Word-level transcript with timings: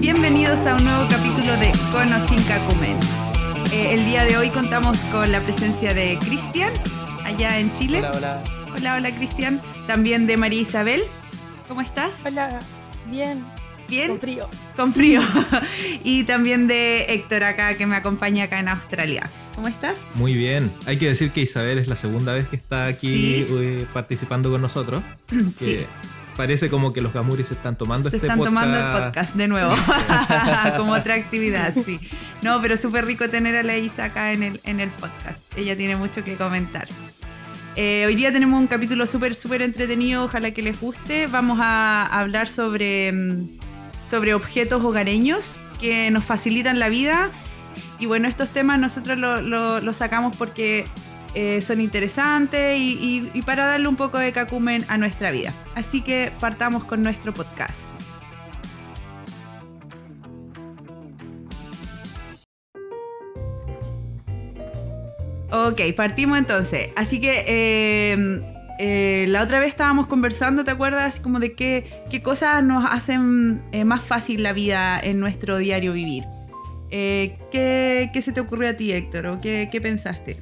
Bienvenidos 0.00 0.66
a 0.66 0.74
un 0.74 0.84
nuevo 0.84 1.06
capítulo 1.08 1.56
de 1.56 1.72
Cono 1.92 2.26
sin 2.26 2.42
Cacumen. 2.42 2.98
Eh, 3.72 3.94
el 3.94 4.04
día 4.04 4.24
de 4.24 4.36
hoy 4.36 4.50
contamos 4.50 4.98
con 5.12 5.30
la 5.30 5.40
presencia 5.40 5.94
de 5.94 6.18
Cristian, 6.18 6.72
allá 7.24 7.58
en 7.60 7.72
Chile. 7.74 8.00
Hola, 8.00 8.12
hola. 8.16 8.42
Hola, 8.76 8.94
hola 8.96 9.14
Cristian. 9.14 9.60
También 9.86 10.26
de 10.26 10.36
María 10.36 10.62
Isabel. 10.62 11.04
¿Cómo 11.68 11.80
estás? 11.80 12.14
Hola, 12.24 12.58
bien. 13.06 13.44
Con 14.08 14.20
frío. 14.20 14.48
Con 14.76 14.92
frío. 14.94 15.20
y 16.04 16.24
también 16.24 16.66
de 16.68 17.04
Héctor 17.08 17.44
acá, 17.44 17.74
que 17.74 17.86
me 17.86 17.96
acompaña 17.96 18.44
acá 18.44 18.58
en 18.60 18.68
Australia. 18.68 19.28
¿Cómo 19.54 19.68
estás? 19.68 20.06
Muy 20.14 20.34
bien. 20.34 20.70
Hay 20.86 20.96
que 20.96 21.06
decir 21.08 21.30
que 21.32 21.40
Isabel 21.42 21.78
es 21.78 21.88
la 21.88 21.96
segunda 21.96 22.32
vez 22.34 22.48
que 22.48 22.56
está 22.56 22.86
aquí 22.86 23.10
Sí. 23.10 23.46
eh, 23.50 23.86
participando 23.92 24.50
con 24.50 24.62
nosotros. 24.62 25.02
Sí. 25.58 25.66
Que 25.66 25.86
parece 26.36 26.70
como 26.70 26.92
que 26.94 27.02
los 27.02 27.12
gamuris 27.12 27.48
se 27.48 27.54
están 27.54 27.76
tomando 27.76 28.08
Se 28.08 28.16
este 28.16 28.28
están 28.28 28.38
podcast. 28.38 28.54
tomando 28.54 28.78
el 28.78 29.02
podcast 29.04 29.34
de 29.34 29.48
nuevo, 29.48 29.74
como 30.78 30.92
otra 30.92 31.14
actividad, 31.14 31.74
sí. 31.84 31.98
No, 32.40 32.62
pero 32.62 32.78
súper 32.78 33.04
rico 33.04 33.28
tener 33.28 33.56
a 33.56 33.62
la 33.62 33.76
Isa 33.76 34.04
acá 34.04 34.32
en 34.32 34.42
el, 34.42 34.60
en 34.64 34.80
el 34.80 34.88
podcast. 34.90 35.40
Ella 35.56 35.76
tiene 35.76 35.96
mucho 35.96 36.24
que 36.24 36.36
comentar. 36.36 36.88
Eh, 37.76 38.04
hoy 38.06 38.14
día 38.14 38.32
tenemos 38.32 38.58
un 38.58 38.66
capítulo 38.68 39.06
súper, 39.06 39.34
súper 39.34 39.60
entretenido, 39.62 40.24
ojalá 40.24 40.50
que 40.52 40.62
les 40.62 40.80
guste. 40.80 41.26
Vamos 41.26 41.58
a 41.60 42.06
hablar 42.06 42.48
sobre, 42.48 43.12
mm, 43.12 43.58
sobre 44.10 44.34
objetos 44.34 44.82
hogareños 44.82 45.56
que 45.78 46.10
nos 46.10 46.24
facilitan 46.24 46.80
la 46.80 46.88
vida. 46.88 47.30
Y 48.00 48.06
bueno, 48.06 48.26
estos 48.26 48.50
temas 48.50 48.80
nosotros 48.80 49.16
los 49.16 49.40
lo, 49.40 49.80
lo 49.80 49.92
sacamos 49.92 50.36
porque 50.36 50.84
eh, 51.34 51.60
son 51.60 51.80
interesantes 51.80 52.76
y, 52.76 53.30
para 53.46 53.66
darle 53.66 53.86
un 53.86 53.94
poco 53.94 54.18
de 54.18 54.32
cacumen 54.32 54.84
a 54.88 54.98
nuestra 54.98 55.30
vida. 55.30 55.54
Así 55.76 56.00
que 56.00 56.32
partamos 56.40 56.82
con 56.82 57.04
nuestro 57.04 57.32
podcast. 57.32 57.92
Ok, 65.52 65.80
partimos 65.96 66.38
entonces. 66.38 66.90
Así 66.96 67.20
que 67.20 67.44
eh, 67.46 68.40
eh, 68.82 69.26
la 69.28 69.42
otra 69.42 69.60
vez 69.60 69.68
estábamos 69.68 70.06
conversando, 70.06 70.64
¿te 70.64 70.70
acuerdas? 70.70 71.20
Como 71.20 71.38
de 71.38 71.52
qué, 71.52 72.02
qué 72.10 72.22
cosas 72.22 72.64
nos 72.64 72.90
hacen 72.90 73.60
eh, 73.72 73.84
más 73.84 74.02
fácil 74.02 74.42
la 74.42 74.54
vida 74.54 74.98
en 74.98 75.20
nuestro 75.20 75.58
diario 75.58 75.92
vivir. 75.92 76.24
Eh, 76.90 77.36
¿qué, 77.52 78.08
qué 78.10 78.22
se 78.22 78.32
te 78.32 78.40
ocurrió 78.40 78.70
a 78.70 78.72
ti, 78.72 78.90
Héctor? 78.90 79.26
¿O 79.26 79.38
qué, 79.38 79.68
qué 79.70 79.82
pensaste? 79.82 80.38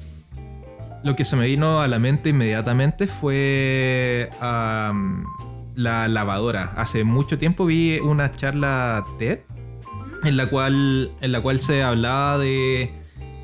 Lo 1.03 1.17
que 1.17 1.25
se 1.25 1.35
me 1.35 1.47
vino 1.47 1.81
a 1.81 1.89
la 1.89 1.99
mente 1.99 2.29
inmediatamente 2.29 3.07
fue 3.07 4.29
la 4.39 6.07
lavadora. 6.07 6.71
Hace 6.77 7.03
mucho 7.03 7.37
tiempo 7.37 7.65
vi 7.65 7.99
una 7.99 8.31
charla 8.31 9.03
TED 9.17 9.39
en 10.23 10.37
la 10.37 10.49
cual, 10.49 11.11
en 11.19 11.31
la 11.33 11.41
cual 11.41 11.59
se 11.59 11.83
hablaba 11.83 12.37
de 12.37 12.98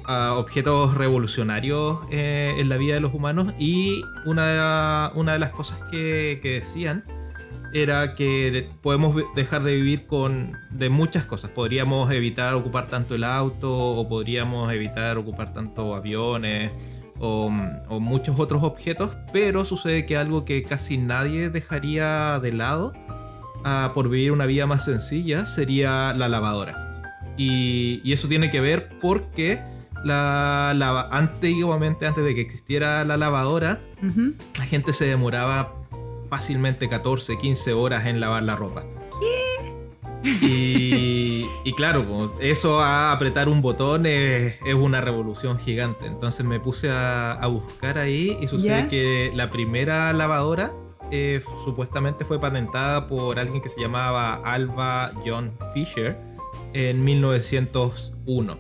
ah, 0.08 0.36
objetos 0.38 0.96
revolucionarios 0.96 2.00
eh, 2.12 2.54
en 2.58 2.70
la 2.70 2.78
vida 2.78 2.96
de 2.96 3.02
los 3.02 3.14
humanos 3.14 3.54
y 3.60 4.02
una 4.26 5.12
de, 5.12 5.20
una 5.20 5.34
de 5.34 5.40
las 5.40 5.52
cosas 5.52 5.80
que, 5.92 6.40
que 6.42 6.54
decían 6.54 7.04
era 7.76 8.16
que 8.16 8.70
podemos 8.82 9.16
dejar 9.36 9.64
de 9.64 9.76
vivir 9.76 10.08
con 10.08 10.58
de 10.72 10.90
muchas 10.90 11.26
cosas. 11.26 11.52
Podríamos 11.52 12.10
evitar 12.12 12.54
ocupar 12.54 12.88
tanto 12.88 13.16
el 13.16 13.26
auto 13.26 13.76
o 13.76 14.08
podríamos 14.08 14.72
evitar 14.72 15.18
ocupar 15.18 15.52
tanto 15.52 15.94
aviones 15.94 16.72
o, 17.20 17.52
o 17.90 18.00
muchos 18.00 18.40
otros 18.40 18.64
objetos, 18.64 19.12
pero 19.34 19.66
sucede 19.66 20.06
que 20.06 20.16
algo 20.16 20.46
que 20.46 20.64
casi 20.64 20.98
nadie 20.98 21.50
dejaría 21.50 22.40
de 22.40 22.54
lado 22.54 22.94
ah, 23.66 23.92
por 23.94 24.10
vivir 24.10 24.32
una 24.32 24.46
vida 24.46 24.66
más 24.68 24.86
sencilla 24.86 25.46
sería 25.46 26.14
la 26.14 26.30
lavadora. 26.30 27.12
Y, 27.36 28.00
y 28.06 28.14
eso 28.14 28.30
tiene 28.30 28.50
que 28.50 28.62
ver 28.62 28.88
porque 29.02 29.60
la, 30.04 30.74
lava- 30.76 31.08
antiguamente, 31.12 32.06
antes 32.08 32.24
de 32.24 32.36
que 32.36 32.42
existiera 32.42 33.04
la 33.04 33.18
lavadora, 33.18 33.82
la 34.58 34.66
gente 34.66 34.94
se 34.94 35.06
demoraba 35.06 35.74
fácilmente 36.30 36.90
14, 36.90 37.38
15 37.38 37.74
horas 37.74 38.06
en 38.06 38.20
lavar 38.20 38.44
la 38.44 38.56
ropa. 38.56 38.84
Y, 40.24 41.46
y 41.64 41.74
claro, 41.74 42.32
eso 42.42 42.80
a 42.82 43.12
apretar 43.12 43.48
un 43.48 43.62
botón 43.62 44.06
es, 44.08 44.56
es 44.66 44.74
una 44.74 45.00
revolución 45.02 45.60
gigante. 45.60 46.08
Entonces 46.08 46.46
me 46.46 46.60
puse 46.60 46.90
a, 46.90 47.34
a 47.34 47.48
buscar 47.48 47.98
ahí 48.00 48.36
y 48.42 48.48
sucede 48.48 48.84
¿Ya? 48.84 48.88
que 48.88 49.32
la 49.36 49.52
primera 49.52 50.12
lavadora 50.14 50.72
eh, 51.12 51.42
supuestamente 51.64 52.26
fue 52.26 52.40
patentada 52.40 53.08
por 53.08 53.38
alguien 53.38 53.62
que 53.62 53.70
se 53.70 53.80
llamaba 53.80 54.34
Alva 54.44 55.12
John 55.26 55.52
Fisher 55.76 56.18
en 56.74 57.04
1901. 57.06 58.58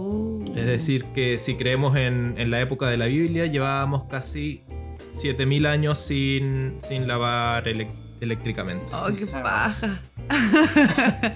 Oh. 0.00 0.38
Es 0.54 0.64
decir, 0.64 1.04
que 1.06 1.38
si 1.38 1.56
creemos 1.56 1.96
en, 1.96 2.34
en 2.38 2.50
la 2.52 2.60
época 2.60 2.88
de 2.88 2.96
la 2.96 3.06
Biblia, 3.06 3.46
llevábamos 3.46 4.04
casi 4.04 4.62
7000 5.16 5.66
años 5.66 5.98
sin, 5.98 6.78
sin 6.88 7.08
lavar 7.08 7.66
eléctricamente. 8.20 8.86
Oh, 8.92 9.08
qué 9.14 9.26
paja. 9.26 10.00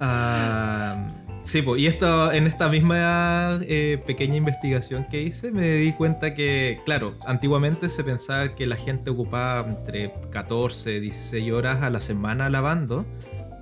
Ah, 0.00 1.06
sí, 1.44 1.62
pues, 1.62 1.80
y 1.80 1.86
esto, 1.86 2.30
en 2.32 2.46
esta 2.48 2.68
misma 2.68 3.60
eh, 3.62 4.02
pequeña 4.04 4.36
investigación 4.36 5.06
que 5.08 5.22
hice, 5.22 5.52
me 5.52 5.76
di 5.76 5.92
cuenta 5.92 6.34
que, 6.34 6.80
claro, 6.84 7.14
antiguamente 7.26 7.88
se 7.88 8.02
pensaba 8.02 8.54
que 8.54 8.66
la 8.66 8.76
gente 8.76 9.10
ocupaba 9.10 9.66
entre 9.66 10.12
14, 10.30 11.00
16 11.00 11.52
horas 11.52 11.82
a 11.82 11.90
la 11.90 12.00
semana 12.00 12.50
lavando. 12.50 13.06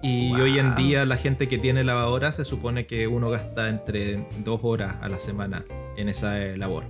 Y 0.02 0.30
Wow. 0.30 0.42
hoy 0.42 0.58
en 0.58 0.74
día 0.74 1.04
la 1.06 1.16
gente 1.16 1.48
que 1.48 1.58
tiene 1.58 1.84
lavadora 1.84 2.32
se 2.32 2.44
supone 2.44 2.86
que 2.86 3.06
uno 3.06 3.30
gasta 3.30 3.68
entre 3.68 4.26
2 4.44 4.60
horas 4.62 4.96
a 5.00 5.08
la 5.08 5.18
semana 5.20 5.64
en 5.96 6.08
esa 6.08 6.42
eh, 6.42 6.56
labor. 6.56 6.84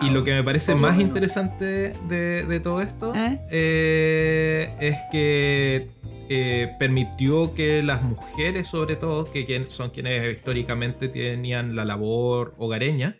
Y 0.00 0.10
lo 0.10 0.24
que 0.24 0.32
me 0.32 0.42
parece 0.42 0.74
más 0.74 0.94
bueno. 0.94 1.08
interesante 1.08 1.92
de, 2.08 2.44
de 2.46 2.60
todo 2.60 2.80
esto 2.80 3.14
¿Eh? 3.14 3.40
eh, 3.50 4.70
es 4.80 4.96
que 5.12 5.88
eh, 6.28 6.70
permitió 6.78 7.52
que 7.54 7.82
las 7.82 8.02
mujeres, 8.02 8.68
sobre 8.68 8.96
todo, 8.96 9.30
que 9.30 9.66
son 9.68 9.90
quienes 9.90 10.36
históricamente 10.36 11.08
tenían 11.08 11.76
la 11.76 11.84
labor 11.84 12.54
hogareña, 12.58 13.16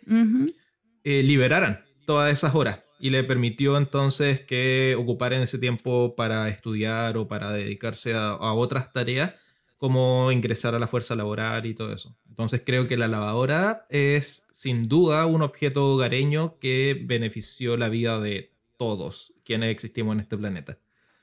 eh, 1.03 1.21
liberaran 1.23 1.81
todas 2.05 2.33
esas 2.33 2.55
horas. 2.55 2.79
Y 2.99 3.09
le 3.09 3.23
permitió 3.23 3.77
entonces 3.77 4.41
que 4.41 4.95
ocuparan 4.97 5.41
ese 5.41 5.59
tiempo 5.59 6.15
para 6.15 6.47
estudiar 6.49 7.17
o 7.17 7.27
para 7.27 7.51
dedicarse 7.51 8.13
a, 8.13 8.29
a 8.29 8.53
otras 8.53 8.93
tareas, 8.93 9.33
como 9.77 10.31
ingresar 10.31 10.75
a 10.75 10.79
la 10.79 10.87
fuerza 10.87 11.15
laboral 11.15 11.65
y 11.65 11.73
todo 11.73 11.93
eso. 11.93 12.15
Entonces 12.29 12.63
creo 12.65 12.87
que 12.87 12.97
la 12.97 13.07
lavadora 13.07 13.85
es 13.89 14.43
sin 14.51 14.87
duda 14.87 15.25
un 15.25 15.41
objeto 15.41 15.93
hogareño 15.93 16.57
que 16.59 16.99
benefició 17.05 17.77
la 17.77 17.89
vida 17.89 18.19
de 18.19 18.53
todos 18.77 19.33
quienes 19.43 19.69
existimos 19.69 20.13
en 20.13 20.21
este 20.21 20.37
planeta. 20.37 20.77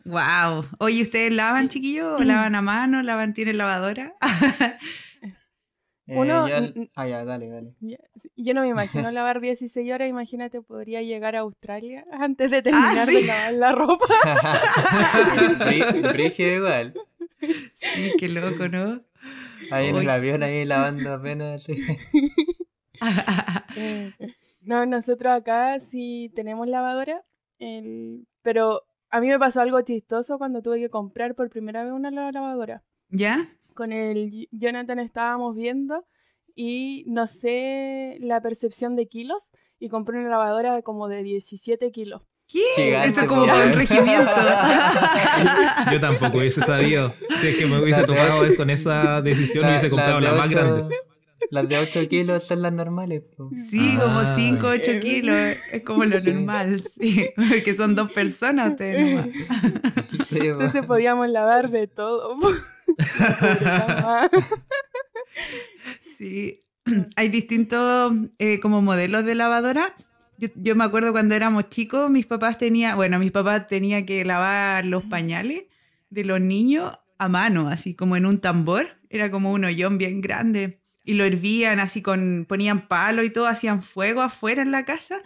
Wow. 0.04 0.64
Oye, 0.78 1.02
¿ustedes 1.02 1.32
lavan, 1.32 1.68
chiquillos? 1.68 2.20
¿O 2.20 2.24
lavan 2.24 2.54
a 2.54 2.62
mano? 2.62 3.02
¿Lavan, 3.02 3.34
tienen 3.34 3.58
lavadora? 3.58 4.14
Eh, 6.08 6.18
Uno- 6.18 6.48
yo- 6.48 6.56
n- 6.56 6.90
Ah, 6.96 7.06
ya, 7.06 7.24
dale, 7.24 7.48
dale. 7.48 7.74
Ya, 7.80 7.96
Yo 8.36 8.54
no 8.54 8.62
me 8.62 8.68
imagino 8.68 9.10
lavar 9.12 9.40
16 9.40 9.92
horas, 9.92 10.08
imagínate, 10.08 10.60
podría 10.60 11.00
llegar 11.02 11.36
a 11.36 11.40
Australia 11.40 12.04
antes 12.10 12.50
de 12.50 12.60
terminar 12.62 13.06
sí. 13.08 13.14
de 13.14 13.22
lavar 13.26 13.52
la 13.54 13.72
ropa. 13.72 14.06
Brí- 15.60 16.12
Brígido 16.12 16.56
igual. 16.56 16.94
Sí, 17.80 18.12
qué 18.18 18.28
loco, 18.28 18.68
¿no? 18.68 19.02
Ahí 19.70 19.88
en 19.88 19.96
Uy. 19.96 20.02
el 20.02 20.10
avión, 20.10 20.42
ahí 20.42 20.64
lavando 20.64 21.12
apenas. 21.12 21.62
sí. 21.64 21.74
Eh, 23.76 24.12
No, 24.60 24.86
nosotros 24.86 25.32
acá 25.32 25.80
sí 25.80 26.30
tenemos 26.36 26.68
lavadora, 26.68 27.24
el- 27.58 28.26
pero 28.42 28.82
a 29.10 29.20
mí 29.20 29.26
me 29.28 29.38
pasó 29.38 29.60
algo 29.60 29.80
chistoso 29.82 30.38
cuando 30.38 30.62
tuve 30.62 30.78
que 30.78 30.88
comprar 30.88 31.34
por 31.34 31.50
primera 31.50 31.82
vez 31.82 31.92
una 31.92 32.10
la- 32.12 32.30
lavadora. 32.30 32.82
¿Ya? 33.08 33.48
Con 33.74 33.92
el 33.92 34.48
Jonathan 34.50 34.98
estábamos 34.98 35.54
viendo 35.56 36.04
y 36.54 37.04
no 37.06 37.26
sé 37.26 38.16
la 38.20 38.40
percepción 38.42 38.94
de 38.96 39.08
kilos 39.08 39.50
y 39.78 39.88
compré 39.88 40.18
una 40.18 40.28
lavadora 40.28 40.82
como 40.82 41.08
de 41.08 41.22
17 41.22 41.90
kilos. 41.90 42.22
¿Qué? 42.46 42.60
Gigante, 42.76 43.08
Eso 43.08 43.20
es 43.22 43.26
como 43.28 43.42
po. 43.42 43.46
para 43.48 43.64
un 43.66 43.72
regimiento. 43.72 44.30
Yo 45.92 46.00
tampoco 46.00 46.38
hubiese 46.38 46.60
sabido. 46.60 47.12
Si 47.40 47.48
es 47.48 47.56
que 47.56 47.66
me 47.66 47.78
hubiese 47.80 48.02
La 48.02 48.06
de- 48.06 48.06
tomado 48.06 48.56
con 48.56 48.68
esa 48.70 49.22
decisión, 49.22 49.64
hubiese 49.66 49.88
comprado 49.90 50.16
de 50.16 50.20
la 50.22 50.32
más 50.34 50.46
ocho- 50.48 50.56
grande. 50.56 50.96
Las 51.50 51.68
de 51.68 51.76
8 51.78 52.08
kilos 52.08 52.44
son 52.44 52.62
las 52.62 52.72
normales. 52.72 53.22
po. 53.36 53.50
Sí, 53.70 53.96
como 53.96 54.20
Ah. 54.20 54.34
5 54.36 54.66
8 54.68 54.92
kilos. 55.00 55.36
Es 55.36 55.82
como 55.84 56.04
lo 56.04 56.20
Sí. 56.20 56.30
normal. 56.32 56.82
Sí. 57.00 57.30
Que 57.64 57.74
son 57.74 57.94
dos 57.96 58.12
personas 58.12 58.70
ustedes 58.72 59.10
nomás. 59.10 59.26
Sí, 60.28 60.36
po. 60.38 60.44
Entonces 60.44 60.86
podíamos 60.86 61.28
lavar 61.28 61.70
de 61.70 61.88
todo. 61.88 62.28
La 62.28 62.34
mamá. 62.36 62.56
Sí. 66.18 66.62
hay 67.16 67.28
distintos 67.28 68.12
eh, 68.38 68.60
como 68.60 68.80
modelos 68.80 69.24
de 69.24 69.34
lavadora. 69.34 69.94
Yo, 70.38 70.48
yo 70.54 70.76
me 70.76 70.84
acuerdo 70.84 71.10
cuando 71.10 71.34
éramos 71.34 71.68
chicos, 71.68 72.10
mis 72.10 72.26
papás 72.26 72.58
tenían, 72.58 72.94
bueno, 72.96 73.18
mis 73.18 73.32
papás 73.32 73.66
tenían 73.66 74.06
que 74.06 74.24
lavar 74.24 74.84
los 74.84 75.02
pañales 75.04 75.64
de 76.10 76.24
los 76.24 76.40
niños 76.40 76.92
a 77.18 77.28
mano, 77.28 77.68
así 77.68 77.94
como 77.94 78.16
en 78.16 78.26
un 78.26 78.38
tambor. 78.40 78.98
Era 79.10 79.30
como 79.30 79.52
un 79.52 79.64
hoyón 79.64 79.98
bien 79.98 80.20
grande. 80.20 80.80
Y 81.04 81.14
lo 81.14 81.24
hervían 81.24 81.80
así 81.80 82.02
con, 82.02 82.46
ponían 82.48 82.86
palo 82.86 83.24
y 83.24 83.30
todo, 83.30 83.46
hacían 83.46 83.82
fuego 83.82 84.22
afuera 84.22 84.62
en 84.62 84.70
la 84.70 84.84
casa 84.84 85.22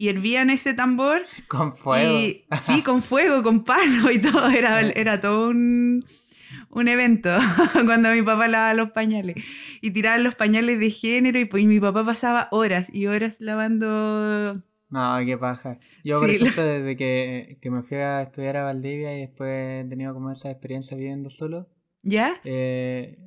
y 0.00 0.08
hervían 0.08 0.48
ese 0.48 0.72
tambor. 0.72 1.26
Con 1.46 1.76
fuego. 1.76 2.18
Y, 2.18 2.46
sí, 2.62 2.82
con 2.82 3.02
fuego, 3.02 3.42
con 3.42 3.64
palo 3.64 4.10
y 4.10 4.18
todo. 4.18 4.48
Era, 4.48 4.80
era 4.96 5.20
todo 5.20 5.50
un, 5.50 6.04
un 6.70 6.88
evento 6.88 7.30
cuando 7.84 8.10
mi 8.10 8.22
papá 8.22 8.48
lavaba 8.48 8.74
los 8.74 8.90
pañales. 8.92 9.36
Y 9.80 9.90
tiraban 9.90 10.24
los 10.24 10.34
pañales 10.34 10.78
de 10.78 10.90
género 10.90 11.38
y 11.38 11.44
pues 11.44 11.64
mi 11.64 11.80
papá 11.80 12.04
pasaba 12.04 12.48
horas 12.50 12.92
y 12.94 13.06
horas 13.06 13.40
lavando. 13.40 14.62
No, 14.88 15.18
qué 15.24 15.38
paja. 15.38 15.78
Yo, 16.04 16.18
por 16.20 16.30
ejemplo, 16.30 16.64
desde 16.64 16.96
que, 16.96 17.58
que 17.60 17.70
me 17.70 17.82
fui 17.82 17.98
a 17.98 18.22
estudiar 18.22 18.56
a 18.56 18.64
Valdivia 18.64 19.16
y 19.16 19.20
después 19.20 19.84
he 19.84 19.88
tenido 19.88 20.14
como 20.14 20.32
esa 20.32 20.50
experiencia 20.50 20.96
viviendo 20.96 21.30
solo, 21.30 21.68
¿Ya? 22.02 22.32
eh, 22.44 23.18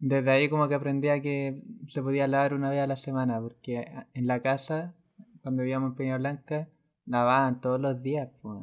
desde 0.00 0.30
ahí 0.30 0.48
como 0.48 0.68
que 0.68 0.74
aprendí 0.74 1.08
a 1.08 1.22
que 1.22 1.62
se 1.86 2.02
podía 2.02 2.26
lavar 2.26 2.54
una 2.54 2.70
vez 2.70 2.80
a 2.80 2.88
la 2.88 2.96
semana, 2.96 3.40
porque 3.40 3.86
en 4.14 4.26
la 4.26 4.42
casa, 4.42 4.94
cuando 5.42 5.62
vivíamos 5.62 5.90
en 5.90 5.96
Peña 5.96 6.18
Blanca, 6.18 6.68
lavaban 7.06 7.60
todos 7.60 7.80
los 7.80 8.02
días, 8.02 8.28
pues. 8.42 8.58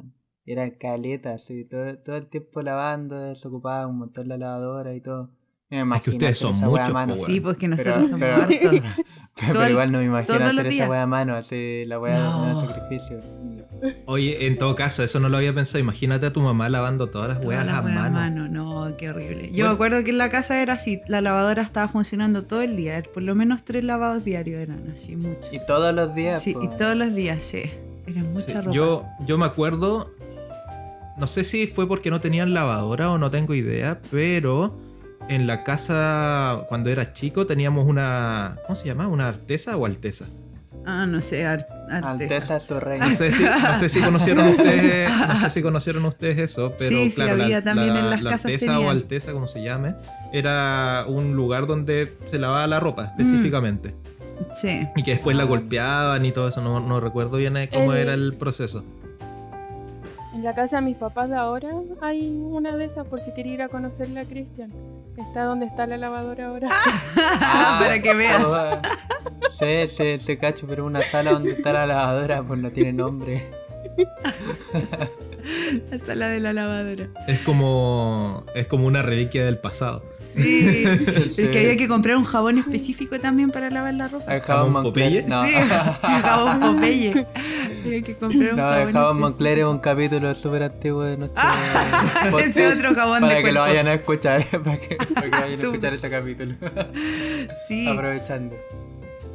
Era 0.46 0.70
caleta, 0.78 1.34
así, 1.34 1.64
todo, 1.64 1.96
todo 1.98 2.16
el 2.16 2.26
tiempo 2.26 2.62
lavando, 2.62 3.20
desocupaba 3.20 3.86
un 3.86 3.98
montón 3.98 4.28
la 4.28 4.36
lavadora 4.38 4.94
y 4.94 5.00
todo. 5.00 5.30
Me 5.72 5.82
Es 5.96 6.02
que 6.02 6.10
ustedes 6.10 6.36
son 6.38 6.52
a 6.64 6.66
muchos, 6.66 6.92
mano. 6.92 7.14
po, 7.14 7.26
Sí, 7.26 7.38
pues 7.38 7.56
que 7.56 7.68
Pero- 7.68 8.00
nosotros 8.00 8.10
somos 8.10 8.20
pero-. 8.20 8.82
Pero, 9.40 9.52
Todo 9.52 9.64
el- 9.64 9.70
igual 9.70 9.92
no 9.92 9.98
me 9.98 10.04
imagino 10.06 10.44
hacer 10.44 10.66
esa 10.66 10.90
wea 10.90 11.02
a 11.02 11.06
mano, 11.06 11.36
así 11.36 11.84
la 11.86 12.00
wea 12.00 12.18
No. 12.18 12.60
de 12.60 12.66
sacrificio. 12.66 13.18
Oye, 14.06 14.46
en 14.48 14.58
todo 14.58 14.74
caso, 14.74 15.04
eso 15.04 15.20
no 15.20 15.28
lo 15.28 15.36
había 15.36 15.54
pensado. 15.54 15.78
Imagínate 15.78 16.26
a 16.26 16.32
tu 16.32 16.40
mamá 16.40 16.68
lavando 16.68 17.08
todas 17.08 17.28
las 17.28 17.46
weas 17.46 17.64
las 17.64 17.76
a 17.76 17.80
weas 17.82 18.10
mano. 18.10 18.48
No, 18.48 18.96
qué 18.96 19.10
horrible. 19.10 19.46
Yo 19.52 19.52
Bueno. 19.52 19.68
me 19.68 19.74
acuerdo 19.74 20.04
que 20.04 20.10
en 20.10 20.18
la 20.18 20.28
casa 20.30 20.60
era 20.60 20.72
así, 20.72 21.00
la 21.06 21.20
lavadora 21.20 21.62
estaba 21.62 21.86
funcionando 21.86 22.44
todo 22.44 22.62
el 22.62 22.76
día, 22.76 23.00
por 23.14 23.22
lo 23.22 23.34
menos 23.36 23.62
tres 23.64 23.84
lavados 23.84 24.24
diarios 24.24 24.60
eran 24.60 24.90
así, 24.92 25.14
mucho. 25.14 25.48
Y 25.52 25.64
todos 25.66 25.94
los 25.94 26.14
días. 26.16 26.42
Sí, 26.42 26.52
po. 26.54 26.64
y 26.64 26.68
todos 26.76 26.96
los 26.96 27.14
días, 27.14 27.42
sí. 27.44 27.62
Era 28.06 28.22
mucha 28.24 28.40
Sí, 28.40 28.52
ropa. 28.54 28.70
Yo, 28.72 29.04
yo 29.24 29.38
me 29.38 29.46
acuerdo, 29.46 30.10
no 31.20 31.26
sé 31.26 31.44
si 31.44 31.66
fue 31.66 31.86
porque 31.86 32.10
no 32.10 32.18
tenían 32.20 32.54
lavadora 32.54 33.10
o 33.10 33.18
no 33.18 33.30
tengo 33.30 33.54
idea, 33.54 34.00
pero 34.10 34.78
en 35.28 35.46
la 35.46 35.62
casa 35.64 36.64
cuando 36.68 36.90
era 36.90 37.12
chico 37.12 37.46
teníamos 37.46 37.86
una, 37.86 38.56
¿cómo 38.66 38.74
se 38.74 38.86
llama? 38.86 39.06
¿Una 39.06 39.28
artesa 39.28 39.76
o 39.76 39.86
alteza? 39.86 40.26
Ah, 40.86 41.04
no 41.06 41.20
sé, 41.20 41.44
ar- 41.46 41.68
artesa. 41.90 42.10
Alteza 42.10 42.58
su 42.60 42.80
reina. 42.80 43.06
No 43.08 43.14
sé 43.14 43.30
si, 43.32 43.42
no 43.42 43.76
sé 43.78 43.88
si 43.90 44.00
conocieron 44.04 44.48
ustedes, 44.48 45.10
no 45.10 45.40
sé 45.40 45.50
si 45.50 45.62
conocieron 45.62 46.04
ustedes 46.06 46.38
eso, 46.38 46.72
pero 46.78 46.90
Sí, 46.96 47.10
sí, 47.10 47.14
claro, 47.16 47.36
la- 47.36 47.44
había 47.44 47.62
también 47.62 47.92
la, 47.94 48.00
en 48.00 48.10
las 48.10 48.22
la 48.22 48.30
casas 48.30 48.46
artesa 48.46 48.72
o 48.72 48.74
tenían. 48.76 48.90
alteza, 48.96 49.32
como 49.32 49.46
se 49.46 49.62
llame, 49.62 49.94
era 50.32 51.04
un 51.06 51.34
lugar 51.36 51.66
donde 51.66 52.16
se 52.30 52.38
lavaba 52.38 52.66
la 52.66 52.80
ropa 52.80 53.04
específicamente. 53.18 53.94
Sí. 54.54 54.88
Y 54.96 55.02
que 55.02 55.10
después 55.10 55.36
la 55.36 55.44
golpeaban 55.44 56.24
y 56.24 56.32
todo 56.32 56.48
eso, 56.48 56.62
no, 56.62 56.80
no 56.80 56.98
recuerdo 56.98 57.36
bien 57.36 57.58
eh, 57.58 57.68
cómo 57.70 57.92
El- 57.92 57.98
era 58.00 58.14
el 58.14 58.32
proceso. 58.34 58.82
En 60.32 60.44
la 60.44 60.54
casa 60.54 60.76
de 60.76 60.82
mis 60.82 60.96
papás 60.96 61.28
de 61.28 61.36
ahora 61.36 61.70
hay 62.00 62.28
una 62.40 62.76
de 62.76 62.84
esas 62.84 63.06
por 63.06 63.20
si 63.20 63.32
quiere 63.32 63.50
ir 63.50 63.62
a 63.62 63.68
conocerla, 63.68 64.24
Cristian. 64.24 64.72
Está 65.16 65.42
donde 65.44 65.66
está 65.66 65.86
la 65.86 65.96
lavadora 65.96 66.46
ahora. 66.48 66.68
Ah, 67.42 67.78
para 67.80 68.00
que 68.00 68.14
veas. 68.14 68.44
oh, 68.44 68.80
Sí, 69.58 69.88
sí, 69.88 70.18
sí, 70.18 70.36
cacho, 70.36 70.66
pero 70.68 70.86
una 70.86 71.02
sala 71.02 71.32
donde 71.32 71.50
está 71.50 71.72
la 71.72 71.86
lavadora, 71.86 72.42
pues 72.42 72.60
no 72.60 72.70
tiene 72.70 72.92
nombre. 72.92 73.50
La 75.90 75.98
sala 75.98 76.28
de 76.28 76.40
la 76.40 76.52
lavadora. 76.52 77.08
Es 77.26 77.40
como, 77.40 78.44
es 78.54 78.66
como 78.66 78.86
una 78.86 79.02
reliquia 79.02 79.44
del 79.44 79.58
pasado. 79.58 80.04
Sí. 80.34 80.84
Sí. 81.28 81.42
Es 81.42 81.48
que 81.48 81.58
había 81.58 81.76
que 81.76 81.88
comprar 81.88 82.16
un 82.16 82.24
jabón 82.24 82.58
específico 82.58 83.18
también 83.18 83.50
para 83.50 83.70
lavar 83.70 83.94
la 83.94 84.08
ropa. 84.08 84.34
El 84.34 84.40
jabón 84.40 84.72
¿Jabón 84.72 84.84
Moncler. 84.84 85.22
Popeye? 85.22 85.22
No. 85.28 85.44
Sí, 85.44 85.52
jabón 86.22 86.60
Popeye. 86.60 87.26
Había 87.84 88.02
que 88.02 88.14
comprar 88.16 88.50
un 88.50 88.56
No, 88.56 88.62
jabón 88.62 88.86
el 88.88 88.92
jabón 88.92 89.20
Moncler 89.20 89.58
es 89.58 89.64
un 89.64 89.78
capítulo 89.78 90.34
súper 90.34 90.62
antiguo 90.64 91.02
de 91.02 91.16
nuestro 91.16 91.40
Ah, 91.42 92.26
podcast, 92.30 92.48
ese 92.56 92.66
otro 92.68 92.94
jabón 92.94 93.20
Para 93.22 93.34
de 93.34 93.42
que 93.42 93.52
lo 93.52 93.60
vayan 93.60 93.88
a 93.88 93.94
escuchar, 93.94 94.44
para 94.64 94.78
que, 94.80 94.96
para 94.96 95.22
que 95.22 95.30
vayan 95.30 95.60
a 95.60 95.62
escuchar 95.62 95.94
ese 95.94 96.10
capítulo. 96.10 96.54
Sí. 97.68 97.86
Aprovechando. 97.88 98.56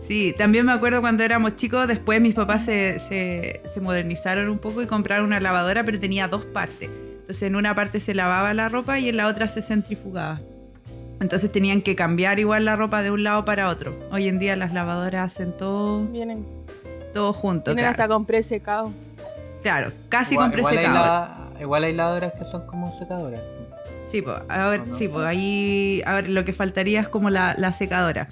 Sí, 0.07 0.35
también 0.37 0.65
me 0.65 0.71
acuerdo 0.71 1.01
cuando 1.01 1.23
éramos 1.23 1.55
chicos, 1.55 1.87
después 1.87 2.21
mis 2.21 2.35
papás 2.35 2.65
se, 2.65 2.99
se- 2.99 3.61
se 3.73 3.81
modernizaron 3.81 4.49
un 4.49 4.59
poco 4.59 4.81
y 4.83 4.85
compraron 4.87 5.25
una 5.25 5.39
lavadora, 5.39 5.83
pero 5.83 5.99
tenía 5.99 6.27
dos 6.27 6.45
partes. 6.45 6.89
Entonces 7.21 7.43
en 7.43 7.55
una 7.55 7.73
parte 7.73 7.99
se 7.99 8.13
lavaba 8.13 8.53
la 8.53 8.69
ropa 8.69 8.99
y 8.99 9.09
en 9.09 9.17
la 9.17 9.25
otra 9.27 9.47
se 9.47 9.63
centrifugaba. 9.63 10.41
Entonces 11.21 11.51
tenían 11.51 11.81
que 11.81 11.95
cambiar 11.95 12.39
igual 12.39 12.65
la 12.65 12.75
ropa 12.75 13.01
de 13.01 13.11
un 13.11 13.23
lado 13.23 13.45
para 13.45 13.69
otro. 13.69 13.97
Hoy 14.11 14.27
en 14.27 14.37
día 14.39 14.55
las 14.55 14.73
lavadoras 14.73 15.33
hacen 15.33 15.55
todo, 15.55 16.05
Vienen, 16.05 16.45
todo 17.13 17.31
junto. 17.33 17.71
vienen 17.71 17.83
Claro, 17.83 17.91
hasta 17.91 18.07
con 18.07 18.25
presecado. 18.25 18.91
Claro, 19.61 19.91
casi 20.09 20.33
igual, 20.35 20.51
con 20.51 20.59
igual 20.59 20.77
hay 20.77 20.85
presecador. 20.85 21.07
la- 21.07 21.61
igual 21.61 21.83
hay 21.85 21.93
lavadoras 21.93 22.33
que 22.33 22.45
son 22.45 22.65
como 22.67 22.93
secadoras. 22.95 23.41
Sí, 24.11 24.21
pues, 24.21 24.37
a 24.47 24.67
ver, 24.67 24.81
sí, 24.97 25.07
pues 25.07 25.25
ahí 25.25 26.01
a 26.05 26.13
ver, 26.13 26.29
lo 26.29 26.45
que 26.45 26.53
faltaría 26.53 26.99
es 27.01 27.09
como 27.09 27.29
la, 27.29 27.55
la 27.57 27.73
secadora. 27.73 28.29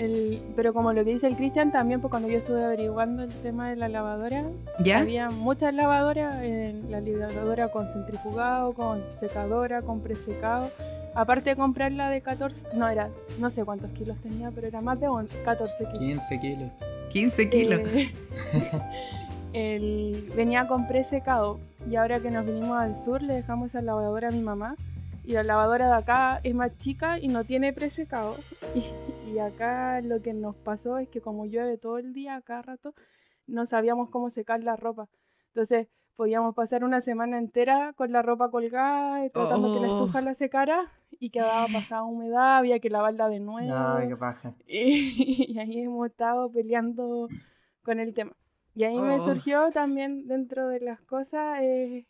El, 0.00 0.40
pero 0.56 0.72
como 0.72 0.92
lo 0.94 1.04
que 1.04 1.10
dice 1.10 1.26
el 1.26 1.36
Cristian, 1.36 1.70
también 1.72 2.00
pues, 2.00 2.10
cuando 2.10 2.28
yo 2.28 2.38
estuve 2.38 2.64
averiguando 2.64 3.22
el 3.22 3.28
tema 3.42 3.68
de 3.68 3.76
la 3.76 3.88
lavadora, 3.88 4.44
¿Ya? 4.82 4.98
había 5.00 5.28
muchas 5.30 5.74
lavadoras, 5.74 6.42
en 6.42 6.90
la 6.90 7.00
lavadora 7.00 7.68
con 7.68 7.86
centrifugado, 7.86 8.72
con 8.72 9.02
secadora, 9.10 9.82
con 9.82 10.00
presecado. 10.00 10.70
Aparte 11.14 11.50
de 11.50 11.56
comprar 11.56 11.92
la 11.92 12.08
de 12.08 12.22
14, 12.22 12.68
no 12.74 12.88
era, 12.88 13.10
no 13.38 13.50
sé 13.50 13.64
cuántos 13.64 13.90
kilos 13.90 14.18
tenía, 14.20 14.50
pero 14.52 14.68
era 14.68 14.80
más 14.80 15.00
de 15.00 15.08
on- 15.08 15.28
14 15.44 15.84
kilos. 15.84 15.98
15 15.98 16.40
kilos. 16.40 16.70
15 17.12 17.50
kilos. 17.50 17.80
Eh, 17.84 18.12
el- 19.52 20.30
venía 20.36 20.66
con 20.66 20.86
presecado 20.86 21.58
y 21.90 21.96
ahora 21.96 22.20
que 22.20 22.30
nos 22.30 22.46
vinimos 22.46 22.78
al 22.78 22.94
sur 22.94 23.20
le 23.22 23.34
dejamos 23.34 23.66
esa 23.66 23.82
lavadora 23.82 24.28
a 24.28 24.30
mi 24.30 24.40
mamá 24.40 24.76
y 25.30 25.34
la 25.34 25.44
lavadora 25.44 25.86
de 25.86 25.94
acá 25.94 26.40
es 26.42 26.54
más 26.54 26.76
chica 26.78 27.18
y 27.20 27.28
no 27.28 27.44
tiene 27.44 27.72
presecado 27.72 28.34
y, 28.74 28.82
y 29.30 29.38
acá 29.38 30.00
lo 30.00 30.20
que 30.22 30.32
nos 30.34 30.56
pasó 30.56 30.98
es 30.98 31.08
que 31.08 31.20
como 31.20 31.46
llueve 31.46 31.78
todo 31.78 31.98
el 31.98 32.12
día 32.12 32.40
cada 32.42 32.62
rato 32.62 32.94
no 33.46 33.64
sabíamos 33.66 34.10
cómo 34.10 34.28
secar 34.30 34.62
la 34.64 34.74
ropa 34.76 35.08
entonces 35.48 35.86
podíamos 36.16 36.54
pasar 36.54 36.82
una 36.84 37.00
semana 37.00 37.38
entera 37.38 37.92
con 37.94 38.10
la 38.12 38.22
ropa 38.22 38.50
colgada 38.50 39.24
y 39.24 39.30
tratando 39.30 39.72
que 39.72 39.80
la 39.80 39.88
Oh. 39.88 39.96
estufa 39.96 40.20
la 40.20 40.34
secara 40.34 40.90
y 41.18 41.30
quedaba 41.30 41.66
pasada 41.72 42.02
humedad 42.02 42.58
había 42.58 42.78
que 42.80 42.90
lavarla 42.90 43.28
de 43.28 43.40
nuevo 43.40 43.68
No, 43.72 44.08
qué 44.08 44.16
paja. 44.16 44.54
y, 44.66 45.52
y 45.52 45.58
ahí 45.60 45.80
hemos 45.80 46.06
estado 46.08 46.50
peleando 46.52 47.28
con 47.82 48.00
el 48.00 48.12
tema. 48.12 48.32
Y 48.74 48.84
ahí 48.84 48.98
me 48.98 49.14
Oh. 49.16 49.20
surgió 49.20 49.70
también 49.70 50.26
dentro 50.26 50.68
de 50.68 50.80
las 50.80 51.00
cosas, 51.02 51.58
eh, 51.62 52.06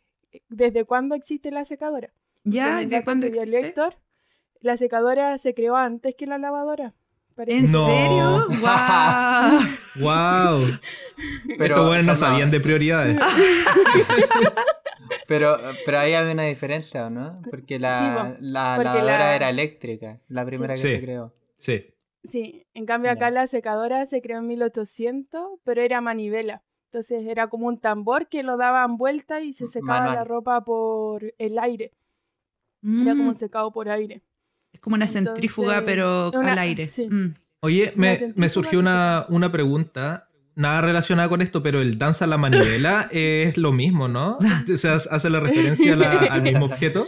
¿desde 0.48 0.84
cuándo 0.84 1.14
existe 1.14 1.50
la 1.50 1.64
secadora? 1.64 2.10
¿Ya? 2.44 2.84
¿De 2.84 3.02
cuándo 3.04 3.26
existe? 3.26 3.74
La 4.60 4.76
secadora 4.76 5.38
se 5.38 5.54
creó 5.54 5.76
antes 5.76 6.14
que 6.16 6.26
la 6.26 6.38
lavadora. 6.38 6.94
Parece. 7.34 7.58
¿En 7.58 7.72
No. 7.72 7.86
serio? 7.86 8.46
¡Guau! 8.60 9.60
¡Wow! 10.00 10.66
Pero, 11.58 11.64
Estos 11.64 11.86
buenos 11.86 12.04
no 12.06 12.16
sabían 12.16 12.50
de 12.50 12.60
prioridades. 12.60 13.16
Pero, 15.26 15.58
pero 15.84 15.98
ahí 15.98 16.14
había 16.14 16.32
una 16.32 16.44
diferencia, 16.44 17.06
¿o 17.06 17.10
no? 17.10 17.40
Porque 17.50 17.78
la, 17.78 17.98
Sí, 17.98 18.36
la 18.40 18.72
porque 18.76 18.84
lavadora 18.98 19.18
la- 19.18 19.36
era 19.36 19.48
eléctrica, 19.50 20.20
la 20.28 20.44
primera 20.44 20.74
Sí. 20.76 20.82
que 20.82 20.88
Sí. 20.88 20.94
se 20.96 21.02
creó. 21.02 21.34
Sí. 21.56 21.94
Sí, 22.24 22.66
en 22.74 22.84
cambio 22.84 23.10
acá 23.12 23.30
la 23.30 23.46
secadora 23.46 24.04
se 24.06 24.20
creó 24.22 24.38
en 24.38 24.46
1800, 24.48 25.42
pero 25.64 25.82
era 25.82 26.00
manivela. 26.00 26.62
Entonces 26.86 27.26
era 27.26 27.48
como 27.48 27.66
un 27.68 27.78
tambor 27.78 28.28
que 28.28 28.42
lo 28.42 28.56
daban 28.56 28.96
vuelta 28.96 29.40
y 29.40 29.52
se 29.52 29.66
secaba 29.68 30.00
Manual. 30.00 30.14
la 30.16 30.24
ropa 30.24 30.64
por 30.64 31.32
el 31.38 31.58
aire. 31.60 31.92
Era 32.82 33.12
como 33.14 33.30
Mm, 33.30 33.34
secado 33.34 33.70
por 33.72 33.88
aire. 33.88 34.22
es 34.72 34.80
como 34.80 34.94
una 34.94 35.04
entonces, 35.06 35.24
centrífuga, 35.32 35.84
pero 35.84 36.30
una- 36.34 36.52
al 36.52 36.58
aire. 36.58 36.86
sí. 36.86 37.08
Mm. 37.10 37.34
Oye, 37.62 37.92
me, 37.96 38.32
me 38.36 38.48
surgió 38.48 38.78
una, 38.78 39.26
una 39.28 39.52
pregunta, 39.52 40.28
nada 40.54 40.80
relacionada 40.80 41.28
con 41.28 41.42
esto, 41.42 41.62
pero 41.62 41.80
el 41.82 41.98
danza 41.98 42.24
a 42.24 42.28
la 42.28 42.38
manivela 42.38 43.08
es 43.12 43.58
lo 43.58 43.72
mismo, 43.72 44.08
¿no? 44.08 44.38
O 44.72 44.76
sea, 44.78 44.94
hace 44.94 45.28
la 45.30 45.40
referencia 45.40 45.92
a 45.92 45.96
la- 45.96 46.10
al 46.30 46.42
mismo 46.42 46.64
objeto. 46.66 47.06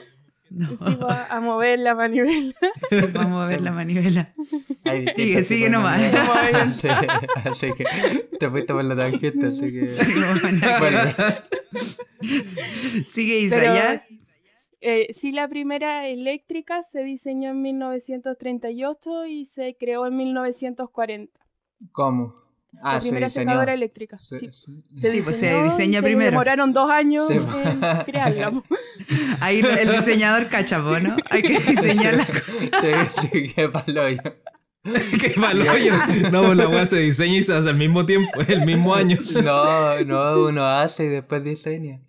No. 0.50 0.68
Sí, 0.76 0.98
va 1.02 1.24
a 1.30 1.40
mover 1.40 1.78
la 1.78 1.94
manivela. 1.94 2.52
Sí, 2.90 2.96
vamos 3.14 3.42
a 3.42 3.48
ver 3.48 3.60
Sí. 3.60 3.64
la 3.64 3.72
manivela. 3.72 4.34
Sigue, 5.16 5.44
sigue 5.44 5.70
nomás. 5.70 5.98
manera. 5.98 6.74
Sí, 6.74 6.88
así 7.46 7.72
que 7.72 7.84
te 8.38 8.50
fuiste 8.50 8.74
por 8.74 8.84
la 8.84 8.94
tangente, 8.94 9.46
así 9.46 9.72
que... 9.72 9.88
Bueno, 10.78 10.98
Sigue 13.10 13.38
Isa, 13.40 13.56
Pero 13.56 13.74
¿ya? 13.74 14.02
Eh, 14.84 15.12
sí, 15.14 15.30
la 15.32 15.46
primera 15.48 16.08
eléctrica 16.08 16.82
se 16.82 17.04
diseñó 17.04 17.50
en 17.50 17.62
1938 17.62 19.26
y 19.26 19.44
se 19.44 19.76
creó 19.78 20.06
en 20.06 20.16
1940. 20.16 21.40
¿Cómo? 21.92 22.34
Ah, 22.82 22.94
la 22.94 23.00
se 23.00 23.08
primera 23.08 23.26
diseñó. 23.26 23.44
secadora 23.50 23.74
eléctrica. 23.74 24.18
Se- 24.18 24.38
sí. 24.38 24.48
se- 24.50 24.72
Se 24.96 25.10
Sí, 25.12 25.22
pues 25.22 25.36
se 25.36 25.46
diseñó 25.46 25.60
y 25.60 25.64
diseña 25.68 26.00
se 26.00 26.06
primero. 26.06 26.30
demoraron 26.30 26.72
dos 26.72 26.90
años 26.90 27.28
Sí. 27.28 27.34
en 27.34 27.80
crearla. 28.04 28.50
Ahí 29.40 29.60
el 29.60 29.90
diseñador 29.92 30.48
cachapo, 30.48 30.98
¿no? 30.98 31.16
Hay 31.30 31.42
que 31.42 31.58
diseñar 31.60 32.14
la 32.14 32.24
Sí, 32.26 33.20
sí, 33.30 33.52
qué 33.54 33.68
palo 33.68 34.08
yo. 34.10 34.16
Qué 35.20 35.34
malo. 35.38 35.64
oye. 35.72 35.90
No, 36.32 36.42
pues 36.42 36.56
la 36.56 36.68
weá 36.68 36.86
se 36.86 36.96
diseña 36.96 37.36
y 37.36 37.44
se 37.44 37.52
hace 37.54 37.68
al 37.68 37.76
mismo 37.76 38.04
tiempo, 38.04 38.40
el 38.48 38.64
mismo 38.66 38.94
año. 38.94 39.16
No, 39.44 40.00
no, 40.04 40.46
uno 40.48 40.64
hace 40.66 41.04
y 41.04 41.08
después 41.08 41.44
diseña. 41.44 42.00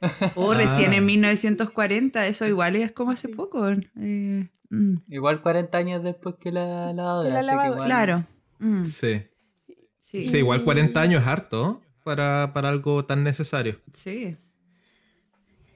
O 0.36 0.52
recién 0.54 0.92
Ah. 0.92 0.96
en 0.96 1.06
1940, 1.06 2.26
eso 2.26 2.46
igual 2.46 2.76
es 2.76 2.92
como 2.92 3.12
hace 3.12 3.28
poco. 3.28 3.68
eh, 3.68 4.48
mm, 4.70 4.94
Igual 5.08 5.40
40 5.42 5.78
años 5.78 6.02
después 6.02 6.34
que 6.40 6.52
la 6.52 6.92
lavadora. 6.92 7.28
Que 7.28 7.32
la 7.32 7.38
así 7.40 7.48
que 7.48 7.54
lavadora. 7.54 7.74
igual- 7.74 7.86
claro. 7.88 8.26
mm, 8.58 8.84
Sí. 8.84 9.22
sí, 10.00 10.28
Sí, 10.28 10.38
igual 10.38 10.64
40 10.64 11.00
años 11.00 11.22
es 11.22 11.28
harto 11.28 11.80
para, 12.04 12.52
para 12.52 12.68
algo 12.68 13.04
tan 13.04 13.24
necesario. 13.24 13.80
sí. 13.92 14.36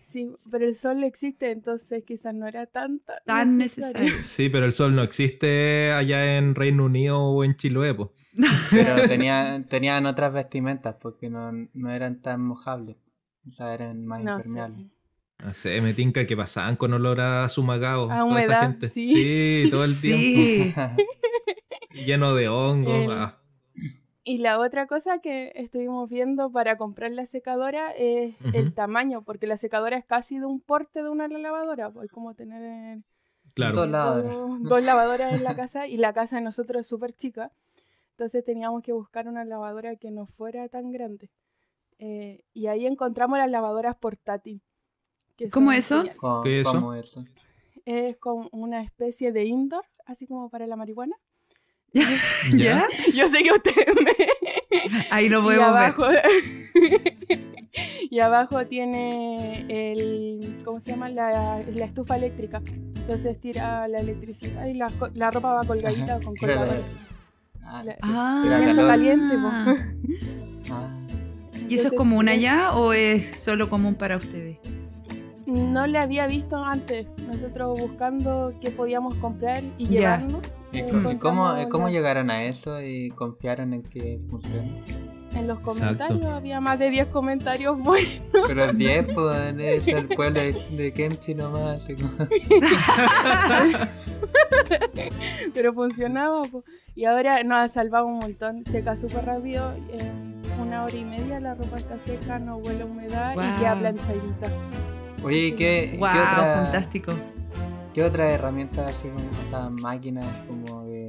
Sí, 0.03 0.29
pero 0.51 0.65
el 0.67 0.75
sol 0.75 1.05
existe, 1.05 1.53
entonces 1.53 2.03
quizás 2.05 2.35
no 2.35 2.49
era 2.49 2.67
tan, 2.67 2.99
tan, 2.99 3.19
Tan 3.27 3.57
necesario. 3.59 4.13
Sí, 4.21 4.49
pero 4.49 4.65
el 4.67 4.73
sol 4.73 4.93
no 4.97 5.03
existe 5.05 5.93
allá 5.93 6.37
en 6.37 6.57
Reino 6.57 6.87
Unido 6.87 7.21
o 7.23 7.45
en 7.45 7.55
Chiloé, 7.55 7.95
po. 7.95 8.13
Pero 8.73 9.09
tenía, 9.09 9.65
tenían 9.69 10.07
otras 10.07 10.33
vestimentas 10.33 10.97
porque 11.01 11.31
no, 11.31 11.53
no 11.53 11.91
eran 11.93 12.21
tan 12.23 12.41
mojables. 12.41 12.97
O 13.47 13.51
sea, 13.51 13.75
eran 13.75 14.05
más 14.07 14.23
No 14.23 14.39
sé. 14.43 14.49
impermeables. 14.49 14.91
No 15.43 15.55
sé, 15.55 15.81
me 15.81 15.95
tinca 15.95 16.27
que 16.27 16.37
pasaban 16.37 16.77
con 16.77 16.93
olor 16.93 17.21
a 17.21 17.49
sumagado. 17.49 18.05
A 18.11 18.15
toda 18.19 18.25
humedad, 18.25 18.45
esa 18.45 18.63
gente. 18.63 18.91
sí. 18.91 19.15
Sí, 19.65 19.71
todo 19.71 19.85
el 19.85 19.95
tiempo. 20.01 20.41
Sí. 20.41 20.75
Lleno 22.05 22.35
de 22.35 22.49
hongos. 22.49 22.95
El- 22.95 23.11
ah. 23.13 23.37
Y 24.23 24.39
la 24.39 24.61
otra 24.61 24.87
cosa 24.87 25.19
que 25.21 25.51
estuvimos 25.57 26.09
viendo 26.09 26.53
para 26.53 26.77
comprar 26.77 27.11
la 27.13 27.25
secadora 27.27 27.91
es 27.93 28.35
el 28.53 28.75
tamaño, 28.75 29.23
porque 29.23 29.47
la 29.47 29.57
secadora 29.57 29.97
es 29.97 30.05
casi 30.05 30.39
de 30.39 30.45
un 30.45 30.61
porte 30.61 31.03
de 31.03 31.09
una 31.09 31.27
lavadora, 31.27 31.91
pues 31.91 32.05
es 32.07 32.13
como 32.13 32.35
tener 32.35 32.99
Claro. 33.55 33.77
Dos 33.77 33.89
lavadoras. 33.89 34.33
dos, 34.33 34.63
dos 34.69 34.83
lavadoras 34.85 35.33
en 35.33 35.43
la 35.43 35.57
casa 35.57 35.89
y 35.89 35.97
la 35.97 36.13
casa 36.13 36.37
de 36.37 36.43
nosotros 36.43 36.83
es 36.83 36.87
súper 36.87 37.15
chica, 37.15 37.51
entonces 38.13 38.45
teníamos 38.45 38.83
que 38.83 38.93
buscar 38.93 39.27
una 39.27 39.45
lavadora 39.45 39.97
que 39.97 40.11
no 40.13 40.27
fuera 40.27 40.69
tan 40.69 40.93
grande. 40.93 41.31
Eh, 42.03 42.45
y 42.55 42.67
ahí 42.67 42.87
encontramos 42.87 43.39
las 43.39 43.51
lavadoras 43.51 43.95
portátil. 43.97 44.63
que 45.37 45.49
¿Cómo 45.51 45.71
eso? 45.73 45.99
geniales. 45.99 46.17
¿Cómo, 46.19 46.41
¿Qué 46.43 46.61
es 46.61 46.67
eso? 46.67 46.75
cómo 46.75 46.95
eso? 46.95 47.25
Es 47.85 48.19
como 48.19 48.49
una 48.53 48.83
especie 48.83 49.33
de 49.33 49.45
indoor, 49.45 49.85
así 50.07 50.27
como 50.27 50.49
para 50.51 50.67
la 50.67 50.77
marihuana. 50.77 51.17
¿Ya? 52.55 52.87
Yo 53.15 53.29
sé 53.29 53.43
que 53.43 53.53
ustedes 53.53 53.87
me... 54.03 54.13
Ahí 55.11 55.29
lo 55.29 55.41
y 55.41 55.43
podemos 55.43 55.73
ver. 55.75 55.83
abajo, 55.83 56.05
y 58.11 58.19
abajo 58.21 58.67
tiene 58.67 59.65
el, 59.69 60.61
¿cómo 60.65 60.81
se 60.81 60.91
llama? 60.93 61.09
La, 61.09 61.63
la 61.67 61.85
estufa 61.85 62.17
eléctrica. 62.17 62.63
Entonces 62.67 63.39
tira 63.41 63.89
la 63.89 64.01
electricidad 64.01 64.67
y 64.67 64.75
la, 64.75 64.93
la 65.15 65.31
ropa 65.31 65.55
va 65.55 65.65
colgadita 65.67 66.17
Ajá. 66.17 66.25
con 66.25 66.37
colgadores. 66.37 66.85
Ah, 67.63 67.83
La- 67.85 67.97
Ah, 68.03 68.61
calor. 68.65 68.87
caliente, 68.89 69.37
po. 69.37 70.40
¿Y 71.71 71.77
eso 71.77 71.87
es 71.87 71.95
común 71.95 72.29
allá 72.29 72.73
o 72.75 72.93
es 72.93 73.41
solo 73.41 73.69
común 73.69 73.95
para 73.95 74.17
ustedes? 74.17 74.59
No 75.47 75.87
le 75.87 75.99
había 75.99 76.27
visto 76.27 76.57
antes. 76.57 77.07
Nosotros 77.29 77.81
buscando 77.81 78.53
qué 78.61 78.73
podíamos 78.73 79.15
comprar 79.17 79.63
y 79.79 79.87
Ya. 79.87 79.91
llevarnos. 80.19 80.47
¿Y 80.73 80.81
eh, 80.81 80.87
cómo, 81.21 81.55
cómo, 81.69 81.89
llegaron 81.89 82.31
a 82.31 82.45
eso 82.45 82.83
y 82.83 83.11
confiaron 83.11 83.73
en 83.75 83.83
que 83.83 84.21
funciona? 84.29 84.69
En 85.35 85.47
los 85.47 85.59
Exacto. 85.59 85.81
comentarios 85.81 86.25
había 86.27 86.61
más 86.61 86.79
de 86.79 86.91
10 86.91 87.07
comentarios 87.09 87.79
buenos. 87.79 88.19
Pero 88.49 88.65
el 88.65 88.77
10, 88.77 89.07
pues, 89.15 89.55
es 89.59 89.89
el 89.89 90.09
pueblo 90.09 90.41
de, 90.41 90.53
de 90.53 90.93
Kemchi 90.93 91.35
nomás. 91.35 91.83
Así 91.83 91.95
como... 91.95 92.11
pero 95.55 95.73
funcionaba. 95.73 96.43
po. 96.43 96.65
Y 96.95 97.05
ahora 97.05 97.43
nos 97.45 97.65
ha 97.65 97.69
salvado 97.69 98.07
un 98.07 98.19
montón. 98.19 98.65
Seca 98.65 98.97
súper 98.97 99.25
rápido. 99.25 99.73
En 99.93 100.41
una 100.61 100.85
hora 100.85 100.97
y 100.97 101.05
media 101.05 101.41
la 101.41 101.55
ropa 101.55 101.77
está 101.79 101.97
seca, 102.05 102.39
no 102.39 102.57
huele 102.57 102.83
a 102.83 102.87
humedad 102.87 103.33
y 103.33 103.37
Guau. 103.37 103.59
queda 103.59 103.79
planchadita. 103.79 104.49
Oye, 105.23 105.39
¿y 105.47 105.53
qué, 105.53 105.97
¡Wow! 105.99 106.09
qué, 106.13 106.19
otra, 106.19 106.63
Fantástico. 106.65 107.13
qué 107.95 108.05
otra 108.05 108.31
herramienta, 108.31 108.87
así 108.87 109.09
como 109.09 109.25
esas 109.47 109.71
máquinas 109.71 110.41
como 110.49 110.85
de, 110.85 111.09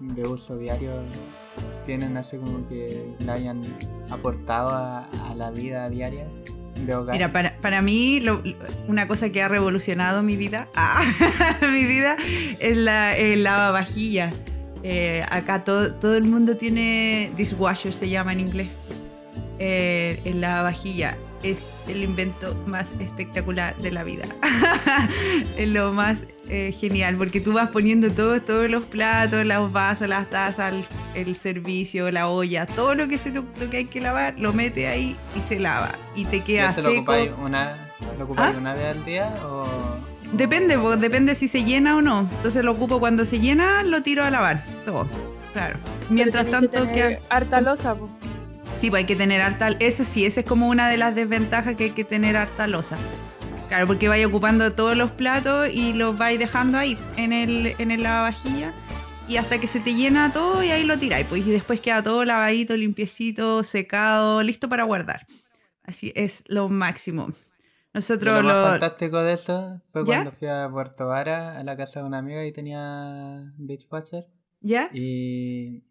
de 0.00 0.28
uso 0.28 0.56
diario, 0.58 0.90
tienen 1.86 2.16
así 2.16 2.36
como 2.36 2.68
que 2.68 3.14
le 3.18 3.32
hayan 3.32 3.62
aportado 4.10 4.70
a, 4.74 5.08
la 5.34 5.50
vida 5.50 5.88
diaria? 5.88 6.26
Mira, 7.12 7.30
para, 7.30 7.56
para 7.58 7.82
mí, 7.82 8.22
una 8.88 9.06
cosa 9.06 9.30
que 9.30 9.42
ha 9.42 9.48
revolucionado 9.48 10.22
mi 10.22 10.36
vida, 10.36 10.68
ah, 10.74 11.02
mi 11.62 11.84
vida, 11.84 12.16
es 12.58 12.76
la 12.76 13.16
el 13.16 13.42
lavavajilla. 13.42 14.30
Eh, 14.82 15.24
acá 15.30 15.62
todo, 15.62 15.92
todo 15.94 16.16
el 16.16 16.24
mundo 16.24 16.56
tiene 16.56 17.32
dishwasher, 17.36 17.92
se 17.92 18.08
llama 18.08 18.32
en 18.32 18.40
inglés. 18.40 18.68
Eh, 19.58 20.20
el 20.24 20.40
lavavajilla 20.40 21.16
es 21.42 21.74
el 21.88 22.04
invento 22.04 22.54
más 22.66 22.88
espectacular 23.00 23.74
de 23.76 23.90
la 23.90 24.04
vida. 24.04 24.24
es 25.56 25.68
lo 25.68 25.92
más 25.92 26.26
eh, 26.48 26.74
genial, 26.78 27.16
porque 27.16 27.40
tú 27.40 27.52
vas 27.52 27.68
poniendo 27.70 28.10
todos, 28.10 28.44
todos 28.44 28.70
los 28.70 28.82
platos, 28.84 29.44
los 29.46 29.72
vasos, 29.72 30.08
las 30.08 30.28
tazas, 30.28 30.72
el, 30.72 30.84
el 31.14 31.36
servicio, 31.36 32.10
la 32.10 32.28
olla, 32.28 32.66
todo 32.66 32.94
lo 32.94 33.08
que, 33.08 33.18
se, 33.18 33.30
te- 33.30 33.40
lo 33.40 33.70
que 33.70 33.78
hay 33.78 33.84
que 33.86 34.00
lavar, 34.00 34.34
lo 34.38 34.52
mete 34.52 34.88
ahí 34.88 35.16
y 35.36 35.40
se 35.40 35.58
lava. 35.58 35.92
Y 36.14 36.24
te 36.26 36.36
¿Y 36.36 36.40
queda 36.40 36.70
¿Eso 36.70 36.82
lo 36.82 36.88
seco. 36.90 37.00
ocupáis 37.00 37.30
una, 37.40 37.76
lo 38.18 38.24
ocupáis 38.24 38.54
¿Ah? 38.56 38.58
una 38.58 38.74
vez 38.74 38.96
al 38.96 39.04
día 39.04 39.34
o...? 39.44 39.66
Depende, 40.32 40.78
po, 40.78 40.96
depende 40.96 41.34
si 41.34 41.48
se 41.48 41.64
llena 41.64 41.96
o 41.96 42.02
no. 42.02 42.20
Entonces 42.36 42.62
lo 42.64 42.70
ocupo 42.72 43.00
cuando 43.00 43.24
se 43.24 43.40
llena, 43.40 43.82
lo 43.82 44.02
tiro 44.02 44.22
a 44.24 44.30
lavar. 44.30 44.62
Todo. 44.84 45.08
Claro. 45.52 45.78
Mientras 46.08 46.46
tanto 46.46 46.86
que 46.92 47.18
harta 47.28 47.60
losa, 47.60 47.96
po. 47.96 48.08
Sí, 48.80 48.88
pues 48.88 49.00
hay 49.00 49.06
que 49.06 49.14
tener 49.14 49.42
harta... 49.42 49.76
Ese 49.78 50.06
sí, 50.06 50.24
esa 50.24 50.40
es 50.40 50.46
como 50.46 50.66
una 50.66 50.88
de 50.88 50.96
las 50.96 51.14
desventajas 51.14 51.76
que 51.76 51.84
hay 51.84 51.90
que 51.90 52.02
tener 52.02 52.34
harta 52.34 52.66
losa. 52.66 52.96
Claro, 53.68 53.86
porque 53.86 54.08
vais 54.08 54.24
ocupando 54.24 54.72
todos 54.72 54.96
los 54.96 55.10
platos 55.10 55.68
y 55.70 55.92
los 55.92 56.16
vais 56.16 56.38
dejando 56.38 56.78
ahí 56.78 56.96
en 57.18 57.34
el, 57.34 57.74
en 57.76 57.90
el 57.90 58.02
lavavajilla. 58.02 58.72
Y 59.28 59.36
hasta 59.36 59.60
que 59.60 59.66
se 59.66 59.80
te 59.80 59.92
llena 59.92 60.32
todo 60.32 60.62
y 60.62 60.70
ahí 60.70 60.84
lo 60.84 60.98
tiráis. 60.98 61.26
Pues, 61.26 61.46
y 61.46 61.50
después 61.50 61.78
queda 61.82 62.02
todo 62.02 62.24
lavadito, 62.24 62.74
limpiecito, 62.74 63.64
secado, 63.64 64.42
listo 64.42 64.66
para 64.70 64.84
guardar. 64.84 65.26
Así 65.82 66.10
es 66.16 66.42
lo 66.46 66.70
máximo. 66.70 67.26
Lo 67.26 67.34
Nosotros 67.92 68.42
más 68.42 68.54
lo... 68.54 68.64
fantástico 68.70 69.18
de 69.18 69.34
eso 69.34 69.82
fue 69.92 70.06
¿Ya? 70.06 70.22
cuando 70.22 70.32
fui 70.32 70.48
a 70.48 70.70
Puerto 70.72 71.06
Vara 71.06 71.58
a 71.58 71.64
la 71.64 71.76
casa 71.76 72.00
de 72.00 72.06
una 72.06 72.16
amiga 72.16 72.46
y 72.46 72.52
tenía 72.52 73.52
dishwasher 73.58 74.26
¿Ya? 74.62 74.88
y, 74.94 75.82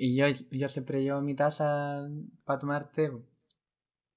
y 0.00 0.16
yo, 0.16 0.26
yo 0.52 0.68
siempre 0.68 1.02
llevo 1.02 1.20
mi 1.20 1.34
taza 1.34 2.06
para 2.44 2.58
tomar 2.58 2.90
té, 2.92 3.10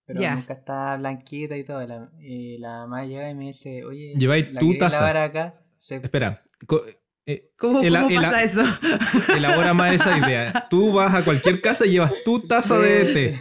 pero 0.06 0.22
nunca 0.36 0.54
está 0.54 0.96
blanquita 0.98 1.58
y 1.58 1.64
todo. 1.64 1.86
la- 1.88 2.12
y 2.22 2.58
la 2.60 2.82
mamá 2.86 3.06
llega 3.06 3.30
y 3.30 3.36
me 3.36 3.46
dice, 3.48 3.84
oye, 3.84 4.14
Lleváis 4.16 4.52
¿la 4.54 4.60
tu 4.60 4.78
taza. 4.78 5.24
acá? 5.24 5.62
Espera. 5.90 6.44
co- 6.68 6.84
eh, 7.26 7.52
¿Cómo, 7.58 7.82
cómo 7.82 8.08
pasa 8.22 8.44
eso? 8.44 8.64
elabora 9.36 9.74
más 9.74 9.94
esa 9.96 10.18
idea. 10.18 10.68
Tú 10.70 10.94
vas 10.94 11.14
a 11.16 11.24
cualquier 11.26 11.62
casa 11.62 11.86
y 11.86 11.92
llevas 11.92 12.14
tu 12.24 12.40
taza 12.42 12.78
de 12.80 13.06
té. 13.14 13.40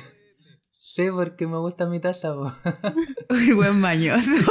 Sí, 0.72 1.08
porque 1.10 1.46
me 1.46 1.56
gusta 1.58 1.86
mi 1.86 2.00
taza, 2.00 2.34
po. 2.34 2.50
Uy, 3.30 3.52
buen 3.52 3.80
mañoso. 3.80 4.30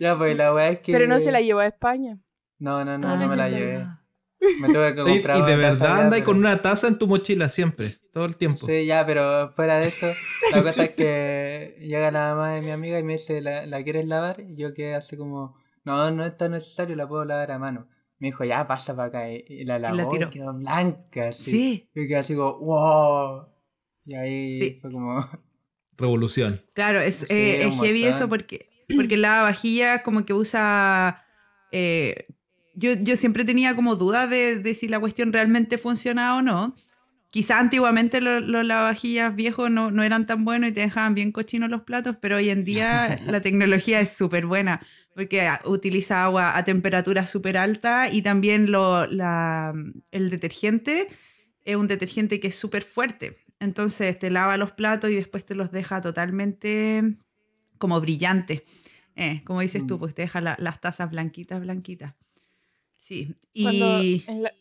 ya, 0.00 0.16
pues 0.16 0.36
la 0.36 0.52
weá 0.54 0.70
es 0.70 0.80
que... 0.80 0.92
Pero 0.92 1.06
no 1.06 1.20
se 1.20 1.32
la 1.32 1.40
llevó 1.40 1.60
a 1.60 1.66
España. 1.66 2.18
No, 2.58 2.84
no, 2.84 2.98
no, 2.98 3.08
Ah, 3.08 3.16
no 3.16 3.28
me 3.28 3.36
la 3.36 3.48
llevé. 3.48 3.86
Me 4.60 4.68
tuve 4.68 4.94
que 4.94 5.00
Y, 5.00 5.04
comprar 5.04 5.38
y 5.38 5.42
de 5.42 5.54
una 5.56 5.70
taza 5.70 5.82
verdad 5.84 6.00
andas 6.00 6.12
pero- 6.14 6.24
con 6.24 6.36
una 6.38 6.62
taza 6.62 6.88
en 6.88 6.98
tu 6.98 7.06
mochila 7.06 7.48
siempre, 7.48 7.96
todo 8.12 8.24
el 8.26 8.36
tiempo. 8.36 8.66
Sí, 8.66 8.86
ya, 8.86 9.04
pero 9.06 9.50
fuera 9.52 9.78
de 9.78 9.88
eso, 9.88 10.06
la 10.52 10.62
cosa 10.62 10.84
es 10.84 10.90
que 10.94 11.76
llega 11.80 12.10
la 12.10 12.34
mamá 12.34 12.52
de 12.52 12.60
mi 12.62 12.70
amiga 12.70 12.98
y 12.98 13.02
me 13.02 13.14
dice, 13.14 13.40
¿la, 13.40 13.66
la 13.66 13.82
quieres 13.82 14.06
lavar? 14.06 14.40
Y 14.40 14.56
yo 14.56 14.72
quedé 14.74 14.94
así 14.94 15.16
como, 15.16 15.56
no, 15.84 16.10
no 16.10 16.24
es 16.24 16.36
tan 16.36 16.52
necesario, 16.52 16.94
la 16.96 17.08
puedo 17.08 17.24
lavar 17.24 17.50
a 17.50 17.58
mano. 17.58 17.88
Me 18.18 18.28
dijo, 18.28 18.44
ya, 18.44 18.66
pasa 18.66 18.94
para 18.96 19.08
acá. 19.08 19.30
Y, 19.30 19.44
y 19.48 19.64
la 19.64 19.78
lavó 19.78 20.14
y, 20.14 20.18
tiró. 20.18 20.30
quedó 20.30 20.54
blanca, 20.54 21.28
así. 21.28 21.50
Sí. 21.50 21.90
Y 21.94 22.06
quedé 22.06 22.16
así 22.18 22.34
como, 22.34 22.58
wow. 22.58 23.46
Y 24.06 24.14
ahí 24.14 24.58
Sí. 24.58 24.78
fue 24.80 24.90
como, 24.92 25.26
Revolución. 25.98 26.62
Claro, 26.74 27.00
es, 27.00 27.16
Sí, 27.20 27.26
eh, 27.30 27.64
es 27.66 27.74
heavy 27.80 28.02
montón. 28.02 28.16
eso 28.16 28.28
porque, 28.28 28.68
porque 28.94 29.16
la 29.16 29.42
vajilla 29.42 30.02
como 30.02 30.24
que 30.26 30.34
usa... 30.34 31.24
eh, 31.72 32.26
yo, 32.76 32.92
yo 32.94 33.16
siempre 33.16 33.44
tenía 33.44 33.74
como 33.74 33.96
dudas 33.96 34.30
de, 34.30 34.58
de 34.60 34.74
si 34.74 34.86
la 34.88 35.00
cuestión 35.00 35.32
realmente 35.32 35.78
funcionaba 35.78 36.36
o 36.38 36.42
no. 36.42 36.74
quizá 37.30 37.58
antiguamente 37.58 38.20
lo- 38.22 38.40
los 38.40 38.64
lavavajillas 38.64 39.34
viejos 39.34 39.70
no, 39.70 39.90
no 39.90 40.02
eran 40.04 40.24
tan 40.26 40.44
buenos 40.44 40.70
y 40.70 40.72
te 40.72 40.80
dejaban 40.80 41.14
bien 41.14 41.32
cochinos 41.32 41.68
los 41.70 41.82
platos, 41.82 42.16
pero 42.20 42.36
hoy 42.36 42.48
en 42.50 42.64
día 42.64 43.18
la 43.26 43.40
tecnología 43.40 44.00
es 44.00 44.10
súper 44.16 44.46
buena 44.46 44.80
porque 45.14 45.42
ah, 45.42 45.60
utiliza 45.66 46.24
agua 46.24 46.56
a 46.56 46.64
temperatura 46.64 47.26
súper 47.26 47.56
alta 47.58 48.10
y 48.10 48.22
también 48.22 48.70
lo, 48.70 49.06
la- 49.06 49.74
el 50.12 50.30
detergente 50.30 51.08
es 51.64 51.76
un 51.76 51.88
detergente 51.88 52.38
que 52.40 52.48
es 52.48 52.54
súper 52.54 52.84
fuerte. 52.84 53.38
Entonces 53.60 54.18
te 54.18 54.30
lava 54.30 54.56
los 54.58 54.72
platos 54.72 55.10
y 55.10 55.14
después 55.16 55.44
te 55.44 55.54
los 55.54 55.70
deja 55.72 56.00
totalmente 56.00 57.16
como 57.78 58.00
brillantes. 58.00 58.62
Eh, 59.16 59.42
como 59.44 59.60
dices 59.62 59.86
tú, 59.86 59.96
Mm. 59.96 59.98
pues 60.00 60.14
te 60.14 60.22
deja 60.22 60.40
la- 60.40 60.56
las 60.60 60.80
tazas 60.80 61.10
blanquitas, 61.10 61.60
blanquitas. 61.60 62.14
Sí, 63.06 63.34
Cuando 63.62 64.02
y 64.02 64.24
en 64.26 64.42
la, 64.42 64.48
en 64.48 64.54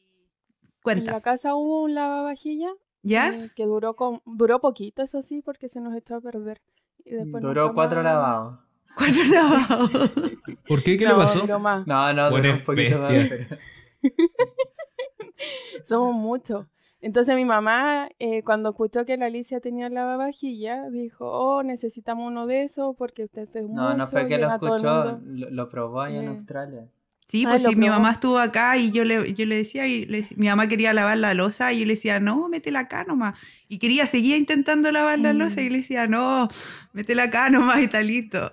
cuenta, 0.84 1.12
la 1.14 1.22
casa 1.22 1.56
hubo 1.56 1.82
un 1.82 1.96
lavavajilla 1.96 2.70
¿ya? 3.02 3.30
eh, 3.34 3.50
que 3.56 3.66
duró, 3.66 3.96
con, 3.96 4.22
duró 4.25 4.60
poquito, 4.62 5.02
eso 5.02 5.24
sí, 5.24 5.42
porque 5.42 5.68
se 5.68 5.82
nos 5.82 5.96
echó 5.96 6.16
a 6.18 6.22
perder. 6.22 6.62
Y 7.04 7.12
después 7.16 7.42
Duró 7.42 7.74
cuatro 7.74 8.04
más- 8.04 8.06
lavados. 8.06 8.60
¿Cuánto 8.98 9.24
lavado? 9.24 9.90
¿Por 10.68 10.84
qué? 10.84 10.96
¿Qué 10.98 11.06
No, 11.06 11.12
le 11.18 11.24
pasó? 11.25 11.40
duró 11.40 11.60
más. 11.60 11.88
No, 11.88 12.14
no, 12.14 12.30
duró 12.30 12.54
un 12.54 12.64
poquito 12.64 13.00
más. 13.00 13.12
bestia. 13.14 13.48
pero- 13.50 14.16
Somos 15.86 16.14
muchos. 16.16 16.68
Entonces 17.02 17.36
mi 17.36 17.46
mamá, 17.46 18.10
eh, 18.20 18.44
cuando 18.44 18.70
escuchó 18.70 19.06
que 19.06 19.18
la 19.18 19.25
Alicia 19.28 19.60
tenía 19.60 19.90
lavavajilla, 19.90 20.90
dijo, 20.90 21.25
oh, 21.30 21.62
necesitamos 21.64 22.28
uno 22.28 22.48
de 22.48 22.64
esos 22.64 22.96
porque 22.96 23.25
usted 23.25 23.42
es 23.44 23.52
No, 23.70 23.84
mucho. 23.90 23.98
no 23.98 24.08
fue 24.08 24.28
que 24.28 24.38
lo 24.38 24.52
escuchó, 24.52 24.74
mundo". 25.06 25.20
lo, 25.24 25.50
lo 25.52 25.70
probó 25.70 26.02
allá 26.02 26.20
en 26.20 26.25
Eh. 26.25 26.30
Australia. 26.30 26.88
Sí, 27.27 27.44
Ah, 27.46 27.50
pues 27.50 27.63
sí, 27.63 27.70
mi 27.75 27.88
probó. 27.88 28.00
mamá 28.00 28.12
estuvo 28.12 28.38
acá 28.38 28.77
y 28.77 28.91
yo 28.91 29.03
le, 29.03 29.34
yo 29.34 29.46
le 29.46 29.55
decía, 29.55 29.88
y 29.88 30.05
le 30.05 30.24
mi 30.36 30.48
mamá 30.48 30.67
quería 30.67 30.94
lavar 30.94 31.17
la 31.17 31.34
losa 31.34 31.74
y 31.74 31.79
yo 31.79 31.86
le 31.86 31.94
decía, 31.94 32.20
no, 32.20 32.48
métela 32.50 32.82
acá 32.82 33.03
nomás. 33.03 33.38
Y 33.67 33.79
quería, 33.79 34.05
seguía 34.05 34.38
intentando 34.38 34.91
lavar 34.91 35.17
la 35.17 35.34
Mm. 35.34 35.38
losa 35.38 35.62
y 35.62 35.70
le 35.70 35.77
decía, 35.77 36.05
no, 36.08 36.48
métela 36.94 37.24
acá 37.24 37.50
nomás 37.50 37.82
y 37.82 37.88
talito. 37.88 38.51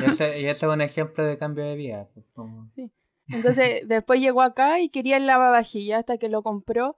Y 0.00 0.04
ese, 0.10 0.40
y 0.42 0.46
ese 0.46 0.66
es 0.66 0.72
un 0.72 0.80
ejemplo 0.80 1.24
de 1.24 1.36
cambio 1.38 1.64
de 1.64 1.74
vida. 1.74 2.08
pues, 2.14 2.24
como- 2.34 2.70
Entonces 3.28 3.88
después 3.88 4.20
llegó 4.20 4.42
acá 4.42 4.78
y 4.80 4.90
quería 4.90 5.16
el 5.16 5.26
lavavajilla 5.26 5.98
hasta 5.98 6.16
que 6.18 6.28
lo 6.28 6.42
compró 6.44 6.96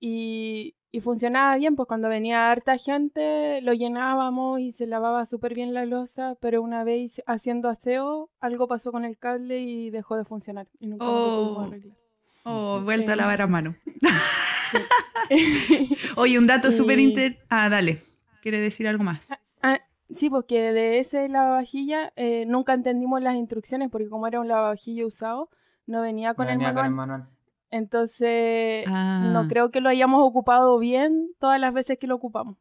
y, 0.00 0.76
y 0.96 1.00
funcionaba 1.00 1.56
bien, 1.56 1.74
pues 1.74 1.88
cuando 1.88 2.08
venía 2.08 2.50
harta 2.52 2.78
gente 2.78 3.60
lo 3.62 3.72
llenábamos 3.72 4.60
y 4.60 4.70
se 4.72 4.86
lavaba 4.86 5.24
súper 5.26 5.52
bien 5.54 5.74
la 5.74 5.84
losa, 5.86 6.36
pero 6.40 6.62
una 6.62 6.84
vez 6.84 7.20
haciendo 7.26 7.68
aseo 7.68 8.30
algo 8.40 8.68
pasó 8.68 8.92
con 8.92 9.04
el 9.04 9.18
cable 9.18 9.58
y 9.60 9.90
dejó 9.90 10.16
de 10.16 10.24
funcionar 10.24 10.68
y 10.78 10.86
nunca 10.86 11.04
más 11.04 11.14
lo 11.14 11.20
Oh. 11.20 11.44
pudimos 11.46 11.66
arreglar. 11.68 11.96
Oh, 12.44 12.78
Sí. 12.78 12.84
vuelta 12.84 13.10
a 13.10 13.14
Eh. 13.14 13.16
lavar 13.16 13.42
a 13.42 13.46
mano. 13.48 13.74
Oye, 16.16 16.38
un 16.38 16.46
dato 16.46 16.70
súper 16.70 16.98
inter... 17.00 17.38
Ah, 17.48 17.68
dale. 17.68 18.02
¿Quiere 18.42 18.60
decir 18.60 18.86
algo 18.86 19.04
más? 19.04 19.20
Ah, 19.62 19.80
sí, 20.10 20.28
porque 20.30 20.72
de 20.72 20.98
ese 20.98 21.28
lavavajilla 21.28 22.12
eh, 22.16 22.44
nunca 22.46 22.74
entendimos 22.74 23.22
las 23.22 23.36
instrucciones 23.36 23.90
porque 23.90 24.08
como 24.08 24.26
era 24.26 24.40
un 24.40 24.48
lavavajilla 24.48 25.06
usado, 25.06 25.48
no 25.86 26.02
venía 26.02 26.34
con, 26.34 26.46
no 26.46 26.52
el, 26.52 26.58
venía 26.58 26.68
manual. 26.68 26.84
con 26.84 26.92
el 26.92 26.94
manual. 26.94 27.28
Entonces, 27.74 28.84
Ah. 28.86 29.30
no 29.32 29.48
creo 29.48 29.70
que 29.70 29.80
lo 29.80 29.88
hayamos 29.88 30.20
ocupado 30.22 30.78
bien 30.78 31.30
todas 31.40 31.60
las 31.60 31.74
veces 31.74 31.98
que 31.98 32.06
lo 32.06 32.14
ocupamos. 32.14 32.56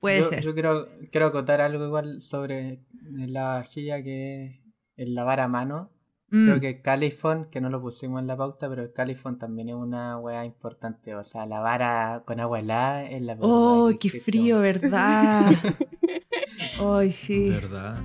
Puede 0.00 0.20
yo, 0.20 0.24
ser. 0.28 0.42
Yo 0.42 0.54
quiero, 0.54 0.86
quiero 1.12 1.26
acotar 1.26 1.60
algo 1.60 1.84
igual 1.84 2.20
sobre 2.22 2.80
la 3.12 3.44
vajilla 3.54 4.02
que 4.02 4.44
es 4.46 4.60
el 4.96 5.14
lavar 5.14 5.40
a 5.40 5.48
mano. 5.48 5.90
Mm. 6.30 6.44
Creo 6.46 6.60
que 6.60 6.82
Califón, 6.82 7.48
que 7.50 7.60
no 7.60 7.68
lo 7.70 7.80
pusimos 7.80 8.20
en 8.20 8.26
la 8.26 8.36
pauta, 8.36 8.68
pero 8.68 8.82
el 8.82 8.92
Califón 8.92 9.38
también 9.38 9.68
es 9.70 9.74
una 9.74 10.18
weá 10.18 10.44
importante. 10.44 11.14
O 11.14 11.22
sea, 11.22 11.44
lavar 11.46 11.82
a- 11.82 12.22
con 12.26 12.40
agua 12.40 12.60
helada 12.60 13.04
es 13.04 13.20
la 13.22 13.36
Oh, 13.40 13.90
qué 14.00 14.08
frío. 14.10 14.60
¿verdad? 14.60 15.50
Ay, 16.80 17.10
sí. 17.10 17.48
¿Verdad? 17.50 17.96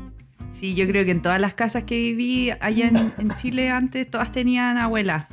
Sí, 0.52 0.76
yo 0.76 0.86
creo 0.88 1.04
que 1.06 1.12
en 1.12 1.22
todas 1.22 1.42
las 1.42 1.54
casas 1.54 1.84
que 1.86 1.96
viví 1.98 2.52
allá 2.62 2.88
en, 2.88 2.98
en 3.18 3.36
Chile 3.38 3.70
antes, 3.70 4.10
todas 4.10 4.32
tenían 4.32 4.78
abuela. 4.78 5.28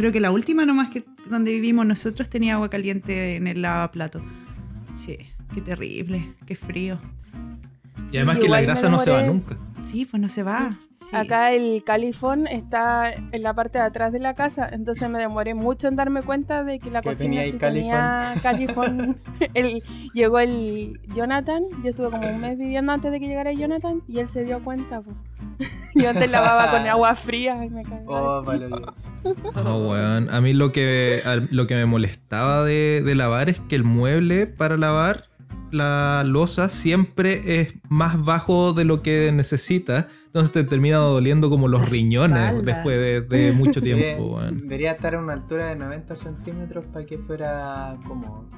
Creo 0.00 0.12
que 0.12 0.20
la 0.20 0.30
última 0.30 0.64
nomás 0.64 0.88
que 0.88 1.04
donde 1.28 1.52
vivimos 1.52 1.84
nosotros 1.84 2.30
tenía 2.30 2.54
agua 2.54 2.70
caliente 2.70 3.36
en 3.36 3.46
el 3.46 3.60
lavaplato. 3.60 4.22
Sí, 4.96 5.18
qué 5.52 5.60
terrible, 5.60 6.32
qué 6.46 6.56
frío. 6.56 6.98
Y 8.12 8.16
además 8.16 8.38
que 8.38 8.48
la 8.48 8.60
grasa 8.60 8.88
no 8.88 8.98
se 9.00 9.10
va 9.10 9.22
nunca. 9.22 9.56
Sí, 9.82 10.04
pues 10.06 10.20
no 10.20 10.28
se 10.28 10.42
va. 10.42 10.76
Sí. 10.98 11.16
Acá 11.16 11.50
el 11.50 11.82
califón 11.82 12.46
está 12.46 13.10
en 13.12 13.42
la 13.42 13.52
parte 13.52 13.78
de 13.78 13.84
atrás 13.84 14.12
de 14.12 14.20
la 14.20 14.34
casa, 14.34 14.68
entonces 14.70 15.08
me 15.10 15.18
demoré 15.18 15.54
mucho 15.54 15.88
en 15.88 15.96
darme 15.96 16.22
cuenta 16.22 16.62
de 16.62 16.78
que 16.78 16.88
la 16.88 17.02
cocina 17.02 17.40
tenía 17.42 17.50
sí 17.50 17.58
tenía 17.58 18.34
califón. 18.42 19.16
El- 19.54 19.82
llegó 20.14 20.38
el 20.38 21.00
Jonathan, 21.16 21.64
yo 21.82 21.90
estuve 21.90 22.10
como 22.10 22.28
un 22.28 22.40
mes 22.40 22.56
viviendo 22.58 22.92
antes 22.92 23.10
de 23.10 23.18
que 23.18 23.26
llegara 23.26 23.52
Jonathan 23.52 24.02
y 24.06 24.20
él 24.20 24.28
se 24.28 24.44
dio 24.44 24.62
cuenta. 24.62 25.00
po. 25.00 25.10
Yo 25.96 26.10
antes 26.10 26.30
lavaba 26.30 26.70
con 26.70 26.86
agua 26.88 27.16
fría 27.16 27.64
y 27.64 27.70
me 27.70 27.82
cagaba. 27.82 28.04
Oh, 28.38 28.42
vale. 28.44 28.68
Oh, 29.64 29.88
weón. 29.90 30.30
A 30.32 30.40
mí 30.40 30.52
lo 30.52 30.70
que, 30.70 31.22
lo 31.50 31.66
que 31.66 31.74
me 31.74 31.86
molestaba 31.86 32.62
de, 32.62 33.02
de 33.04 33.14
lavar 33.16 33.48
es 33.48 33.58
que 33.68 33.74
el 33.74 33.82
mueble 33.82 34.46
para 34.46 34.76
lavar 34.76 35.24
la 35.70 36.22
losa 36.26 36.68
siempre 36.68 37.60
es 37.60 37.74
más 37.88 38.22
bajo 38.24 38.72
de 38.72 38.84
lo 38.84 39.02
que 39.02 39.30
necesita. 39.32 40.08
Entonces 40.26 40.52
te 40.52 40.64
termina 40.64 40.96
doliendo 40.98 41.50
como 41.50 41.68
los 41.68 41.88
riñones 41.88 42.64
después 42.64 42.98
de, 42.98 43.20
de 43.22 43.52
mucho 43.56 43.80
Sí, 43.80 43.86
tiempo, 43.92 44.40
debería 44.52 44.92
estar 44.92 45.14
a 45.14 45.18
una 45.18 45.32
altura 45.32 45.66
de 45.68 45.76
90 45.76 46.14
centímetros 46.16 46.86
para 46.86 47.04
que 47.06 47.18
fuera 47.18 47.96
como... 48.06 48.48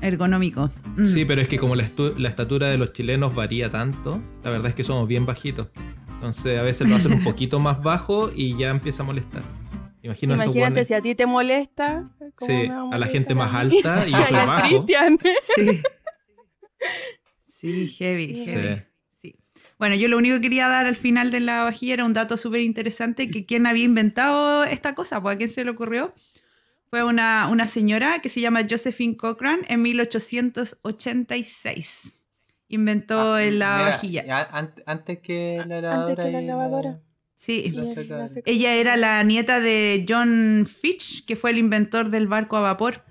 Ergonómico. 0.00 0.70
Mm. 0.96 1.04
Sí, 1.04 1.24
pero 1.24 1.40
es 1.42 1.48
que 1.48 1.58
como 1.58 1.74
la, 1.74 1.84
estu- 1.84 2.16
la 2.16 2.28
estatura 2.28 2.68
de 2.68 2.78
los 2.78 2.92
chilenos 2.92 3.34
varía 3.34 3.68
tanto, 3.70 4.22
la 4.44 4.50
verdad 4.50 4.68
es 4.68 4.74
que 4.74 4.84
somos 4.84 5.08
bien 5.08 5.26
bajitos. 5.26 5.68
Entonces 6.14 6.58
a 6.58 6.62
veces 6.62 6.88
lo 6.88 6.96
hacen 6.96 7.12
un 7.12 7.24
poquito 7.24 7.58
más 7.60 7.82
bajo 7.82 8.30
y 8.34 8.56
ya 8.56 8.70
empieza 8.70 9.02
a 9.02 9.06
molestar. 9.06 9.42
Imagino 10.00 10.34
Imagínate 10.34 10.84
si 10.84 10.94
a 10.94 11.02
ti 11.02 11.14
te 11.16 11.26
molesta. 11.26 12.08
¿cómo 12.36 12.48
Sí, 12.48 12.68
a 12.92 12.96
la 12.98 13.06
gente 13.08 13.34
más 13.34 13.52
alta 13.52 14.06
y 14.06 14.12
yo 14.12 14.22
soy 14.28 14.36
bajo. 14.46 14.86
Sí. 15.56 15.80
Sí, 17.48 17.88
heavy, 17.88 18.34
Sí. 18.34 18.46
heavy. 18.46 18.82
Sí. 19.20 19.22
Sí. 19.22 19.36
Bueno, 19.78 19.94
yo 19.96 20.08
lo 20.08 20.16
único 20.16 20.36
que 20.36 20.40
quería 20.42 20.68
dar 20.68 20.86
al 20.86 20.96
final 20.96 21.30
de 21.30 21.40
la 21.40 21.64
vajilla 21.64 21.94
era 21.94 22.04
un 22.04 22.14
dato 22.14 22.36
súper 22.36 22.60
interesante, 22.60 23.30
que 23.30 23.46
quién 23.46 23.66
había 23.66 23.84
inventado 23.84 24.64
esta 24.64 24.94
cosa, 24.94 25.20
pues 25.22 25.34
a 25.34 25.38
quién 25.38 25.50
se 25.50 25.64
le 25.64 25.70
ocurrió. 25.70 26.14
Fue 26.90 27.04
una, 27.04 27.48
una 27.48 27.66
señora 27.66 28.20
que 28.20 28.28
se 28.30 28.40
llama 28.40 28.62
Josephine 28.68 29.16
Cochran 29.16 29.60
en 29.68 29.82
1886. 29.82 32.12
Inventó 32.68 33.34
Ah, 33.34 33.42
el 33.42 33.54
mira, 33.54 33.76
lavavajilla. 33.78 34.24
ya, 34.26 34.42
an- 34.52 34.74
antes 34.86 35.18
que 35.20 35.62
la 35.66 35.80
lavadora. 35.80 36.10
Antes 36.10 36.24
que 36.24 36.30
la 36.32 36.40
lavadora. 36.42 37.00
Sí. 37.34 37.70
La 37.70 37.82
la 37.84 38.28
seca- 38.28 38.50
Ella 38.50 38.74
era 38.74 38.96
la 38.96 39.22
nieta 39.22 39.60
de 39.60 40.04
John 40.08 40.66
Fitch, 40.66 41.24
que 41.24 41.36
fue 41.36 41.50
el 41.50 41.58
inventor 41.58 42.10
del 42.10 42.26
barco 42.26 42.56
a 42.56 42.60
vapor. 42.60 43.04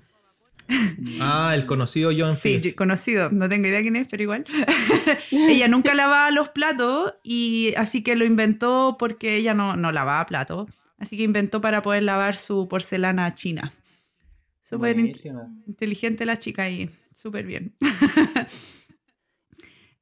Ah, 1.20 1.52
el 1.54 1.64
conocido 1.66 2.10
John 2.16 2.36
Sí, 2.36 2.72
conocido, 2.74 3.30
no 3.30 3.48
tengo 3.48 3.66
idea 3.68 3.80
quién 3.80 3.96
es, 3.96 4.06
pero 4.08 4.22
igual. 4.22 4.44
ella 5.30 5.68
nunca 5.68 5.94
lavaba 5.94 6.30
los 6.30 6.50
platos 6.50 7.14
y 7.22 7.72
así 7.76 8.02
que 8.02 8.16
lo 8.16 8.24
inventó 8.24 8.96
porque 8.98 9.36
ella 9.36 9.54
no, 9.54 9.76
no 9.76 9.92
lavaba 9.92 10.24
platos. 10.26 10.70
Así 10.98 11.16
que 11.16 11.22
inventó 11.22 11.60
para 11.60 11.80
poder 11.82 12.02
lavar 12.02 12.36
su 12.36 12.68
porcelana 12.68 13.34
china. 13.34 13.72
Súper 14.62 14.98
in- 14.98 15.14
inteligente 15.66 16.26
la 16.26 16.38
chica 16.38 16.68
y 16.68 16.90
súper 17.14 17.46
bien. 17.46 17.74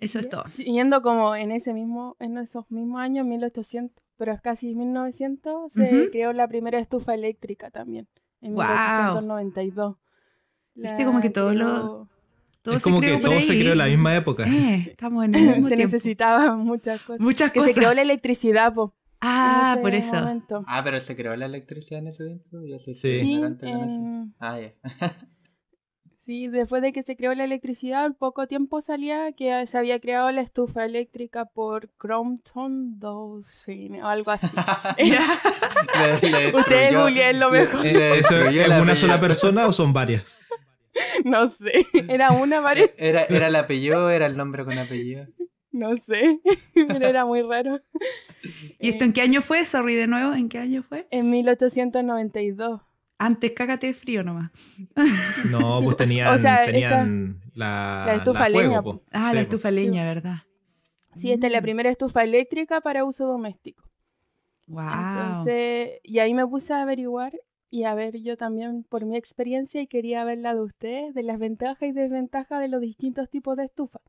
Eso 0.00 0.18
es 0.18 0.28
todo. 0.28 0.44
Siguiendo 0.50 1.00
como 1.02 1.34
en 1.36 1.52
ese 1.52 1.72
mismo, 1.72 2.16
en 2.18 2.36
esos 2.38 2.70
mismos 2.70 3.00
años, 3.00 3.26
1800, 3.26 4.04
pero 4.16 4.32
es 4.32 4.40
casi 4.40 4.74
1900, 4.74 5.72
se 5.72 6.08
creó 6.10 6.32
la 6.32 6.48
primera 6.48 6.78
estufa 6.78 7.14
eléctrica 7.14 7.70
también, 7.70 8.08
en 8.40 8.54
Guau. 8.54 8.68
1892. 8.68 9.96
Viste 10.76 11.04
como 11.04 11.20
que 11.20 11.30
todo 11.30 11.52
lo- 11.52 11.64
creó- 11.64 12.08
Todo 12.62 12.74
es 12.76 12.82
como 12.82 13.00
que 13.00 13.18
todo 13.18 13.40
se 13.40 13.46
creó 13.58 13.72
en 13.72 13.78
la 13.78 13.86
misma 13.86 14.14
época. 14.16 14.44
Eh, 14.46 14.86
estamos 14.90 15.24
en 15.24 15.34
el 15.34 15.40
mismo 15.42 15.68
se 15.68 15.76
tiempo. 15.76 15.94
necesitaban 15.96 16.58
muchas 16.60 17.00
cosas. 17.02 17.20
Muchas 17.20 17.52
Que 17.52 17.60
cosas. 17.60 17.74
se 17.74 17.80
creó 17.80 17.94
la 17.94 18.02
electricidad, 18.02 18.74
po, 18.74 18.94
Ah, 19.20 19.78
por 19.80 19.94
eso. 19.94 20.14
momento. 20.16 20.64
Ah, 20.66 20.82
pero 20.84 21.00
se 21.00 21.14
creó 21.16 21.34
la 21.36 21.46
electricidad 21.46 22.00
en 22.00 22.08
ese 22.08 22.24
tiempo. 22.24 22.44
Yo 22.66 22.78
soy 22.78 22.94
Sí. 22.94 23.08
Sí, 23.10 23.32
en- 23.62 24.34
Ah, 24.40 24.58
ya. 24.60 24.74
sí, 26.20 26.48
después 26.48 26.82
de 26.82 26.92
que 26.92 27.02
se 27.04 27.16
creó 27.16 27.32
la 27.34 27.44
electricidad, 27.44 28.04
al 28.04 28.14
poco 28.16 28.46
tiempo 28.48 28.80
salía 28.80 29.32
que 29.32 29.64
se 29.66 29.78
había 29.78 30.00
creado 30.00 30.30
la 30.32 30.40
estufa 30.40 30.84
eléctrica 30.84 31.44
por 31.46 31.88
Crompton 31.96 32.98
Dawson 32.98 33.94
o 34.02 34.08
algo 34.08 34.32
así. 34.32 34.48
Le- 34.98 36.30
le 36.30 36.56
Ustedes 36.56 36.94
googleen 36.96 37.40
lo 37.40 37.50
mejor. 37.50 37.82
le 37.84 38.18
¿Eso 38.18 38.34
destruyó 38.34 38.62
es 38.62 38.82
una 38.82 38.96
sola 38.96 39.20
persona 39.20 39.66
o 39.66 39.72
son 39.72 39.92
varias? 39.92 40.40
No 41.24 41.48
sé, 41.50 41.86
era 42.08 42.30
una 42.32 42.62
parece, 42.62 42.94
Era, 42.98 43.24
era 43.24 43.48
el 43.48 43.56
apellido, 43.56 44.10
era 44.10 44.26
el 44.26 44.36
nombre 44.36 44.64
con 44.64 44.78
apellido. 44.78 45.26
no 45.72 45.96
sé, 45.96 46.40
pero 46.74 47.06
era 47.06 47.24
muy 47.24 47.42
raro. 47.42 47.80
¿Y 48.80 48.90
esto 48.90 49.04
en 49.04 49.12
qué 49.12 49.20
año 49.22 49.40
fue? 49.42 49.64
Sorry 49.64 49.94
de 49.94 50.06
nuevo, 50.06 50.32
¿en 50.34 50.48
qué 50.48 50.58
año 50.58 50.82
fue? 50.82 51.06
En 51.10 51.30
1892. 51.30 52.80
Antes 53.18 53.52
cágate 53.52 53.86
de 53.88 53.94
frío 53.94 54.22
nomás. 54.22 54.50
No, 55.50 55.78
Sí, 55.78 55.84
pues 55.84 55.94
o 55.94 55.96
tenían, 55.96 56.38
sea, 56.38 56.66
tenían 56.66 57.40
la, 57.54 58.04
la 58.06 58.14
estufa 58.16 58.46
fuego, 58.46 58.60
leña, 58.60 58.82
po. 58.82 59.02
Ah, 59.10 59.30
Sí, 59.30 59.34
la 59.36 59.40
po. 59.40 59.42
estufa 59.42 59.70
leña, 59.70 60.04
¿verdad? 60.04 60.36
Sí, 61.14 61.32
esta 61.32 61.46
es 61.46 61.52
la 61.52 61.62
primera 61.62 61.88
estufa 61.88 62.24
eléctrica 62.24 62.82
para 62.82 63.04
uso 63.04 63.26
doméstico. 63.26 63.84
Wow. 64.66 64.82
Entonces, 64.84 65.90
y 66.02 66.18
ahí 66.18 66.34
me 66.34 66.46
puse 66.46 66.74
a 66.74 66.82
averiguar 66.82 67.32
y 67.70 67.84
a 67.84 67.94
ver 67.94 68.16
yo 68.22 68.36
también 68.36 68.84
por 68.84 69.04
mi 69.06 69.16
experiencia 69.16 69.80
y 69.80 69.86
quería 69.86 70.24
ver 70.24 70.38
la 70.38 70.54
de 70.54 70.60
ustedes, 70.62 71.14
de 71.14 71.22
las 71.22 71.38
ventajas 71.38 71.88
y 71.88 71.92
desventajas 71.92 72.60
de 72.60 72.68
los 72.68 72.80
distintos 72.80 73.28
tipos 73.30 73.56
de 73.56 73.64
estufa. 73.64 74.00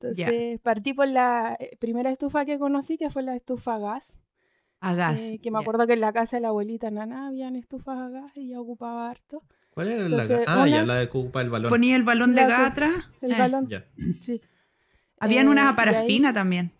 Entonces, 0.00 0.58
partí 0.60 0.94
por 0.94 1.06
la 1.08 1.56
eh, 1.60 1.76
primera 1.78 2.10
estufa 2.10 2.44
que 2.46 2.58
conocí, 2.58 2.96
que 2.96 3.10
fue 3.10 3.22
la 3.22 3.36
estufa 3.36 3.74
a 3.74 3.78
gas. 3.78 4.18
a 4.80 4.94
gas. 4.94 5.20
eh, 5.20 5.38
que 5.42 5.50
me 5.50 5.58
acuerdo 5.58 5.86
que 5.86 5.92
en 5.92 6.00
la 6.00 6.12
casa 6.12 6.38
de 6.38 6.40
la 6.40 6.48
abuelita 6.48 6.90
Nana 6.90 7.26
habían 7.28 7.54
estufas 7.54 7.98
a 7.98 8.08
gas 8.08 8.32
y 8.34 8.46
ella 8.46 8.60
ocupaba 8.60 9.10
harto. 9.10 9.42
¿Cuál 9.72 9.88
era 9.88 10.06
Entonces, 10.06 10.38
la 10.46 10.52
Ah, 10.52 10.62
una- 10.62 10.68
ya, 10.68 10.84
la 10.86 10.94
de 10.96 11.08
que 11.10 11.18
ocupa 11.18 11.42
el 11.42 11.50
balón. 11.50 11.68
Ponía 11.68 11.96
el 11.96 12.02
balón 12.02 12.34
de 12.34 12.46
gas 12.46 12.70
atrás. 12.70 12.94
El 13.20 13.32
eh. 13.32 13.38
balón, 13.38 13.68
Ya. 13.68 13.84
sí. 14.22 14.40
Habían 15.18 15.48
Eh, 15.48 15.50
unas 15.50 15.66
a 15.66 15.68
ahí- 15.70 15.76
parafina 15.76 16.32
también. 16.32 16.72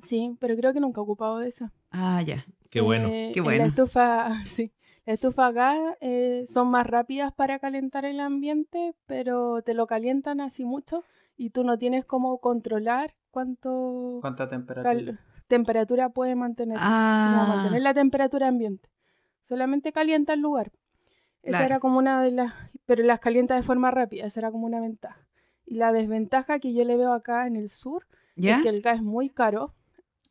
Sí, 0.00 0.34
pero 0.40 0.56
creo 0.56 0.72
que 0.72 0.80
nunca 0.80 1.00
he 1.00 1.04
ocupado 1.04 1.38
de 1.38 1.48
esa. 1.48 1.70
Ah, 1.90 2.22
ya. 2.22 2.46
Qué 2.70 2.80
bueno. 2.80 3.08
Eh, 3.08 3.30
Qué 3.34 3.40
en 3.40 3.44
bueno. 3.44 3.58
La 3.64 3.66
estufa, 3.68 4.30
sí. 4.46 4.72
La 5.04 5.14
estufa 5.14 5.46
a 5.46 5.52
gas 5.52 5.78
eh, 6.00 6.44
son 6.46 6.68
más 6.68 6.86
rápidas 6.86 7.32
para 7.32 7.58
calentar 7.58 8.04
el 8.04 8.20
ambiente, 8.20 8.94
pero 9.06 9.62
te 9.62 9.74
lo 9.74 9.86
calientan 9.86 10.40
así 10.40 10.64
mucho 10.64 11.02
y 11.36 11.50
tú 11.50 11.64
no 11.64 11.76
tienes 11.76 12.04
cómo 12.04 12.38
controlar 12.38 13.14
cuánto 13.32 14.18
¿Cuánta 14.20 14.48
temperatura? 14.48 16.08
puede 16.10 16.34
mantener. 16.36 16.78
sino 16.78 16.88
Ah, 16.88 17.46
mantener 17.48 17.82
la 17.82 17.94
temperatura 17.94 18.48
ambiente. 18.48 18.90
Solamente 19.42 19.92
calienta 19.92 20.34
el 20.34 20.40
lugar. 20.40 20.70
Esa 21.42 21.58
Claro. 21.58 21.64
era 21.64 21.80
como 21.80 21.98
una 21.98 22.22
de 22.22 22.30
las... 22.30 22.54
Pero 22.86 23.02
las 23.02 23.18
calienta 23.18 23.56
de 23.56 23.62
forma 23.62 23.90
rápida, 23.90 24.24
esa 24.26 24.38
era 24.40 24.52
como 24.52 24.66
una 24.66 24.80
ventaja. 24.80 25.26
Y 25.66 25.74
la 25.76 25.92
desventaja 25.92 26.60
que 26.60 26.72
yo 26.74 26.84
le 26.84 26.96
veo 26.96 27.12
acá 27.12 27.46
en 27.48 27.56
el 27.56 27.68
sur 27.68 28.06
¿ya? 28.36 28.56
es 28.58 28.62
que 28.62 28.68
el 28.68 28.82
gas 28.82 28.96
es 28.96 29.02
muy 29.02 29.30
caro. 29.30 29.74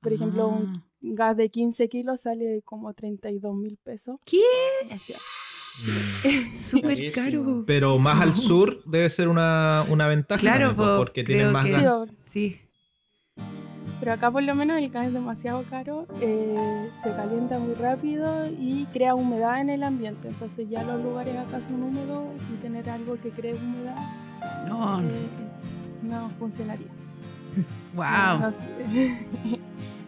Por 0.02 0.14
ejemplo, 0.14 0.48
un 0.48 0.74
Ah. 0.76 0.84
Gas 1.02 1.36
de 1.38 1.50
15 1.50 1.90
kilos 1.90 2.22
sale 2.22 2.62
como 2.64 2.94
32 2.94 3.56
mil 3.56 3.78
pesos. 3.78 4.18
¿Qué? 4.26 4.42
Mm. 6.24 6.56
Súper 6.58 7.12
caro. 7.12 7.64
Pero 7.66 7.98
más 7.98 8.22
al 8.22 8.36
sur 8.36 8.84
debe 8.86 9.10
ser 9.10 9.28
una, 9.28 9.86
una 9.90 10.08
ventaja. 10.08 10.40
Claro, 10.42 10.68
también, 10.68 10.88
po, 10.88 10.94
po, 10.94 10.98
porque 11.00 11.24
tienen 11.24 11.52
más 11.52 11.66
que 11.66 11.72
gas. 11.72 12.08
Sí. 12.26 12.58
Pero 14.00 14.14
acá 14.14 14.32
por 14.32 14.42
lo 14.42 14.56
menos 14.56 14.80
el 14.80 14.90
gas 14.90 15.06
es 15.08 15.14
demasiado 15.14 15.64
caro, 15.70 16.08
eh, 16.22 16.90
se 17.04 17.12
calienta 17.12 17.60
muy 17.60 17.76
rápido 17.76 18.48
y 18.48 18.86
crea 18.92 19.14
humedad 19.14 19.62
en 19.62 19.70
el 19.70 19.84
ambiente. 19.84 20.28
Entonces 20.28 20.68
ya 20.70 20.84
los 20.84 21.04
lugares 21.04 21.38
acá 21.38 21.62
son 21.62 21.84
húmedos 21.84 22.24
y 22.52 22.60
tener 22.60 22.90
algo 22.90 23.16
que 23.22 23.30
cree 23.30 23.54
humedad 23.54 23.96
No, 24.68 25.00
no. 25.02 25.08
eh, 25.08 25.28
no 26.02 26.30
funcionaría. 26.32 26.88
Wow. 27.94 28.40
No 28.40 28.52
sé. 28.52 29.28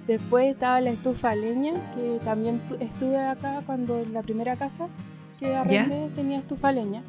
Después 0.07 0.47
estaba 0.47 0.81
la 0.81 0.89
estufa 0.89 1.33
leña, 1.35 1.73
que 1.95 2.19
también 2.23 2.59
tu- 2.67 2.75
estuve 2.79 3.17
acá 3.17 3.59
cuando 3.65 3.99
en 3.99 4.11
la 4.13 4.21
primera 4.21 4.55
casa 4.57 4.87
que 5.39 5.55
arrendé 5.55 6.09
tenía 6.15 6.39
estufa 6.39 6.71
leña. 6.71 7.03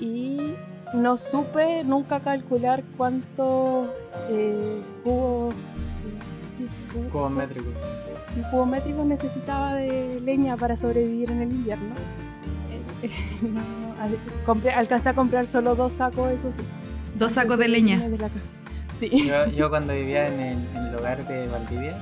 Y 0.00 0.38
no 0.94 1.16
supe 1.18 1.84
nunca 1.84 2.20
calcular 2.20 2.82
cuántos 2.96 3.88
eh, 4.28 4.82
cubos, 5.04 5.54
eh, 5.54 5.58
sí, 6.52 6.66
cubo- 6.92 7.10
Cubos 7.10 7.30
métricos. 7.30 7.72
cubos 8.50 8.66
métricos 8.68 9.06
necesitaba 9.06 9.74
de 9.74 10.20
leña 10.20 10.56
para 10.56 10.76
sobrevivir 10.76 11.30
en 11.30 11.42
el 11.42 11.52
invierno. 11.52 11.94
Eh, 13.02 13.10
no, 13.42 13.60
al- 14.02 14.18
compré, 14.44 14.72
alcancé 14.72 15.10
a 15.10 15.14
comprar 15.14 15.46
solo 15.46 15.74
dos 15.76 15.92
sacos, 15.92 16.30
eso 16.32 16.50
sí. 16.50 16.62
Dos 17.14 17.32
sacos 17.32 17.56
de 17.58 17.68
leña. 17.68 17.98
de 18.00 18.10
la 18.18 18.28
casa. 18.28 18.40
Sí. 18.98 19.26
Yo, 19.28 19.46
yo 19.50 19.68
cuando 19.70 19.92
vivía 19.92 20.26
en 20.26 20.40
el, 20.40 20.58
en 20.74 20.86
el 20.86 20.94
hogar 20.96 21.26
de 21.26 21.46
Valdivia, 21.48 21.96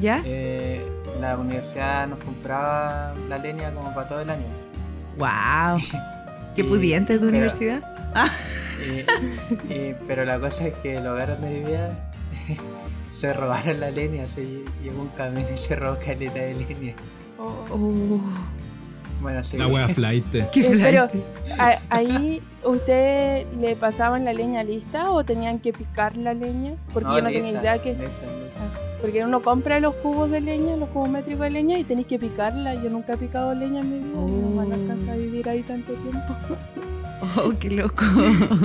¿Ya? 0.00 0.22
eh, 0.24 0.84
la 1.20 1.36
universidad 1.36 2.08
nos 2.08 2.18
compraba 2.24 3.14
la 3.28 3.38
leña 3.38 3.72
como 3.72 3.94
para 3.94 4.08
todo 4.08 4.20
el 4.20 4.30
año. 4.30 4.46
Wow. 5.18 5.80
Qué 6.56 6.64
pudiente 6.64 7.14
tu 7.14 7.20
pero- 7.20 7.30
universidad. 7.30 7.82
Y- 8.80 9.72
y- 9.72 9.94
pero 10.08 10.24
la 10.24 10.40
cosa 10.40 10.66
es 10.66 10.76
que 10.78 10.96
el 10.96 11.06
hogar 11.06 11.38
donde 11.40 11.60
vivía 11.60 12.10
se 13.12 13.32
robaron 13.32 13.78
la 13.78 13.90
leña, 13.90 14.26
se 14.26 14.42
llegó 14.82 15.02
un 15.02 15.08
camión 15.08 15.46
y 15.52 15.56
se 15.56 15.76
robó 15.76 15.98
caleta 16.04 16.38
de 16.40 16.54
leña. 16.54 16.94
Oh. 17.38 18.20
Bueno, 19.20 19.44
sí. 19.44 19.58
La 19.58 19.66
wea 19.66 19.86
flight. 19.88 20.24
qué 20.50 20.60
Eh, 20.60 20.78
pero-. 20.80 21.08
A- 21.58 21.78
Ahí, 21.90 22.40
¿usted 22.64 23.46
le 23.60 23.76
pasaban 23.76 24.24
la 24.24 24.32
leña 24.32 24.62
lista 24.62 25.10
o 25.10 25.24
tenían 25.24 25.58
que 25.58 25.72
picar 25.72 26.16
la 26.16 26.34
leña? 26.34 26.72
Porque 26.92 27.08
No, 27.08 27.16
yo 27.16 27.22
no 27.22 27.28
tenía 27.30 27.60
idea 27.60 27.78
que... 27.80 27.90
lista, 27.90 28.04
lista. 28.06 28.60
Porque 29.00 29.24
uno 29.24 29.40
compra 29.40 29.80
los 29.80 29.94
cubos 29.94 30.30
de 30.30 30.42
leña, 30.42 30.76
los 30.76 30.90
cubos 30.90 31.08
métricos 31.08 31.44
de 31.44 31.50
leña 31.50 31.78
y 31.78 31.84
tenéis 31.84 32.06
que 32.06 32.18
picarla. 32.18 32.74
Yo 32.74 32.90
nunca 32.90 33.14
he 33.14 33.16
picado 33.16 33.54
leña 33.54 33.80
en 33.80 33.90
mi 33.90 33.98
vida, 34.00 34.14
no 34.14 34.56
van 34.56 34.72
a 34.72 34.74
alcanzar 34.74 35.14
a 35.14 35.16
vivir 35.16 35.48
ahí 35.48 35.62
tanto 35.62 35.94
tiempo. 35.94 36.36
Oh, 37.36 37.52
qué 37.58 37.70
loco. 37.70 38.04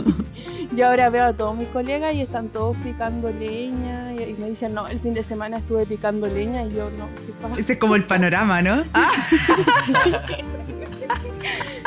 Yo 0.76 0.88
ahora 0.88 1.10
veo 1.10 1.26
a 1.26 1.34
todos 1.34 1.56
mis 1.56 1.70
colegas 1.70 2.14
y 2.16 2.22
están 2.22 2.50
todos 2.50 2.76
picando 2.78 3.30
leña 3.30 4.14
y, 4.14 4.24
y 4.24 4.36
me 4.40 4.50
dicen, 4.50 4.74
no, 4.74 4.88
el 4.88 5.00
fin 5.00 5.14
de 5.14 5.24
semana 5.24 5.58
estuve 5.58 5.86
picando 5.86 6.28
leña 6.28 6.64
y 6.64 6.72
yo 6.72 6.90
no. 6.90 7.08
¿qué 7.26 7.34
pasa? 7.42 7.56
Ese 7.58 7.74
es 7.74 7.80
como 7.80 7.96
el 7.96 8.06
panorama, 8.06 8.62
¿no? 8.62 8.84
Sí, 8.84 8.90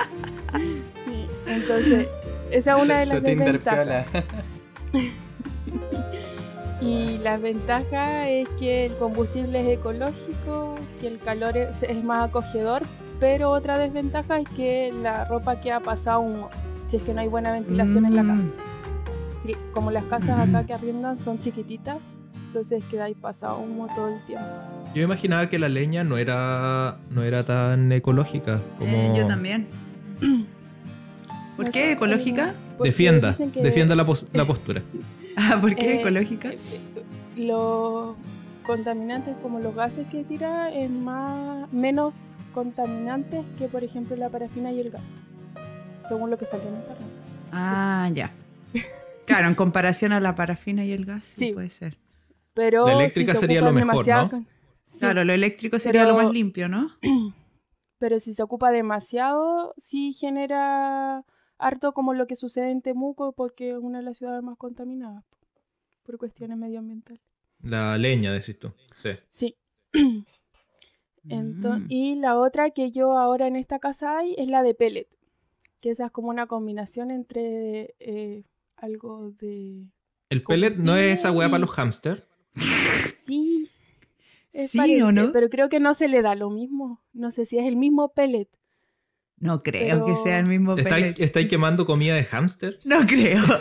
entonces, 1.60 2.08
esa 2.50 2.76
es 2.76 2.82
una 2.82 2.98
de 3.00 3.06
las 3.06 3.22
desventajas. 3.22 4.06
Y 6.80 7.18
la 7.18 7.36
ventaja 7.38 8.28
es 8.28 8.48
que 8.50 8.86
el 8.86 8.92
combustible 8.94 9.58
es 9.58 9.78
ecológico, 9.78 10.76
que 11.00 11.08
el 11.08 11.18
calor 11.18 11.56
es, 11.56 11.82
es 11.82 12.04
más 12.04 12.28
acogedor, 12.28 12.82
pero 13.18 13.50
otra 13.50 13.78
desventaja 13.78 14.38
es 14.38 14.48
que 14.50 14.92
la 15.02 15.24
ropa 15.24 15.58
queda 15.58 15.80
pasada 15.80 16.18
humo, 16.20 16.50
si 16.86 16.98
es 16.98 17.02
que 17.02 17.12
no 17.12 17.20
hay 17.20 17.26
buena 17.26 17.50
ventilación 17.52 18.04
en 18.06 18.14
la 18.14 18.22
Mm. 18.22 18.28
casa. 18.28 18.48
Sí, 19.42 19.56
como 19.72 19.90
las 19.90 20.04
casas 20.04 20.48
acá 20.48 20.64
que 20.64 20.72
arriendan 20.72 21.18
son 21.18 21.40
chiquititas, 21.40 21.98
entonces 22.46 22.82
queda 22.88 23.06
ahí 23.06 23.14
pasado 23.14 23.58
humo 23.58 23.88
todo 23.92 24.08
el 24.14 24.20
tiempo. 24.24 24.46
Yo 24.94 25.02
imaginaba 25.02 25.48
que 25.48 25.58
la 25.58 25.68
leña 25.68 26.04
no 26.04 26.16
era, 26.16 26.98
no 27.10 27.24
era 27.24 27.44
tan 27.44 27.90
ecológica 27.90 28.60
como... 28.78 28.96
Eh, 28.96 29.14
yo 29.16 29.26
también. 29.26 29.66
¿Por 31.58 31.66
No 31.66 31.72
qué 31.72 31.80
sé, 31.80 31.92
ecológica? 31.92 32.54
porque 32.76 32.90
Defienda, 32.90 33.34
que, 33.52 33.62
defienda 33.62 33.96
la, 33.96 34.06
pos- 34.06 34.28
la 34.32 34.44
postura. 34.46 34.80
Ah, 35.36 35.58
¿por 35.60 35.74
qué 35.74 35.94
eh, 35.94 36.00
ecológica? 36.00 36.52
eh, 36.52 36.58
Los 37.36 38.14
contaminantes 38.64 39.34
como 39.42 39.58
los 39.58 39.74
gases 39.74 40.06
que 40.06 40.22
tira 40.22 40.72
es 40.72 40.88
más 40.88 41.72
menos 41.72 42.36
contaminantes 42.54 43.44
que 43.58 43.66
por 43.66 43.82
ejemplo 43.82 44.14
la 44.14 44.28
parafina 44.28 44.70
y 44.70 44.78
el 44.80 44.90
gas, 44.90 45.02
según 46.08 46.30
lo 46.30 46.38
que 46.38 46.46
salió 46.46 46.68
en 46.68 46.76
internet. 46.76 47.08
Ah, 47.50 48.08
ya. 48.14 48.30
Claro, 49.26 49.48
en 49.48 49.56
comparación 49.56 50.12
a 50.12 50.20
la 50.20 50.36
parafina 50.36 50.84
y 50.84 50.92
el 50.92 51.04
gas, 51.06 51.24
sí, 51.24 51.48
Sí. 51.48 51.52
puede 51.54 51.70
ser. 51.70 51.98
Pero 52.54 52.86
La 52.86 52.92
eléctrica 52.92 53.32
si 53.32 53.36
se 53.36 53.40
sería 53.40 53.60
ocupa 53.62 53.70
lo 53.72 53.86
mejor, 53.86 54.06
¿no? 54.08 54.46
Sí, 54.84 55.00
Claro, 55.00 55.24
lo 55.24 55.32
eléctrico 55.32 55.78
sería 55.80 56.04
lo 56.06 56.14
más 56.14 56.30
limpio, 56.30 56.68
¿no? 56.68 56.92
pero 57.98 58.20
si 58.20 58.32
se 58.32 58.42
ocupa 58.44 58.70
demasiado, 58.70 59.74
sí 59.76 60.12
genera 60.12 61.24
harto 61.58 61.92
como 61.92 62.14
lo 62.14 62.26
que 62.26 62.36
sucede 62.36 62.70
en 62.70 62.82
Temuco, 62.82 63.32
porque 63.32 63.70
es 63.72 63.76
una 63.78 63.98
de 63.98 64.04
las 64.04 64.18
ciudades 64.18 64.42
más 64.42 64.56
contaminadas 64.56 65.24
por 66.04 66.16
cuestiones 66.18 66.56
medioambientales. 66.56 67.20
La 67.62 67.98
leña, 67.98 68.32
decís 68.32 68.58
tú. 68.58 68.72
Sí. 68.96 69.10
Sí. 69.28 69.56
Ento- 71.28 71.78
Mm. 71.80 71.86
Y 71.90 72.14
la 72.16 72.38
otra 72.38 72.70
que 72.70 72.90
yo 72.90 73.18
ahora 73.18 73.46
en 73.46 73.56
esta 73.56 73.78
casa 73.78 74.18
hay 74.18 74.34
es 74.38 74.48
la 74.48 74.62
de 74.62 74.74
pellet, 74.74 75.08
que 75.80 75.90
esa 75.90 76.06
es 76.06 76.10
como 76.12 76.28
una 76.28 76.46
combinación 76.46 77.10
entre 77.10 77.94
eh, 77.98 78.44
algo 78.76 79.32
de... 79.32 79.84
El 80.30 80.42
pellet 80.42 80.76
no 80.76 80.96
es 80.96 81.18
esa 81.20 81.30
y- 81.32 81.36
para 81.36 81.58
los 81.58 81.70
hámster. 81.70 82.26
Sí. 83.22 83.68
es 84.52 84.70
Sí, 84.70 84.78
parecido, 84.78 85.08
¿o 85.08 85.12
no? 85.12 85.32
Pero 85.32 85.48
creo 85.50 85.68
que 85.68 85.80
no 85.80 85.92
se 85.94 86.08
le 86.08 86.22
da 86.22 86.34
lo 86.34 86.50
mismo. 86.50 87.02
No 87.12 87.30
sé 87.30 87.44
si 87.44 87.58
es 87.58 87.66
el 87.66 87.76
mismo 87.76 88.08
pellet. 88.10 88.48
No 89.40 89.60
creo 89.60 90.04
que 90.04 90.16
sea 90.16 90.38
el 90.40 90.46
mismo 90.46 90.74
¿Estáis, 90.76 91.04
pellet. 91.14 91.20
estáis 91.24 91.48
quemando 91.48 91.86
comida 91.86 92.14
de 92.16 92.24
hámster? 92.24 92.78
No 92.84 93.06
creo. 93.06 93.42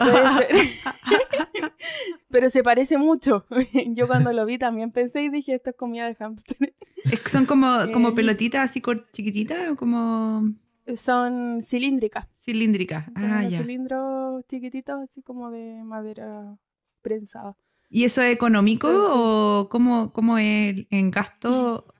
Pero 2.29 2.49
se 2.49 2.63
parece 2.63 2.97
mucho. 2.97 3.45
yo 3.89 4.07
cuando 4.07 4.33
lo 4.33 4.45
vi 4.45 4.57
también 4.57 4.91
pensé 4.91 5.23
y 5.23 5.29
dije, 5.29 5.55
esto 5.55 5.69
es 5.71 5.75
comida 5.75 6.07
de 6.07 6.15
hámster. 6.15 6.73
Es 7.03 7.19
que 7.21 7.29
Son 7.29 7.45
como, 7.45 7.67
como 7.93 8.09
Eh. 8.09 8.13
pelotitas 8.13 8.69
así 8.69 8.81
chiquititas 9.13 9.69
o 9.69 9.75
como 9.75 10.53
Son 10.95 11.61
cilíndricas. 11.63 12.27
cilíndricas. 12.43 13.05
Ah, 13.15 13.43
ya. 13.49 13.59
cilindros 13.61 14.45
chiquititos, 14.47 14.95
así 15.03 15.21
como 15.21 15.51
de 15.51 15.81
madera 15.83 16.57
prensada. 17.01 17.55
¿Y 17.89 18.03
eso 18.03 18.21
es 18.21 18.33
económico 18.33 18.87
Entonces- 18.89 19.11
o 19.15 19.67
cómo, 19.69 20.11
cómo 20.11 20.37
es 20.37 20.85
en 20.89 21.11
gasto? 21.11 21.93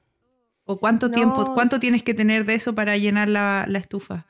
¿O 0.68 0.78
cuánto 0.78 1.08
No. 1.08 1.14
tiempo, 1.16 1.54
cuánto 1.54 1.80
tienes 1.80 2.04
que 2.04 2.14
tener 2.14 2.46
de 2.46 2.54
eso 2.56 2.76
para 2.76 2.98
llenar 2.98 3.30
la, 3.30 3.66
la 3.68 3.80
estufa? 3.80 4.26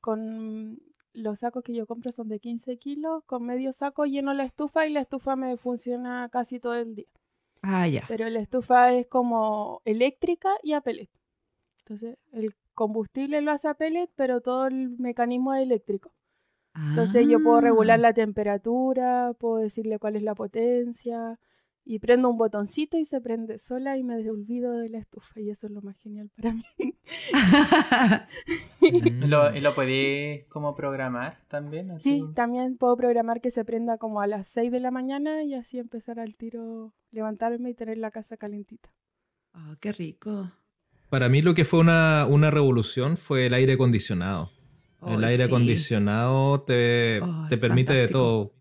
Con 0.00 0.78
los 1.12 1.40
sacos 1.40 1.62
que 1.62 1.74
yo 1.74 1.86
compro 1.86 2.12
son 2.12 2.28
de 2.28 2.38
15 2.40 2.76
kilos, 2.78 3.22
con 3.26 3.44
medio 3.44 3.72
saco 3.72 4.04
lleno 4.06 4.32
la 4.34 4.44
estufa 4.44 4.86
y 4.86 4.92
la 4.92 5.00
estufa 5.00 5.36
me 5.36 5.56
funciona 5.56 6.28
casi 6.30 6.60
todo 6.60 6.74
el 6.74 6.94
día. 6.94 7.06
Ah, 7.62 7.88
ya. 7.88 8.04
Pero 8.06 8.28
la 8.28 8.38
estufa 8.40 8.92
es 8.92 9.06
como 9.06 9.80
eléctrica 9.84 10.50
y 10.62 10.72
a 10.74 10.80
pellet. 10.80 11.08
Entonces, 11.80 12.18
el 12.32 12.52
combustible 12.74 13.40
lo 13.40 13.52
hace 13.52 13.68
a 13.68 13.74
pellet, 13.74 14.10
pero 14.14 14.40
todo 14.40 14.66
el 14.66 14.90
mecanismo 14.98 15.54
es 15.54 15.62
eléctrico. 15.62 16.12
Entonces, 16.74 17.26
yo 17.26 17.42
puedo 17.42 17.60
regular 17.62 17.98
Ah. 17.98 18.02
la 18.02 18.12
temperatura, 18.12 19.32
puedo 19.38 19.56
decirle 19.56 19.98
cuál 19.98 20.16
es 20.16 20.22
la 20.22 20.34
potencia 20.34 21.38
y 21.88 22.00
prendo 22.00 22.28
un 22.28 22.36
botoncito 22.36 22.98
y 22.98 23.04
se 23.04 23.20
prende 23.20 23.58
sola 23.58 23.96
y 23.96 24.02
me 24.02 24.16
olvido 24.28 24.72
de 24.72 24.88
la 24.88 24.98
estufa. 24.98 25.38
Y 25.40 25.50
eso 25.50 25.68
es 25.68 25.72
lo 25.72 25.82
más 25.82 25.96
genial 25.96 26.28
para 26.36 26.52
mí. 26.52 26.62
¿Y 26.78 26.90
Mm. 29.06 29.24
lo, 29.28 29.50
lo 29.50 29.74
podéis 29.74 30.44
como 30.46 30.74
programar 30.74 31.38
también? 31.48 31.90
así 31.92 32.20
Sí, 32.20 32.24
también 32.34 32.76
puedo 32.76 32.96
programar 32.96 33.40
que 33.40 33.50
se 33.50 33.64
prenda 33.64 33.98
como 33.98 34.20
a 34.20 34.26
las 34.26 34.48
6 34.48 34.70
de 34.72 34.80
la 34.80 34.90
mañana 34.90 35.42
y 35.44 35.54
así 35.54 35.78
empezar 35.78 36.18
al 36.20 36.36
tiro, 36.36 36.92
levantarme 37.10 37.70
y 37.70 37.74
tener 37.74 37.98
la 37.98 38.10
casa 38.10 38.36
calentita. 38.36 38.90
Ah, 39.54 39.76
qué 39.80 39.92
rico. 39.92 40.50
Para 41.08 41.28
mí 41.28 41.42
lo 41.42 41.54
que 41.54 41.64
fue 41.64 41.80
una, 41.80 42.26
una 42.28 42.50
revolución 42.50 43.16
fue 43.16 43.46
el 43.46 43.54
aire 43.54 43.74
acondicionado. 43.74 44.50
el 45.06 45.22
aire 45.24 45.44
sí. 45.44 45.50
acondicionado 45.50 46.62
te, 46.62 47.20
te 47.48 47.58
permite 47.58 47.92
de 47.92 48.08
todo. 48.08 48.52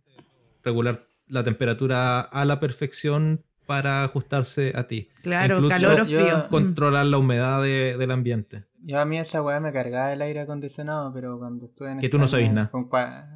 Regular 0.64 1.00
la 1.28 1.44
temperatura 1.44 2.20
a 2.22 2.46
la 2.46 2.60
perfección 2.60 3.44
para 3.66 4.04
ajustarse 4.04 4.74
a 4.76 4.86
ti. 4.88 5.10
Claro, 5.24 5.56
Incluso 5.58 5.76
calor 5.76 6.02
o 6.02 6.06
frío. 6.06 6.38
Mm. 6.38 6.50
Controlar 6.50 7.06
la 7.08 7.18
humedad 7.18 7.62
de- 7.64 7.98
del 7.98 8.12
ambiente. 8.12 8.66
Yo 8.84 9.00
a 9.00 9.06
mí 9.06 9.18
esa 9.18 9.42
weá 9.42 9.60
me 9.60 9.74
cargaba 9.74 10.14
el 10.14 10.22
aire 10.22 10.42
acondicionado, 10.42 11.12
pero 11.12 11.40
cuando 11.40 11.66
estuve 11.66 11.92
en 11.94 12.00
Que 12.00 12.10
tú 12.10 12.20
no 12.20 12.26
España 12.26 12.44
sabís 12.46 12.54
nada. 12.54 12.70
Con, 12.70 12.90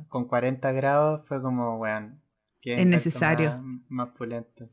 con 0.07 0.27
40 0.27 0.71
grados 0.73 1.21
fue 1.27 1.41
como, 1.41 1.77
weón. 1.79 2.21
Es 2.61 2.85
necesario. 2.85 3.57
Más, 3.57 3.81
más 3.89 4.09
pulento. 4.15 4.69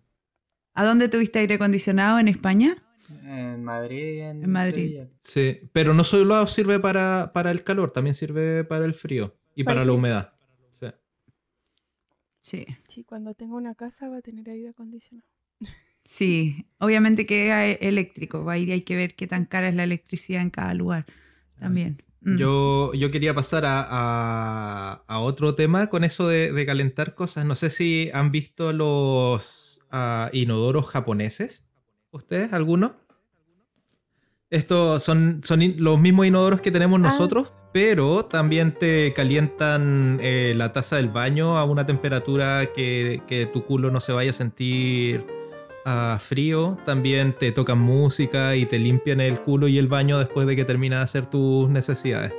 ¿A 0.75 0.85
dónde 0.85 1.09
tuviste 1.09 1.39
aire 1.39 1.55
acondicionado? 1.55 2.19
¿En 2.19 2.29
España? 2.29 2.75
En 3.25 3.65
Madrid 3.65 4.21
en, 4.21 4.43
En 4.45 4.51
Madrid. 4.51 4.75
Sevilla. 4.89 5.09
Sí, 5.23 5.61
pero 5.73 5.95
no 5.95 6.05
solo 6.05 6.47
sirve 6.49 6.79
para, 6.81 7.31
para 7.33 7.51
el 7.53 7.63
calor, 7.63 7.93
también 7.93 8.15
sirve 8.15 8.65
para 8.65 8.85
el 8.85 8.93
frío 8.93 9.35
y 9.55 9.65
Para 9.65 9.85
la 9.87 9.93
humedad. 9.93 10.33
Sí. 12.47 12.65
Sí. 12.89 13.03
Cuando 13.05 13.35
tengo 13.35 13.57
una 13.57 13.75
casa 13.75 14.09
va 14.09 14.19
a 14.19 14.23
tener 14.23 14.49
aire 14.49 14.69
acondicionado. 14.69 15.27
Sí, 16.05 16.67
obviamente 16.79 17.27
que 17.27 17.49
es 17.73 17.79
eléctrico. 17.81 18.49
Ahí 18.49 18.71
hay 18.71 18.83
que 18.83 18.95
ver 18.95 19.17
qué 19.17 19.27
tan 19.27 19.45
cara 19.47 19.69
es 19.69 19.75
la 19.75 19.83
electricidad 19.83 20.41
en 20.43 20.51
cada 20.51 20.73
lugar. 20.75 21.07
También. 21.59 22.03
Mm. 22.21 22.37
Yo, 22.37 22.95
yo 22.95 23.11
quería 23.11 23.35
pasar 23.35 23.65
a, 23.65 23.85
a- 23.89 25.03
a 25.09 25.19
otro 25.19 25.57
tema 25.57 25.89
con 25.89 26.05
eso 26.05 26.29
de, 26.29 26.53
de 26.53 26.67
calentar 26.67 27.15
cosas. 27.15 27.45
No 27.47 27.57
sé 27.57 27.69
si 27.71 28.11
han 28.15 28.31
visto 28.31 28.73
los 28.73 29.85
ah, 29.91 30.31
inodoros 30.33 30.87
japoneses. 30.87 31.67
¿Ustedes? 32.13 32.53
¿Alguno? 32.53 32.95
Estos 34.51 35.03
son, 35.03 35.41
son 35.45 35.63
in- 35.63 35.83
los 35.83 36.01
mismos 36.01 36.27
inodoros 36.27 36.61
que 36.61 36.71
tenemos 36.71 37.01
Ah. 37.01 37.09
Pero 37.77 38.25
también 38.25 38.73
te 38.73 39.13
calientan 39.13 40.19
eh, 40.23 40.55
la 40.57 40.73
taza 40.73 40.97
del 40.97 41.11
baño 41.11 41.59
a 41.59 41.65
una 41.65 41.85
temperatura 41.85 42.71
que, 42.75 43.21
que 43.27 43.45
tu 43.45 43.67
culo 43.67 43.91
no 43.91 44.01
se 44.01 44.13
vaya 44.13 44.31
a 44.31 44.33
sentir 44.33 45.27
ah, 45.85 46.19
frío. 46.19 46.79
También 46.87 47.35
te 47.35 47.53
tocan 47.53 47.77
música 47.77 48.57
y 48.57 48.65
te 48.65 48.79
limpian 48.79 49.21
el 49.21 49.43
culo 49.43 49.69
y 49.69 49.77
el 49.77 49.89
baño 49.89 50.19
después 50.19 50.47
de 50.47 50.57
que 50.57 50.65
terminas 50.65 51.01
de 51.01 51.05
hacer 51.05 51.27
tus 51.27 51.69
necesidades. 51.69 52.33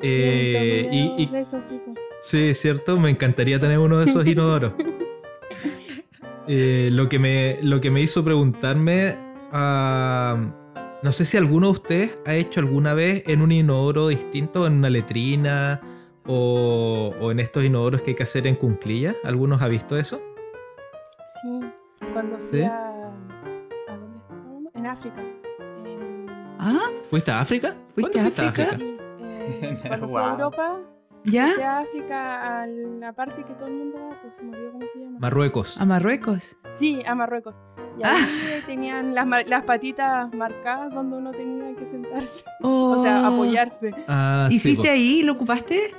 Eh, 0.00 0.88
y, 1.18 1.26
de 1.26 1.40
esos 1.40 1.68
tipos. 1.68 1.92
Sí, 2.22 2.54
cierto. 2.54 2.96
Me 2.96 3.10
encantaría 3.10 3.60
tener 3.60 3.78
uno 3.78 3.98
de 3.98 4.10
esos 4.10 4.26
inodoros. 4.26 4.72
Eh, 6.52 6.88
lo, 6.90 7.08
que 7.08 7.20
me, 7.20 7.58
lo 7.62 7.80
que 7.80 7.92
me 7.92 8.00
hizo 8.00 8.24
preguntarme, 8.24 9.14
ah, 9.52 10.36
no 11.02 11.12
sé 11.12 11.24
si 11.24 11.36
alguno 11.36 11.66
de 11.68 11.72
ustedes 11.72 12.18
ha 12.26 12.34
hecho 12.34 12.60
alguna 12.60 12.94
vez 12.94 13.22
en 13.26 13.40
un 13.42 13.52
inodoro 13.52 14.08
distinto, 14.08 14.66
en 14.66 14.74
una 14.74 14.90
letrina 14.90 15.80
o, 16.26 17.14
o 17.20 17.30
en 17.30 17.40
estos 17.40 17.64
inodoros 17.64 18.02
que 18.02 18.10
hay 18.10 18.16
que 18.16 18.22
hacer 18.24 18.46
en 18.46 18.54
cunclillas. 18.56 19.16
¿Algunos 19.24 19.62
ha 19.62 19.68
visto 19.68 19.96
eso? 19.98 20.20
Sí, 21.42 21.60
cuando 22.12 22.38
fui 22.38 22.58
¿Sí? 22.60 22.64
a... 22.64 22.90
¿A 23.88 23.96
dónde 23.96 24.18
estábamos? 24.18 24.74
En 24.74 24.86
África. 24.86 25.20
En- 25.84 26.26
Ah, 26.58 26.90
¿Fuiste 27.08 27.30
a 27.30 27.40
África? 27.40 27.74
¿Fuiste 27.94 28.12
¿Cuándo 28.20 28.42
a 28.42 28.48
África? 28.48 28.74
Sí, 28.76 28.96
eh, 29.22 29.80
cuando 29.88 30.08
fui 30.08 30.20
a. 30.22 30.30
Europa, 30.32 30.78
¿ya? 31.24 31.46
a 31.64 31.80
África, 31.80 32.62
a 32.62 32.66
la 32.66 33.12
parte 33.12 33.44
que 33.44 33.54
todo 33.54 33.68
el 33.68 33.74
mundo 33.74 33.98
va, 34.00 34.20
pues 34.20 34.34
se 34.36 34.42
me 34.42 34.56
olvidó 34.56 34.72
cómo 34.72 34.86
se 34.88 34.98
llama. 35.00 35.18
Marruecos. 35.20 35.80
A 35.80 35.84
Marruecos. 35.84 36.56
Sí, 36.70 37.00
a 37.06 37.14
Marruecos. 37.14 37.56
Y 37.98 38.02
Ah. 38.04 38.14
ahí 38.16 38.62
tenían 38.66 39.14
las, 39.14 39.26
las 39.48 39.64
patitas 39.64 40.32
marcadas 40.34 40.94
donde 40.94 41.16
uno 41.16 41.30
tenía 41.32 41.74
que 41.76 41.86
sentarse. 41.86 42.44
Oh. 42.62 42.94
O 42.98 43.02
sea, 43.02 43.26
apoyarse. 43.26 43.94
Ah, 44.08 44.46
sí, 44.48 44.56
¿Hiciste 44.56 44.86
po. 44.88 44.92
ahí? 44.92 45.22
¿Lo 45.22 45.32
ocupaste? 45.32 45.94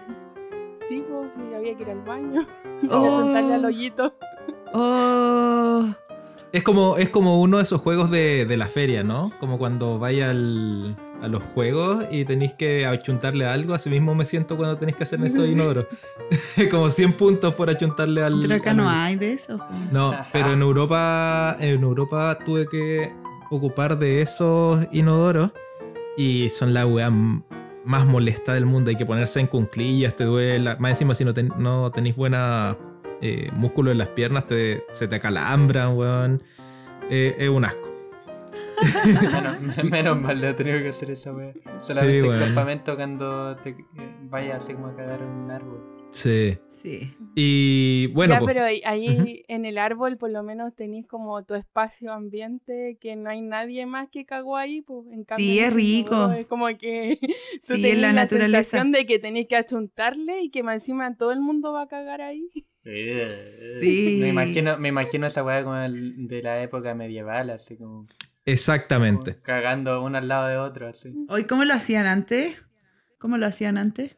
Sí, 0.90 1.04
pues 1.10 1.34
sí, 1.34 1.42
había 1.56 1.76
que 1.76 1.84
ir 1.84 1.90
al 1.90 2.02
baño. 2.02 2.42
Y 2.82 2.88
Oh. 2.90 3.12
achuntarle 3.14 3.54
al 3.54 3.66
hoyito. 3.66 4.16
Oh. 4.74 5.86
Es 6.52 6.64
como, 6.64 6.98
es 6.98 7.10
como 7.10 7.40
uno 7.42 7.58
de 7.58 7.64
esos 7.64 7.80
juegos 7.80 8.10
de, 8.12 8.46
de 8.46 8.58
la 8.58 8.66
feria, 8.68 9.04
¿no? 9.04 9.32
Como 9.40 9.58
cuando 9.58 10.00
vaya 10.00 10.30
al- 10.32 10.98
a 11.22 11.28
los 11.28 11.44
juegos 11.44 12.06
y 12.12 12.26
tenéis 12.26 12.54
que 12.54 12.86
achuntarle 12.86 13.46
algo. 13.46 13.74
Así 13.74 13.90
mismo 13.90 14.16
me 14.16 14.26
siento 14.26 14.58
cuando 14.58 14.78
tenéis 14.78 14.96
que 14.96 15.04
hacer 15.04 15.24
eso 15.24 15.46
inodoro. 15.46 15.88
como 16.72 16.90
100 16.90 17.14
puntos 17.18 17.54
por 17.56 17.70
achuntarle 17.70 18.24
al. 18.24 18.40
Pero 18.42 18.56
acá 18.56 18.72
al- 18.72 18.78
no 18.78 18.90
hay 18.90 19.16
de 19.16 19.34
eso. 19.34 19.60
No, 19.92 20.16
pero 20.34 20.52
en 20.54 20.62
Europa, 20.62 21.58
en 21.60 21.84
Europa 21.84 22.38
tuve 22.46 22.68
que 22.68 23.12
ocupar 23.50 23.98
de 24.00 24.22
esos 24.22 24.86
inodoros 24.92 25.52
y 26.18 26.50
son 26.50 26.74
la 26.74 26.86
weá 26.86 27.10
más 27.10 28.06
molesta 28.06 28.54
del 28.54 28.66
mundo. 28.66 28.90
Hay 28.90 28.96
que 28.96 29.06
ponerse 29.06 29.40
en 29.40 29.48
cunclillas, 29.48 30.16
te 30.16 30.24
duele. 30.24 30.60
la- 30.60 30.76
Más 30.78 30.92
encima, 30.92 31.16
si 31.16 31.26
no, 31.26 31.34
ten- 31.34 31.52
no 31.58 31.92
tenéis 31.92 32.16
buena 32.16 32.78
eh, 33.22 33.50
músculo 33.54 33.92
en 33.92 33.98
las 34.00 34.08
piernas, 34.10 34.48
te- 34.48 34.84
se 34.92 35.08
te 35.08 35.16
acalambran, 35.18 35.96
weón. 35.96 36.42
Eh, 37.10 37.36
es 37.38 37.50
un 37.50 37.66
asco. 37.66 37.91
menos, 39.32 39.84
menos 39.84 40.22
mal 40.22 40.40
le 40.42 40.50
he 40.50 40.54
tenido 40.54 40.80
que 40.80 40.90
hacer 40.90 41.12
esa 41.12 41.34
wea. 41.34 41.54
Solamente 41.80 42.22
Sí, 42.22 42.28
el 42.28 42.40
campamento 42.40 42.96
cuando 42.96 43.56
te 43.58 43.70
eh, 43.72 43.76
vayas 44.30 44.64
así 44.64 44.74
como 44.74 44.88
a 44.88 44.96
cagar 44.96 45.22
en 45.22 45.28
un 45.30 45.52
árbol. 45.52 46.08
Sí. 46.12 46.58
Sí. 46.72 47.14
Y 47.36 48.08
bueno, 48.08 48.34
ya, 48.34 48.40
pues, 48.40 48.54
pero 48.56 48.66
ahí, 48.66 49.44
en 49.48 49.66
el 49.66 49.78
árbol 49.78 50.18
por 50.18 50.32
lo 50.32 50.42
menos 50.42 50.76
tenéis 50.76 51.06
como 51.08 51.44
tu 51.46 51.54
espacio 51.54 52.12
ambiente, 52.12 52.98
que 53.00 53.16
no 53.16 53.30
hay 53.30 53.42
nadie 53.42 53.86
más 53.86 54.10
que 54.10 54.26
cagó 54.26 54.58
ahí, 54.58 54.82
pues 54.82 55.06
en 55.12 55.24
cambio 55.24 55.46
Sí, 55.46 55.60
es 55.60 55.66
ese 55.68 55.76
rico. 55.76 56.32
Es 56.32 56.48
como 56.48 56.66
que 56.80 57.20
tú 57.68 57.76
Sí, 57.76 57.82
tenés 57.84 57.94
en 57.94 58.02
la 58.02 58.08
la, 58.08 58.14
naturaleza. 58.24 58.64
sensación 58.64 58.92
de 58.92 59.06
que 59.06 59.20
tenéis 59.20 59.48
que 59.48 59.56
achuntarle 59.58 60.42
y 60.42 60.50
que 60.50 60.64
más 60.64 60.76
encima 60.76 61.16
todo 61.16 61.32
el 61.32 61.40
mundo 61.40 61.72
va 61.72 61.84
a 61.84 61.88
cagar 61.88 62.22
ahí. 62.22 62.50
Sí. 63.80 64.18
Me 64.20 64.30
imagino, 64.30 64.76
me 64.80 64.90
imagino 64.90 65.28
esa 65.28 65.44
weá 65.44 65.64
como 65.64 65.78
el- 65.78 66.28
de 66.28 66.42
la 66.42 66.64
época 66.64 66.96
medieval, 66.96 67.52
así 67.52 67.78
como, 67.78 68.08
exactamente. 68.46 69.34
como 69.34 69.44
cagando 69.44 70.02
uno 70.04 70.18
al 70.18 70.28
lado 70.28 70.48
de 70.48 70.58
otro, 70.58 70.88
así. 70.88 71.14
Hoy, 71.30 71.46
¿cómo 71.46 71.66
lo 71.66 71.74
hacían 71.74 72.06
antes? 72.06 72.64
¿Cómo 73.18 73.38
lo 73.38 73.46
hacían 73.46 73.78
antes? 73.78 74.18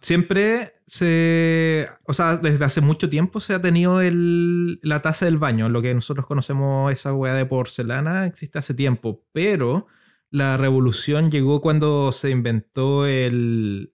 Siempre 0.00 0.72
se. 0.86 1.86
O 2.04 2.12
sea, 2.12 2.36
desde 2.36 2.64
hace 2.64 2.80
mucho 2.80 3.08
tiempo 3.08 3.40
se 3.40 3.54
ha 3.54 3.60
tenido 3.60 4.00
el, 4.00 4.78
la 4.82 5.00
taza 5.00 5.24
del 5.24 5.38
baño. 5.38 5.68
Lo 5.68 5.80
que 5.80 5.94
nosotros 5.94 6.26
conocemos, 6.26 6.92
esa 6.92 7.14
hueá 7.14 7.34
de 7.34 7.46
porcelana, 7.46 8.26
existe 8.26 8.58
hace 8.58 8.74
tiempo. 8.74 9.24
Pero 9.32 9.86
la 10.30 10.56
revolución 10.56 11.30
llegó 11.30 11.60
cuando 11.60 12.12
se 12.12 12.30
inventó 12.30 13.06
el 13.06 13.92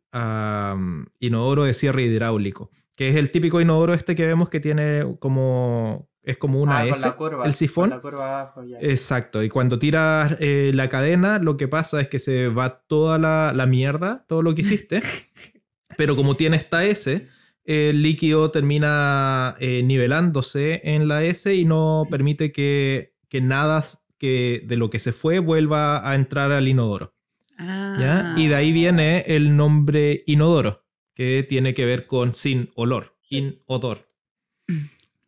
inodoro 1.21 1.65
de 1.65 1.75
cierre 1.75 2.03
hidráulico. 2.03 2.71
Que 2.95 3.11
es 3.11 3.17
el 3.17 3.31
típico 3.31 3.61
inodoro 3.61 3.93
este 3.93 4.15
que 4.15 4.27
vemos 4.27 4.49
que 4.49 4.61
tiene 4.61 5.17
como. 5.21 6.09
Es 6.27 6.39
como 6.39 6.61
una 6.61 6.81
Ah, 6.81 6.83
con 6.83 6.91
S, 6.91 7.07
la 7.07 7.17
curva, 7.17 7.47
el 7.47 7.55
sifón. 7.55 7.91
Con 7.91 7.99
la 7.99 8.03
curva 8.03 8.41
abajo, 8.41 8.65
ya. 8.65 8.79
Exacto, 8.81 9.45
y 9.45 9.49
cuando 9.49 9.79
tiras 9.79 10.37
eh, 10.41 10.73
la 10.75 10.89
cadena, 10.89 11.39
lo 11.39 11.57
que 11.57 11.69
pasa 11.69 12.01
es 12.01 12.09
que 12.09 12.19
se 12.19 12.49
va 12.49 12.77
toda 12.77 13.17
la, 13.17 13.53
la 13.55 13.67
mierda, 13.67 14.25
todo 14.27 14.43
lo 14.43 14.53
que 14.53 14.63
hiciste, 14.63 15.03
pero 15.97 16.17
como 16.17 16.35
tiene 16.35 16.57
esta 16.57 16.85
S, 16.85 17.29
el 17.63 18.03
líquido 18.03 18.51
termina 18.51 19.55
eh, 19.61 19.85
nivelándose 19.85 20.81
en 20.83 21.07
la 21.07 21.23
S 21.23 21.55
y 21.55 21.65
no 21.65 22.05
permite 22.11 22.51
que, 22.51 23.15
que 23.29 23.41
nada 23.41 23.85
que 24.19 24.65
de 24.67 24.77
lo 24.77 24.91
que 24.91 24.99
se 24.99 25.13
fue 25.13 25.39
vuelva 25.39 26.11
a 26.11 26.17
entrar 26.17 26.51
al 26.51 26.67
inodoro. 26.67 27.15
¿ya? 27.57 28.33
Ah. 28.33 28.35
Y 28.37 28.49
de 28.49 28.55
ahí 28.57 28.73
viene 28.73 29.21
el 29.29 29.57
nombre 29.57 30.25
inodoro, 30.27 30.85
que 31.15 31.47
tiene 31.49 31.73
que 31.73 31.85
ver 31.85 32.05
con 32.05 32.33
sin 32.33 32.71
olor, 32.75 33.17
inodor. 33.29 34.11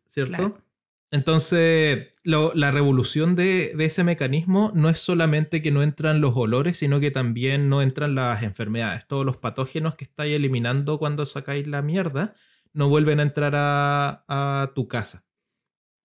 ¿Cierto? 0.07 0.35
Claro. 0.35 0.68
Entonces, 1.11 2.09
la 2.23 2.71
revolución 2.71 3.35
de, 3.35 3.73
ese 3.79 4.03
mecanismo 4.03 4.71
no 4.75 4.89
es 4.89 4.99
solamente 4.99 5.61
que 5.61 5.71
no 5.71 5.81
entran 5.81 6.21
los 6.21 6.35
olores, 6.35 6.77
sino 6.77 6.99
que 6.99 7.09
también 7.09 7.67
no 7.67 7.81
entran 7.81 8.13
las 8.13 8.43
enfermedades. 8.43 9.07
Todos 9.07 9.25
los 9.25 9.37
patógenos 9.37 9.95
que 9.95 10.03
estáis 10.03 10.35
eliminando 10.35 10.99
cuando 10.99 11.25
sacáis 11.25 11.67
la 11.67 11.81
mierda 11.81 12.35
no 12.73 12.89
vuelven 12.89 13.19
a 13.19 13.23
entrar 13.23 13.53
a, 13.55 14.71
tu 14.75 14.87
casa. 14.87 15.25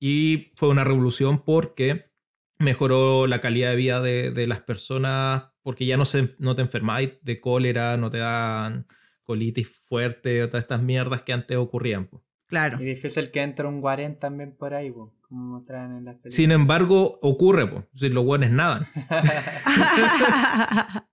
Y 0.01 0.53
fue 0.57 0.69
una 0.71 0.85
revolución 0.85 1.45
porque 1.45 2.11
mejoró 2.59 3.27
la 3.27 3.41
calidad 3.41 3.71
de 3.71 3.77
vida 3.77 4.01
de, 4.01 4.47
las 4.47 4.61
personas, 4.63 5.51
porque 5.63 5.87
ya 5.87 5.99
no, 5.99 6.07
se, 6.07 6.35
no 6.39 6.55
te 6.55 6.63
enfermáis 6.63 7.19
de 7.23 7.41
cólera, 7.41 7.99
no 7.99 8.11
te 8.11 8.19
dan 8.19 8.87
colitis 9.23 9.69
fuerte 9.85 10.47
todas 10.47 10.65
estas 10.65 10.83
mierdas 10.83 11.23
que 11.23 11.33
antes 11.35 11.57
ocurrían. 11.59 12.09
Claro. 12.47 12.79
Y 12.81 12.85
difícil 12.85 13.31
que 13.31 13.41
entre 13.43 13.67
un 13.67 13.81
guarén 13.81 14.19
también 14.19 14.55
por 14.57 14.75
ahí, 14.75 14.91
po, 14.91 15.15
como 15.23 15.57
mostraban 15.59 15.97
en 15.99 16.05
las 16.05 16.15
películas. 16.17 16.35
Sin 16.35 16.53
embargo, 16.53 17.19
ocurre, 17.23 17.67
pues, 17.67 17.85
si 17.95 18.09
los 18.11 18.25
buenos 18.25 18.51
nadan. 18.51 18.85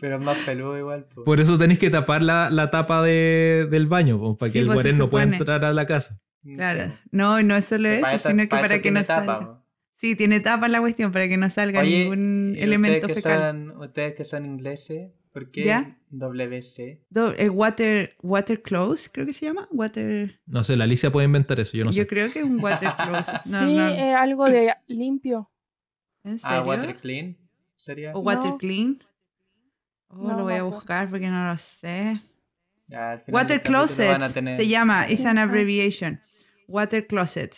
Pero 0.00 0.16
es 0.18 0.24
más 0.24 0.36
peludo 0.38 0.78
igual, 0.78 1.06
po. 1.14 1.24
Por 1.24 1.40
eso 1.40 1.58
tenéis 1.58 1.78
que 1.78 1.90
tapar 1.90 2.22
la, 2.22 2.50
la 2.50 2.70
tapa 2.70 3.02
de- 3.02 3.66
del 3.70 3.86
baño, 3.86 4.18
po, 4.18 4.36
para 4.36 4.50
Sí, 4.50 4.54
que 4.54 4.58
el 4.60 4.66
pues, 4.66 4.76
guarén 4.76 4.98
no 4.98 5.10
pueda 5.10 5.24
entrar 5.24 5.64
a 5.64 5.72
la 5.72 5.86
casa. 5.86 6.18
claro. 6.42 6.92
No, 7.10 7.42
no 7.42 7.56
es 7.56 7.64
solo 7.66 7.88
eso, 7.88 8.18
sino 8.28 8.42
que 8.44 8.48
para, 8.48 8.80
que 8.80 8.90
no 8.90 9.02
tapa, 9.02 9.24
salga. 9.38 9.46
po. 9.46 9.62
Sí, 9.96 10.16
tiene 10.16 10.40
tapa 10.40 10.66
la 10.68 10.80
cuestión 10.80 11.12
para 11.12 11.28
que 11.28 11.36
no 11.36 11.48
salga 11.48 11.80
Oye, 11.80 12.00
ningún 12.00 12.54
elemento 12.58 13.06
ustedes 13.06 13.22
que 13.22 13.28
fecal. 13.30 13.40
son- 13.70 13.80
ustedes 13.82 14.14
que 14.14 14.24
son 14.24 14.46
ingleses, 14.46 15.12
¿por 15.32 15.50
qué 15.50 15.64
¿Ya? 15.64 15.98
WC? 16.10 17.00
Do- 17.10 17.34
eh, 17.36 17.48
water, 17.48 18.14
water 18.22 18.62
close, 18.62 19.08
creo 19.12 19.26
que 19.26 19.32
se 19.32 19.46
llama. 19.46 19.66
Water. 19.70 20.40
No 20.46 20.62
sé, 20.64 20.76
la 20.76 20.84
Alicia 20.84 21.10
puede 21.10 21.24
inventar 21.26 21.58
eso, 21.60 21.76
yo 21.76 21.84
no 21.84 21.90
Yo 21.90 22.02
sé. 22.02 22.06
creo 22.06 22.30
que 22.32 22.40
es 22.40 22.44
un 22.44 22.62
water 22.62 22.90
close. 22.96 23.32
No, 23.46 23.58
sí, 23.60 23.76
no. 23.76 23.88
es 23.88 24.14
algo 24.16 24.44
de 24.46 24.74
limpio. 24.88 25.50
¿En 26.24 26.38
Ah, 26.42 26.62
water 26.62 26.96
clean 26.98 27.36
sería. 27.74 28.12
¿O 28.14 28.20
water 28.20 28.50
No. 28.52 28.58
clean? 28.58 29.02
Oh, 30.08 30.16
No 30.28 30.36
lo 30.36 30.42
voy 30.44 30.54
a 30.54 30.62
buscar 30.62 31.08
porque 31.10 31.28
no 31.28 31.48
lo 31.50 31.56
sé. 31.56 32.20
Ya, 32.88 33.22
Water 33.28 33.62
closet 33.62 34.18
tener- 34.34 34.58
se 34.58 34.68
llama, 34.68 35.06
es 35.06 35.24
an 35.24 35.38
abbreviation. 35.38 36.20
Water 36.68 37.06
closet. 37.06 37.56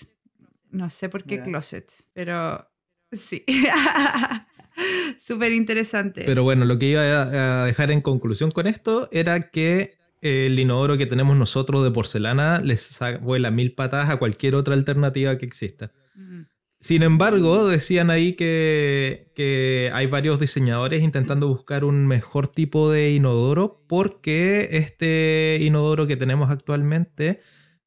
No 0.70 0.88
sé 0.90 1.08
por 1.08 1.24
qué 1.24 1.42
closet, 1.42 1.90
pero 2.12 2.68
sí. 3.10 3.44
Súper 5.26 5.52
interesante. 5.52 6.22
Pero 6.24 6.42
bueno, 6.42 6.64
lo 6.64 6.78
que 6.78 6.86
iba 6.86 7.62
a 7.62 7.66
dejar 7.66 7.90
en 7.90 8.00
conclusión 8.00 8.50
con 8.50 8.66
esto 8.66 9.08
era 9.12 9.50
que 9.50 9.94
el 10.20 10.58
inodoro 10.58 10.96
que 10.96 11.06
tenemos 11.06 11.36
nosotros 11.36 11.84
de 11.84 11.90
porcelana 11.90 12.60
les 12.60 12.98
vuela 13.20 13.50
mil 13.50 13.74
patas 13.74 14.08
a 14.08 14.16
cualquier 14.16 14.54
otra 14.54 14.74
alternativa 14.74 15.36
que 15.36 15.44
exista. 15.44 15.92
Mm. 16.14 16.42
Sin 16.80 17.02
embargo, 17.02 17.66
decían 17.68 18.10
ahí 18.10 18.34
que, 18.34 19.32
que 19.34 19.90
hay 19.92 20.06
varios 20.06 20.38
diseñadores 20.38 21.02
intentando 21.02 21.48
buscar 21.48 21.84
un 21.84 22.06
mejor 22.06 22.48
tipo 22.48 22.90
de 22.90 23.12
inodoro 23.12 23.82
porque 23.86 24.68
este 24.72 25.58
inodoro 25.60 26.06
que 26.06 26.16
tenemos 26.16 26.50
actualmente 26.50 27.40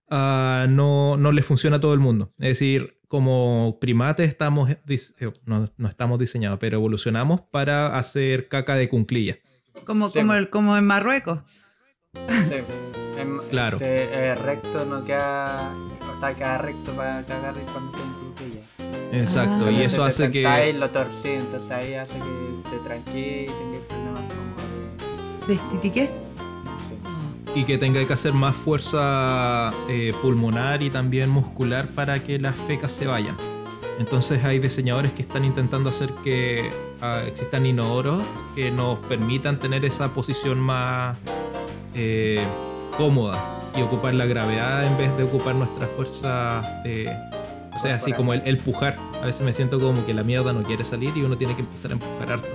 ah, 0.09 0.65
no, 0.69 1.17
no 1.17 1.31
le 1.31 1.41
funciona 1.41 1.77
a 1.77 1.79
todo 1.79 1.93
el 1.93 1.99
mundo. 1.99 2.31
Es 2.39 2.49
decir, 2.49 2.99
como 3.07 3.77
primates 3.79 4.27
estamos, 4.27 4.69
eh, 4.69 4.77
no, 5.45 5.65
no 5.77 5.87
estamos 5.87 6.19
diseñados, 6.19 6.59
pero 6.59 6.77
evolucionamos 6.77 7.41
para 7.41 7.97
hacer 7.97 8.47
caca 8.47 8.75
de 8.75 8.89
cunclilla. 8.89 9.37
Como, 9.85 10.09
Sí. 10.09 10.19
como, 10.19 10.33
el- 10.33 10.49
como 10.49 10.75
en 10.77 10.85
Marruecos. 10.85 11.39
Sí. 12.13 12.55
Em- 13.19 13.39
Claro. 13.49 13.77
este, 13.77 14.03
eh, 14.03 14.35
recto 14.35 14.85
no 14.85 15.03
queda. 15.05 15.71
O 16.15 16.19
sea, 16.19 16.33
queda 16.33 16.57
recto 16.57 16.91
para 16.93 17.23
cagar 17.25 17.55
y 17.55 17.71
cuando 17.71 17.91
te. 18.35 19.17
Exacto, 19.19 19.65
Ah. 19.67 19.71
y 19.71 19.81
eso 19.83 19.97
te 19.97 20.03
hace 20.03 20.23
sentáis, 20.31 20.73
que... 20.73 20.79
lo 20.79 20.89
torcí, 20.89 21.29
entonces 21.29 21.71
ahí 21.71 21.93
hace 21.95 22.13
que 22.19 22.69
te 22.69 22.77
tranquilles 22.83 23.49
y 23.51 23.53
tengas 23.53 23.81
problemas 23.87 24.23
como 24.33 25.47
de. 25.81 26.26
Y 27.57 27.63
que 27.63 27.77
tenga 27.79 28.05
que 28.05 28.13
hacer 28.13 28.33
más 28.33 28.55
fuerza 28.55 29.71
eh, 29.89 30.13
pulmonar 30.21 30.83
y 30.83 30.89
también 30.91 31.29
muscular 31.29 31.87
para 31.87 32.19
que 32.19 32.37
las 32.37 32.55
fecas 32.55 32.91
se 32.91 33.07
vayan. 33.07 33.35
Entonces 33.99 34.43
hay 34.45 34.59
diseñadores 34.59 35.11
que 35.13 35.23
están 35.23 35.43
intentando 35.43 35.89
hacer 35.89 36.11
que 36.23 36.69
ah, 37.01 37.21
existan 37.25 37.65
inodoros 37.65 38.21
que 38.55 38.69
nos 38.69 38.99
permitan 38.99 39.57
tener 39.59 39.83
esa 39.85 40.09
posición 40.13 40.59
más 40.59 41.17
eh, 41.95 42.45
cómoda 42.95 43.59
y 43.75 43.81
ocupar 43.81 44.13
la 44.13 44.25
gravedad 44.27 44.85
en 44.85 44.95
vez 44.97 45.17
de 45.17 45.23
ocupar 45.23 45.55
nuestra 45.55 45.87
fuerza, 45.87 46.61
eh, 46.85 47.09
o 47.75 47.79
sea, 47.79 47.95
así 47.95 48.13
como 48.13 48.33
el, 48.33 48.43
el 48.45 48.57
pujar. 48.57 48.97
A 49.21 49.25
veces 49.25 49.41
me 49.41 49.51
siento 49.53 49.79
como 49.79 50.05
que 50.05 50.13
la 50.13 50.23
mierda 50.23 50.53
no 50.53 50.61
quiere 50.61 50.83
salir 50.83 51.11
y 51.15 51.23
uno 51.23 51.37
tiene 51.37 51.55
que 51.55 51.61
empezar 51.61 51.89
a 51.89 51.93
empujar 51.95 52.33
harto. 52.33 52.47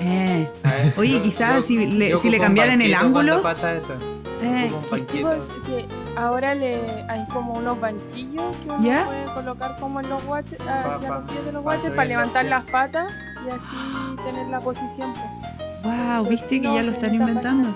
Eh. 0.00 0.48
A 0.62 0.70
ver, 0.72 0.92
Oye, 0.98 1.20
quizás 1.20 1.56
yo- 1.56 1.62
si 1.62 1.86
le- 1.86 2.10
yo 2.10 2.16
si 2.18 2.30
le 2.30 2.38
cambiaran 2.38 2.80
el 2.80 2.94
ángulo. 2.94 3.42
pasa 3.42 3.76
eso. 3.76 3.94
Eh. 4.42 4.70
Un 4.72 4.90
banquito. 4.90 5.28
pues, 5.28 5.40
sí, 5.64 5.86
ahora 6.16 6.54
le, 6.54 6.80
hay 7.08 7.26
como 7.32 7.54
unos 7.54 7.80
banquillos 7.80 8.56
que 8.58 8.68
uno 8.70 8.82
¿Ya? 8.82 9.06
puede 9.06 9.24
colocar 9.34 9.76
como 9.80 10.00
en 10.00 10.08
los 10.10 10.24
water, 10.24 10.58
hacia 10.62 11.08
pa- 11.08 11.18
los 11.20 11.30
pies 11.30 11.44
de 11.46 11.52
los 11.52 11.62
subir 11.64 11.90
para 11.96 12.04
levantar 12.08 12.44
las 12.44 12.64
patas 12.64 13.12
y 13.46 13.50
así 13.50 14.16
tener 14.26 14.46
la 14.48 14.60
posición. 14.60 15.12
pues. 15.12 15.84
Wow, 15.84 16.20
Los 16.22 16.28
viste 16.28 16.60
que 16.60 16.72
ya 16.74 16.82
lo 16.82 16.92
están 16.92 17.14
inventando. 17.14 17.68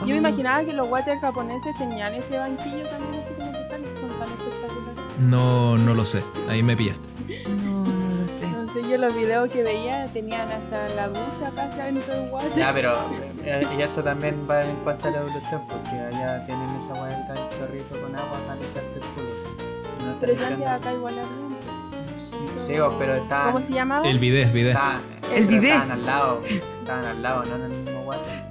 Yo 0.00 0.06
me 0.06 0.14
Oh. 0.14 0.16
imaginaba 0.16 0.64
que 0.64 0.72
los 0.72 0.88
water 0.88 1.18
japoneses 1.20 1.76
tenían 1.76 2.14
ese 2.14 2.38
banquillo 2.38 2.86
también 2.88 3.22
así 3.22 3.34
como 3.34 3.52
que 3.52 3.68
salen, 3.68 3.86
son 4.00 4.08
tan 4.18 4.28
espectaculares. 4.28 5.18
No, 5.20 5.76
no 5.76 5.92
lo 5.94 6.04
sé, 6.06 6.22
ahí 6.48 6.62
me 6.62 6.74
pillaste. 6.76 7.02
yo 8.90 8.98
los 8.98 9.14
videos 9.14 9.50
que 9.50 9.62
veía 9.62 10.06
tenían 10.12 10.48
hasta 10.50 10.88
la 10.96 11.08
ducha 11.08 11.50
casi 11.54 11.80
adentro 11.80 12.12
del 12.14 12.30
water. 12.30 12.52
Ya, 12.56 12.72
pero 12.72 12.94
eh, 13.44 13.66
y 13.78 13.82
eso 13.82 14.02
también 14.02 14.46
va 14.50 14.64
en 14.64 14.76
cuanto 14.76 15.08
a 15.08 15.10
la 15.12 15.18
evolución, 15.20 15.62
porque 15.68 15.90
allá 15.90 16.44
tienen 16.46 16.68
esa 16.70 16.94
vuelta 17.00 17.32
del 17.34 17.48
chorrito 17.58 18.00
con 18.00 18.16
agua 18.16 18.38
para 18.46 18.60
limpiarte 18.60 18.94
el 18.96 19.00
culo. 19.00 19.28
No 20.06 20.16
Pero 20.20 20.32
antes 20.32 20.40
limpiando- 20.50 20.68
acá 20.76 20.92
igual 20.92 21.14
había. 21.18 22.66
Sí, 22.66 22.74
pero 22.98 23.14
estaban, 23.16 23.52
¿Cómo 23.52 23.64
se 23.64 23.72
llamaba? 23.72 24.08
El 24.08 24.18
bidet, 24.18 24.52
bidet. 24.52 24.72
estaban- 24.74 25.00
El 25.34 25.46
bidet. 25.46 25.64
Estaban 25.72 25.90
al 25.92 26.06
lado, 26.06 26.42
estaban 26.80 27.04
al 27.04 27.22
lado, 27.22 27.44
no 27.44 27.56
en 27.56 27.62
el 27.62 27.70
mismo 27.80 28.00
water. 28.02 28.42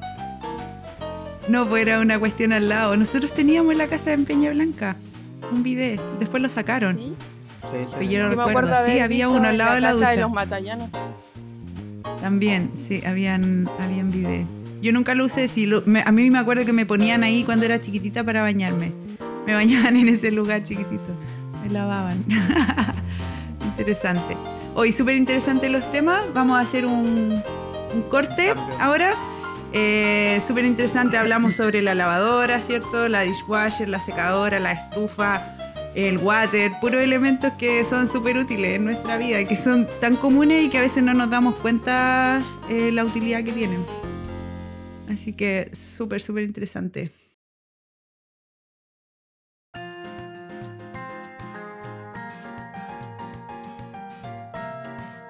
No, 1.47 1.67
pues 1.67 1.82
era 1.82 1.99
una 1.99 2.19
cuestión 2.19 2.54
al 2.54 2.69
lado. 2.69 2.95
Nosotros 2.95 3.32
teníamos 3.34 3.71
en 3.71 3.78
la 3.80 3.88
casa 3.88 4.12
de 4.12 4.19
Peña 4.19 4.52
Blanca 4.52 4.95
un 5.52 5.63
bidet. 5.63 5.99
Después 6.19 6.43
lo 6.43 6.49
sacaron. 6.49 6.97
Sí. 6.97 7.15
Sí, 7.69 7.78
sí. 8.00 8.08
Yo 8.08 8.24
no 8.24 8.30
recuerdo, 8.30 8.50
acuerdo 8.74 8.76
sí, 8.86 9.00
había 9.00 9.30
uno 9.30 9.48
al 9.50 9.58
lado 9.58 9.76
de 9.76 9.82
la 9.82 9.89
casa 9.89 10.00
de 10.00 10.06
ducha. 10.12 10.22
los 10.22 10.32
matallanos. 10.32 10.89
También, 12.22 12.72
sí, 12.88 13.04
habían, 13.06 13.69
habían 13.82 14.12
bidet. 14.12 14.45
Yo 14.82 14.91
nunca 14.93 15.13
lo 15.13 15.26
usé, 15.26 15.48
sí, 15.48 15.65
lo- 15.65 15.84
me- 15.86 16.02
a 16.06 16.12
mí 16.12 16.30
me 16.32 16.39
acuerdo 16.39 16.65
que 16.65 16.74
me 16.74 16.86
ponían 16.86 17.24
ahí 17.24 17.43
cuando 17.43 17.65
era 17.65 17.80
chiquitita 17.82 18.24
para 18.24 18.41
bañarme. 18.41 18.91
Me 19.45 19.54
bañaban 19.54 19.95
en 19.98 20.08
ese 20.10 20.32
lugar 20.32 20.63
chiquitito. 20.63 21.12
Me 21.63 21.69
lavaban. 21.69 22.24
interesante. 23.65 24.36
Hoy 24.76 24.91
súper 24.91 25.15
interesante 25.17 25.69
los 25.69 25.89
temas. 25.91 26.22
Vamos 26.34 26.58
a 26.58 26.62
hacer 26.62 26.86
un, 26.86 27.41
un 27.93 28.02
corte 28.10 28.54
Cambio. 28.56 28.76
ahora. 28.80 29.13
Eh, 29.74 30.41
súper 30.48 30.65
interesante. 30.65 31.17
Hablamos 31.17 31.56
sobre 31.56 31.82
la 31.82 31.93
lavadora, 31.93 32.60
¿cierto? 32.62 33.08
La 33.10 33.22
dishwasher, 33.22 33.88
la 33.88 34.00
secadora, 34.00 34.60
la 34.60 34.72
estufa, 34.72 35.56
el 36.08 36.18
water. 36.18 36.72
Puros 36.80 37.02
elementos 37.02 37.54
que 37.54 37.84
son 37.84 38.08
súper 38.08 38.38
útiles 38.38 38.76
en 38.76 38.86
nuestra 38.86 39.18
vida, 39.18 39.44
que 39.46 39.56
son 39.56 39.88
tan 40.00 40.16
comunes 40.16 40.64
y 40.64 40.70
que 40.70 40.78
a 40.78 40.82
veces 40.82 41.04
no 41.04 41.14
nos 41.14 41.30
damos 41.30 41.56
cuenta 41.56 42.44
eh, 42.70 42.92
la 42.92 43.04
utilidad 43.04 43.44
que 43.44 43.52
tienen. 43.52 43.86
Así 45.10 45.34
que 45.34 45.72
súper, 45.74 46.22
súper 46.22 46.44
interesante. 46.44 47.12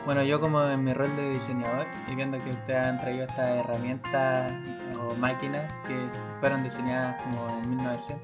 Bueno, 0.06 0.24
yo 0.24 0.40
como 0.40 0.64
en 0.64 0.84
mi 0.84 0.92
rol 0.92 1.16
de 1.16 1.34
diseñador 1.34 1.86
y 2.12 2.16
viendo 2.16 2.44
que 2.44 2.50
ustedes 2.50 2.84
han 2.84 3.00
traído 3.00 3.26
estas 3.26 3.64
herramientas 3.64 4.52
o 5.00 5.14
máquinas 5.14 5.72
que 5.86 5.96
fueron 6.40 6.64
diseñadas 6.64 7.22
como 7.22 7.60
en 7.62 7.70
1900, 7.70 8.20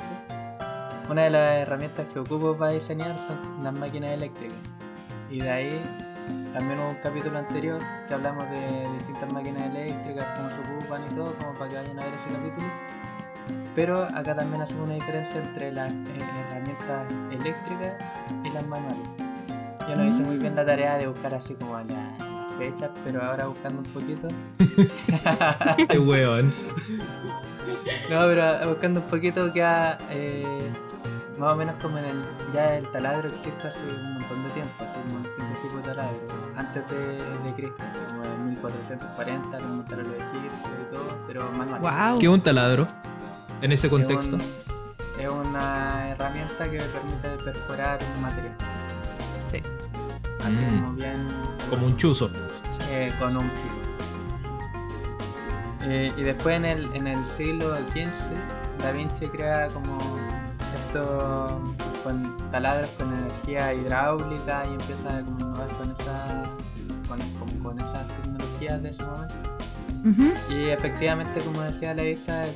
una 1.10 1.24
de 1.24 1.30
las 1.30 1.54
herramientas 1.56 2.12
que 2.12 2.20
ocupo 2.20 2.56
para 2.56 2.72
diseñar 2.72 3.16
son 3.28 3.64
las 3.64 3.74
máquinas 3.74 4.12
eléctricas. 4.12 4.58
Y 5.30 5.40
de 5.40 5.50
ahí 5.50 5.82
también 6.54 6.80
hubo 6.80 6.90
un 6.90 6.96
capítulo 7.04 7.38
anterior 7.38 7.82
que 8.08 8.14
hablamos 8.14 8.50
de 8.50 8.90
distintas 8.98 9.32
máquinas 9.32 9.70
eléctricas, 9.70 10.26
cómo 10.38 10.50
se 10.50 10.60
ocupan 10.60 11.02
y 11.12 11.16
todo, 11.16 11.36
como 11.36 11.54
para 11.54 11.70
que 11.70 11.76
vayan 11.76 12.00
a 12.00 12.06
ver 12.06 12.14
ese 12.14 12.30
capítulo. 12.30 12.68
Pero 13.76 14.04
acá 14.04 14.36
también 14.36 14.62
hacemos 14.62 14.86
una 14.86 14.96
diferencia 14.96 15.44
entre 15.44 15.72
las 15.72 15.92
eh, 15.92 15.98
herramientas 16.48 17.12
eléctricas 17.32 17.94
y 18.44 18.50
las 18.50 18.66
manuales. 18.66 19.08
Yo 19.88 19.96
no 19.96 20.06
hice 20.06 20.22
muy 20.22 20.38
bien 20.38 20.56
la 20.56 20.66
tarea 20.66 20.98
de 20.98 21.08
buscar 21.08 21.36
así 21.36 21.54
como 21.56 21.78
las 21.78 22.58
fechas, 22.58 22.90
pero 23.04 23.22
ahora 23.22 23.48
buscando 23.48 23.80
un 23.80 23.94
poquito. 23.94 24.28
Qué 25.90 26.00
weón. 26.00 26.52
No, 28.10 28.20
pero 28.28 28.70
buscando 28.70 29.00
un 29.02 29.08
poquito 29.08 29.52
queda 29.54 29.98
eh, 30.10 30.70
más 31.38 31.54
o 31.54 31.56
menos 31.56 31.76
como 31.82 31.98
en 31.98 32.06
el. 32.06 32.26
Ya 32.54 32.78
el 32.78 32.88
taladro 32.92 33.28
existe 33.28 33.68
hace 33.68 33.80
un 33.80 34.14
montón 34.16 34.44
de 34.44 34.50
tiempo, 34.52 34.74
así 34.80 35.00
como 35.10 35.20
distintos 35.20 35.62
tipos 35.62 35.78
de 35.78 35.84
taladro. 35.90 36.18
Antes 36.56 36.90
de, 36.90 36.98
de 37.18 37.54
Cristo, 37.56 37.84
como 38.10 38.24
en 38.24 38.50
1440, 38.52 39.60
lo 39.60 39.68
montaron 39.68 40.06
los 40.08 40.16
egipcios 40.16 40.54
y 40.82 40.94
todo, 40.94 41.08
pero 41.28 41.52
manual. 41.52 41.82
Wow. 41.82 42.20
¿Qué 42.20 42.26
es 42.28 42.32
un 42.32 42.42
taladro? 42.42 42.88
En 43.62 43.72
ese 43.72 43.88
Es 43.88 43.92
contexto. 43.92 44.36
un- 44.36 44.66
Es 45.20 45.30
una 45.30 46.10
herramienta 46.10 46.66
que 46.70 46.78
permite 46.80 47.44
perforar 47.44 48.00
un 48.16 48.22
material. 48.22 48.54
Sí. 49.50 49.62
Así 50.42 50.52
Mm. 50.64 50.82
como 50.82 50.94
bien. 50.94 51.28
Como 51.70 51.86
un 51.88 51.98
chuzo. 51.98 52.30
eh, 52.92 53.12
con 53.20 53.36
un 53.36 53.42
filo. 53.50 53.75
Eh, 55.88 56.12
y 56.18 56.24
después 56.24 56.56
en 56.58 56.66
el, 56.66 56.90
en 56.96 57.08
el 57.08 57.24
siglo 57.26 57.76
XV, 57.76 58.82
Da 58.82 58.92
Vinci 58.92 59.28
crea 59.28 59.68
como 59.68 59.98
esto 60.88 61.62
con 62.04 62.38
taladros 62.52 62.90
con 62.98 63.14
energía 63.14 63.74
hidráulica 63.74 64.64
y 64.66 64.74
empieza 64.74 65.22
como 65.24 65.38
a 65.38 65.42
innovar 65.42 65.68
con 65.78 65.92
esa 65.92 66.44
con, 67.64 67.80
esas 67.80 68.08
tecnologías 68.08 68.82
de 68.84 68.90
ese 68.90 69.04
momento. 69.04 69.36
Y 70.50 70.66
efectivamente, 70.70 71.40
como 71.42 71.62
decía 71.62 71.94
la 71.96 72.04
Isa 72.04 72.46
eh, 72.46 72.52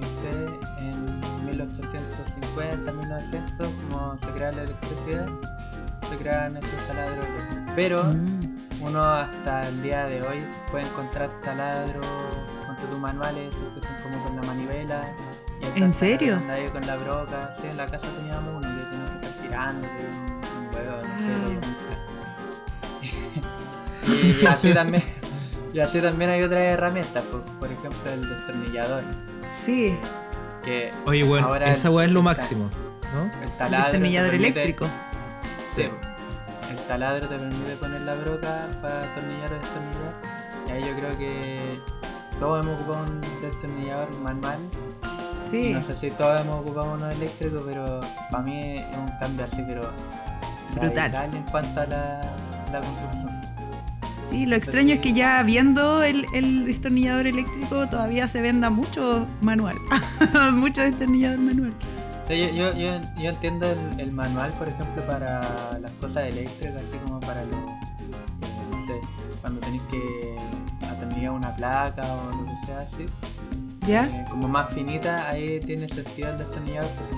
y 0.00 0.04
usted, 0.04 0.48
en 0.80 1.44
1850, 1.46 2.92
1900, 2.92 3.68
como 3.90 4.18
se 4.18 4.26
crea 4.28 4.52
la 4.52 4.62
electricidad, 4.62 5.26
se 6.08 6.16
crean 6.16 6.56
estos 6.56 6.86
taladros. 6.86 7.26
Pero 7.76 8.04
Mm. 8.04 8.82
uno 8.82 9.02
hasta 9.02 9.68
el 9.68 9.82
día 9.82 10.04
de 10.06 10.22
hoy 10.22 10.42
puede 10.70 10.86
encontrar 10.86 11.28
taladros 11.42 12.06
tus 12.86 12.98
manuales, 12.98 13.54
esos 13.54 13.72
que 13.74 13.80
son 13.86 13.96
como 14.12 14.24
con 14.24 14.36
la 14.36 14.42
manivela. 14.42 15.04
y 15.76 15.82
¿En 15.82 15.92
serio? 15.92 16.40
con 16.72 16.86
la 16.86 16.96
broca. 16.96 17.54
Sí, 17.60 17.66
en 17.68 17.76
la 17.76 17.86
casa 17.86 18.06
teníamos 18.16 18.50
uno 18.50 18.60
que 18.60 18.84
tenía 18.90 19.20
que 19.20 19.26
estar 19.26 19.46
era 19.46 19.70
un, 19.70 19.76
un 19.78 20.74
huevo, 20.74 20.96
no 21.02 21.18
sé, 21.18 21.32
y, 24.08 24.42
y 24.42 24.46
así 24.46 24.72
también. 24.74 25.02
Y 25.72 25.80
así 25.80 26.00
también 26.00 26.30
hay 26.30 26.42
otras 26.42 26.60
herramientas, 26.62 27.22
por, 27.24 27.42
por 27.42 27.70
ejemplo 27.70 28.10
el 28.12 28.28
destornillador, 28.28 29.02
Sí, 29.56 29.96
que 30.64 30.90
Oye, 31.06 31.24
bueno, 31.24 31.46
Ahora 31.48 31.70
esa 31.70 31.88
el- 31.88 31.94
weá 31.94 32.06
es 32.06 32.12
lo 32.12 32.20
el 32.20 32.24
máximo, 32.24 32.70
¿no? 33.14 33.24
el 33.42 33.42
el 33.42 33.56
taladro 33.56 33.76
te 33.76 33.92
destornillador 33.92 34.30
permite- 34.30 34.48
eléctrico. 34.62 34.86
Sí, 35.76 35.82
el 36.70 36.76
taladro 36.88 37.28
te 37.28 37.36
permite 37.38 37.76
poner 37.76 38.00
la 38.02 38.14
broca 38.16 38.66
para 38.80 39.02
atornillar 39.04 39.52
o 39.52 39.58
destornillar. 39.58 40.14
Y 40.66 40.70
ahí 40.72 40.82
yo 40.84 40.94
creo 40.96 41.18
que 41.18 41.78
todos 42.38 42.64
hemos 42.64 42.80
ocupado 42.80 43.04
un 43.04 43.20
destornillador 43.40 44.08
manual. 44.20 44.58
Sí. 45.50 45.72
No 45.72 45.82
sé 45.82 45.96
si 45.96 46.10
todos 46.10 46.40
hemos 46.42 46.60
ocupado 46.60 46.94
uno 46.94 47.10
eléctrico, 47.10 47.62
pero 47.66 48.00
para 48.30 48.42
mí 48.42 48.76
es 48.78 48.96
un 48.96 49.08
cambio 49.18 49.44
así, 49.44 49.62
pero 49.66 49.82
Brutal. 50.78 51.30
en 51.34 51.42
cuanto 51.44 51.80
a 51.80 51.86
la, 51.86 52.20
la 52.72 52.80
construcción. 52.80 53.38
Sí, 54.30 54.44
lo 54.44 54.56
extraño 54.56 54.94
es 54.94 55.00
que 55.00 55.14
ya 55.14 55.42
viendo 55.42 56.02
el, 56.02 56.26
el 56.34 56.66
destornillador 56.66 57.26
eléctrico 57.26 57.88
todavía 57.88 58.28
se 58.28 58.42
venda 58.42 58.68
mucho 58.68 59.26
manual. 59.40 59.76
mucho 60.52 60.82
destornillador 60.82 61.38
manual. 61.38 61.72
O 62.24 62.28
sea, 62.28 62.36
yo, 62.36 62.52
yo, 62.52 62.76
yo, 62.76 63.00
yo 63.16 63.30
entiendo 63.30 63.66
el, 63.66 64.00
el 64.00 64.12
manual, 64.12 64.52
por 64.52 64.68
ejemplo, 64.68 65.02
para 65.06 65.78
las 65.80 65.90
cosas 65.92 66.24
eléctricas, 66.24 66.76
así 66.76 66.98
como 66.98 67.20
para 67.20 67.42
los, 67.44 67.54
eh, 67.54 68.66
no 68.70 68.86
sé, 68.86 69.00
cuando 69.40 69.60
tenéis 69.60 69.82
que 69.90 70.36
una 71.26 71.54
placa 71.56 72.02
o 72.14 72.30
lo 72.30 72.44
que 72.46 72.66
sea 72.66 72.78
así. 72.80 73.06
¿Ya? 73.86 74.06
Eh, 74.06 74.24
como 74.30 74.48
más 74.48 74.72
finita, 74.74 75.28
ahí 75.28 75.60
tiene 75.60 75.88
sentido 75.88 76.30
el 76.30 76.38
destornillador 76.38 76.90
porque 76.90 77.16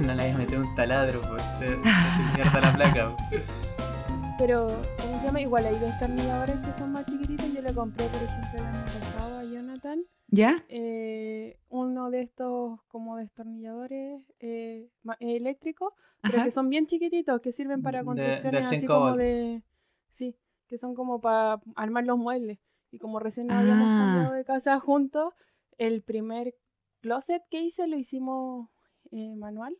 no, 0.00 0.06
no 0.06 0.14
le 0.14 0.22
hayas 0.22 0.38
metido 0.38 0.62
un 0.62 0.74
taladro, 0.74 1.20
pues 1.22 1.42
te, 1.58 1.76
te 1.76 1.88
hace 1.88 2.22
mierda 2.36 2.60
la 2.60 2.72
placa. 2.74 3.16
pues. 3.30 3.42
Pero, 4.38 4.66
¿cómo 5.00 5.18
se 5.20 5.26
llama? 5.26 5.40
Igual 5.40 5.64
hay 5.66 5.78
destornilladores 5.78 6.56
que 6.58 6.74
son 6.74 6.92
más 6.92 7.06
chiquititos. 7.06 7.52
Yo 7.54 7.62
le 7.62 7.72
compré, 7.72 8.06
por 8.06 8.22
ejemplo, 8.22 8.58
el 8.60 8.66
año 8.66 8.84
pasado 8.84 9.38
a 9.38 9.44
Jonathan 9.44 10.00
¿Ya? 10.28 10.64
eh, 10.68 11.56
uno 11.68 12.10
de 12.10 12.22
estos 12.22 12.80
como 12.88 13.16
destornilladores 13.16 14.20
eh, 14.40 14.88
eléctricos, 15.20 15.92
pero 16.20 16.42
que 16.42 16.50
son 16.50 16.68
bien 16.68 16.86
chiquititos, 16.86 17.40
que 17.40 17.52
sirven 17.52 17.82
para 17.82 17.98
De- 17.98 18.02
de 18.02 18.06
construcciones 18.06 18.66
así 18.66 18.86
como 18.86 19.16
de... 19.16 19.62
Sí, 20.10 20.36
que 20.66 20.78
son 20.78 20.94
como 20.94 21.20
para 21.20 21.60
armar 21.76 22.04
los 22.04 22.18
muebles. 22.18 22.58
Y 22.94 22.98
como 22.98 23.18
recién 23.18 23.48
nos 23.48 23.56
habíamos 23.56 23.88
Ah. 23.90 24.04
cambiado 24.06 24.34
de 24.34 24.44
casa 24.44 24.78
juntos, 24.78 25.34
el 25.78 26.02
primer 26.02 26.54
closet 27.00 27.42
que 27.50 27.60
hice 27.60 27.88
lo 27.88 27.96
hicimos 27.96 28.68
eh, 29.10 29.34
manual. 29.36 29.76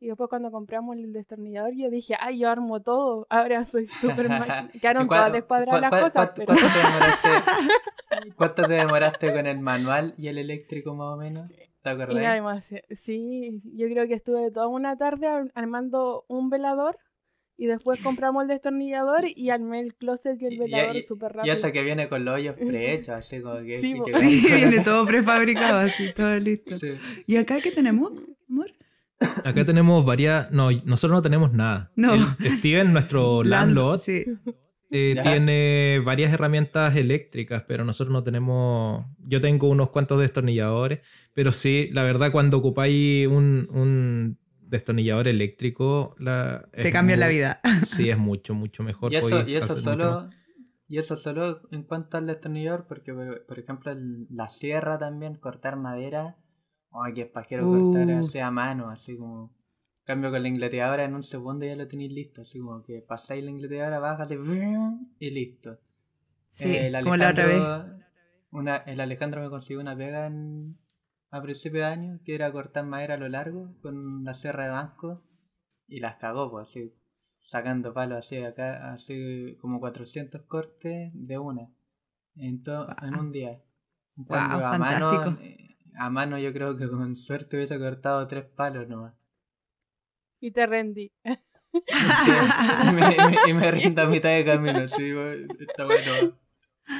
Y 0.00 0.06
después 0.08 0.28
cuando 0.30 0.50
compramos 0.50 0.96
el 0.96 1.12
destornillador 1.12 1.74
yo 1.74 1.90
dije, 1.90 2.16
ay, 2.18 2.38
yo 2.38 2.48
armo 2.48 2.80
todo, 2.82 3.26
ahora 3.28 3.64
soy 3.64 3.84
súper 3.86 4.28
máquina. 4.30 4.70
Quedaron 4.80 5.04
¿Y 5.04 5.06
cuá- 5.08 5.16
todas 5.18 5.32
descuadradas 5.34 5.80
las 5.82 5.90
cosas, 5.90 6.12
cuánto- 6.12 6.34
pero... 6.34 6.54
¿Cuánto 6.54 6.72
te 6.72 6.78
demoraste? 6.78 7.28
¿Cuánto 8.36 8.62
te 8.62 8.72
demoraste 8.72 9.32
con 9.34 9.46
el 9.46 9.60
manual 9.60 10.14
y 10.16 10.28
el 10.28 10.38
eléctrico 10.38 10.94
más 10.94 11.06
o 11.14 11.16
menos? 11.16 11.50
¿Te 11.82 11.90
acordás? 11.90 12.72
Sí, 12.90 13.60
yo 13.74 13.86
creo 13.88 14.06
que 14.08 14.14
estuve 14.14 14.50
toda 14.50 14.68
una 14.68 14.96
tarde 14.96 15.26
ar- 15.26 15.52
armando 15.54 16.24
un 16.28 16.48
velador 16.48 16.98
y 17.56 17.66
después 17.66 18.00
compramos 18.00 18.42
el 18.42 18.48
destornillador 18.48 19.24
y 19.34 19.50
armé 19.50 19.80
el 19.80 19.94
closet 19.94 20.40
y 20.42 20.46
el 20.46 20.52
Y- 20.52 20.56
y- 20.56 20.58
velador 20.58 20.96
y- 20.96 21.02
súper 21.02 21.30
Y 21.32 21.34
rápido. 21.36 21.54
eso 21.54 21.72
que 21.72 21.82
viene 21.82 22.08
con 22.08 22.24
los 22.24 22.34
hoyos 22.34 22.56
prehechos, 22.56 23.08
así 23.14 23.40
como 23.40 23.62
que... 23.64 23.76
Sí, 23.76 23.94
viene 24.54 24.80
todo 24.80 25.06
prefabricado 25.06 25.78
así, 25.78 26.12
todo 26.16 26.36
listo. 26.38 26.78
Sí. 26.78 26.92
¿Y 27.26 27.36
acá 27.36 27.60
qué 27.60 27.70
tenemos, 27.70 28.12
amor? 28.48 28.72
Acá 29.44 29.64
tenemos 29.64 30.04
varias. 30.04 30.50
No, 30.50 30.70
nosotros 30.84 31.12
no 31.16 31.22
tenemos 31.22 31.52
nada. 31.52 31.92
No. 31.96 32.12
El- 32.14 32.50
Steven, 32.50 32.92
nuestro 32.92 33.42
landlord, 33.44 34.00
Sí. 34.00 34.24
eh, 34.90 35.16
tiene 35.22 36.00
varias 36.04 36.32
herramientas 36.32 36.94
eléctricas, 36.96 37.62
pero 37.66 37.84
nosotros 37.84 38.12
no 38.12 38.22
tenemos. 38.24 39.06
Yo 39.20 39.40
tengo 39.40 39.68
unos 39.68 39.90
cuantos 39.90 40.20
destornilladores, 40.20 41.00
pero 41.32 41.52
sí, 41.52 41.88
la 41.92 42.02
verdad, 42.02 42.32
cuando 42.32 42.58
ocupáis 42.58 43.26
un, 43.28 43.68
un 43.72 44.38
destornillador 44.74 45.26
eléctrico, 45.28 46.14
la, 46.18 46.68
Te 46.72 46.92
cambia 46.92 47.16
la 47.16 47.28
vida. 47.28 47.60
Sí, 47.84 48.10
es 48.10 48.18
mucho, 48.18 48.54
mucho 48.54 48.82
mejor. 48.82 49.12
Y 49.12 49.16
eso, 49.16 49.40
y 49.42 49.60
solo... 49.60 50.30
Y 50.86 50.98
eso 50.98 51.16
solo 51.16 51.62
en 51.72 51.84
cuanto 51.84 52.18
al 52.18 52.26
destornillador, 52.26 52.86
porque 52.86 53.14
por, 53.14 53.46
por 53.46 53.58
ejemplo 53.58 53.90
el- 53.90 54.26
la 54.30 54.48
sierra 54.48 54.98
también, 54.98 55.36
cortar 55.36 55.76
madera, 55.76 56.36
ay 56.92 57.14
que 57.14 57.22
es 57.22 57.28
pajero 57.28 57.66
Uh. 57.66 57.72
cortar 57.90 58.10
así 58.10 58.38
a 58.38 58.50
mano, 58.50 58.90
así 58.90 59.16
como... 59.16 59.50
En 60.00 60.04
cambio 60.04 60.30
con 60.30 60.42
la 60.42 60.48
ingleteadora 60.48 61.04
en 61.04 61.14
un 61.14 61.22
segundo 61.22 61.64
ya 61.64 61.74
lo 61.74 61.88
tenéis 61.88 62.12
listo, 62.12 62.42
así 62.42 62.58
como 62.58 62.82
que 62.82 63.00
pasáis 63.00 63.42
la 63.42 63.50
ingleteadora, 63.50 63.98
bajas 63.98 64.30
y 65.18 65.30
listo. 65.30 65.78
Sí, 66.50 66.68
Eh, 66.68 66.88
el 66.88 67.02
como 67.02 67.16
la 67.16 67.30
otra 67.30 67.46
vez. 67.46 67.56
Alejandro- 67.62 68.04
Una, 68.50 68.76
el 68.76 69.00
Alejandro 69.00 69.40
me 69.42 69.48
consiguió 69.48 69.80
una 69.80 69.96
pega 69.96 70.26
en, 70.26 70.76
a 71.36 71.42
principio 71.42 71.80
de 71.80 71.86
año, 71.86 72.20
que 72.24 72.34
era 72.34 72.52
cortar 72.52 72.84
madera 72.86 73.14
a 73.14 73.18
lo 73.18 73.28
largo 73.28 73.74
con 73.82 74.24
la 74.24 74.34
sierra 74.34 74.64
de 74.64 74.70
banco 74.70 75.22
y 75.88 76.00
las 76.00 76.16
cagó, 76.16 76.50
pues 76.50 76.68
así, 76.68 76.94
sacando 77.40 77.92
palos 77.92 78.18
así 78.18 78.36
acá, 78.42 78.92
así 78.92 79.56
como 79.60 79.80
400 79.80 80.42
cortes 80.42 81.10
de 81.12 81.38
una, 81.38 81.68
en, 82.36 82.62
to- 82.62 82.86
en 83.02 83.14
un 83.16 83.32
día. 83.32 83.60
Cambio, 84.28 84.66
a 84.66 84.70
fantástico. 84.70 85.30
mano, 85.30 85.38
eh, 85.42 85.76
a 85.98 86.10
mano 86.10 86.38
yo 86.38 86.52
creo 86.52 86.76
que 86.78 86.88
con 86.88 87.16
suerte 87.16 87.56
hubiese 87.56 87.78
cortado 87.78 88.26
tres 88.28 88.44
palos 88.44 88.88
nomás. 88.88 89.14
Y 90.40 90.50
te 90.52 90.66
rendí. 90.66 91.12
Sí, 91.74 92.30
y, 92.88 93.52
me, 93.52 93.66
y 93.66 93.70
rindo 93.72 94.02
a 94.02 94.06
mitad 94.06 94.30
de 94.30 94.44
camino, 94.44 94.86
sí, 94.86 95.12
bueno, 95.12 95.52
está 95.58 95.84
bueno. 95.84 96.38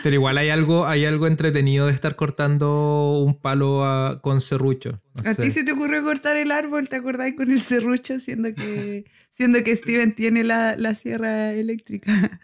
Pero 0.02 0.14
igual 0.16 0.38
hay 0.38 0.48
algo, 0.50 0.86
hay 0.86 1.04
algo 1.04 1.26
entretenido 1.26 1.86
de 1.86 1.92
estar 1.92 2.16
cortando 2.16 3.18
un 3.24 3.34
palo 3.38 3.84
a- 3.84 4.20
con 4.22 4.40
serrucho. 4.40 5.00
No 5.14 5.28
¿A 5.30 5.34
ti 5.34 5.50
se 5.50 5.62
te 5.64 5.72
ocurrió 5.72 6.02
cortar 6.02 6.36
el 6.36 6.50
árbol? 6.52 6.88
¿Te 6.88 6.96
acordás 6.96 7.32
con 7.36 7.50
el 7.50 7.60
serrucho? 7.60 8.18
Siendo 8.18 8.54
que, 8.54 9.04
siendo 9.32 9.62
que 9.62 9.76
Steven 9.76 10.14
tiene 10.14 10.42
la, 10.44 10.76
la 10.76 10.94
sierra 10.94 11.52
eléctrica. 11.52 12.40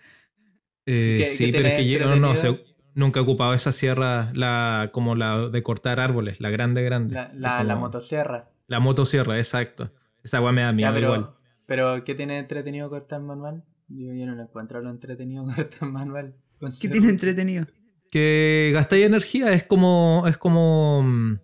Eh, 0.87 1.19
¿Qué- 1.25 1.27
sí, 1.27 1.47
qué 1.47 1.53
pero 1.53 1.69
es 1.69 1.75
que 1.75 1.89
yo 1.89 1.99
no, 2.17 2.35
sé, 2.37 2.49
entretenido? 2.49 2.75
nunca 2.95 3.21
he 3.21 3.23
ocupado 3.23 3.55
esa 3.55 3.73
sierra, 3.73 4.33
la, 4.35 4.91
como 4.93 5.15
la 5.15 5.49
de 5.49 5.63
cortar 5.63 6.01
árboles, 6.01 6.41
la 6.41 6.51
grande, 6.51 6.83
grande. 6.83 7.15
La, 7.15 7.31
la, 7.35 7.65
la 7.65 7.75
Como- 7.75 7.87
motosierra. 7.87 8.51
La 8.67 8.81
motosierra, 8.81 9.37
exacto. 9.39 9.93
Esa 10.23 10.41
weá 10.41 10.53
me 10.53 10.63
da 10.63 10.73
miedo 10.73 10.91
Ya, 10.91 10.95
pero, 10.95 11.07
igual. 11.07 11.31
pero 11.67 12.05
¿qué 12.05 12.15
tiene 12.15 12.39
entretenido 12.39 12.89
cortar 12.91 13.21
manual? 13.21 13.65
Yo, 13.89 14.13
yo 14.15 14.27
no 14.27 14.35
lo 14.35 14.43
encuentro 14.43 14.81
lo 14.81 14.91
entretenido 14.91 15.45
cortar 15.57 15.89
manual. 15.89 16.35
¿Qué 16.81 16.89
tiene 16.89 17.09
entretenido? 17.09 17.67
Que 18.11 18.71
gastáis 18.75 19.07
energía 19.07 19.53
es 19.53 19.65
como, 19.65 20.25
es 20.27 20.37
como 20.37 21.03
mm, 21.03 21.39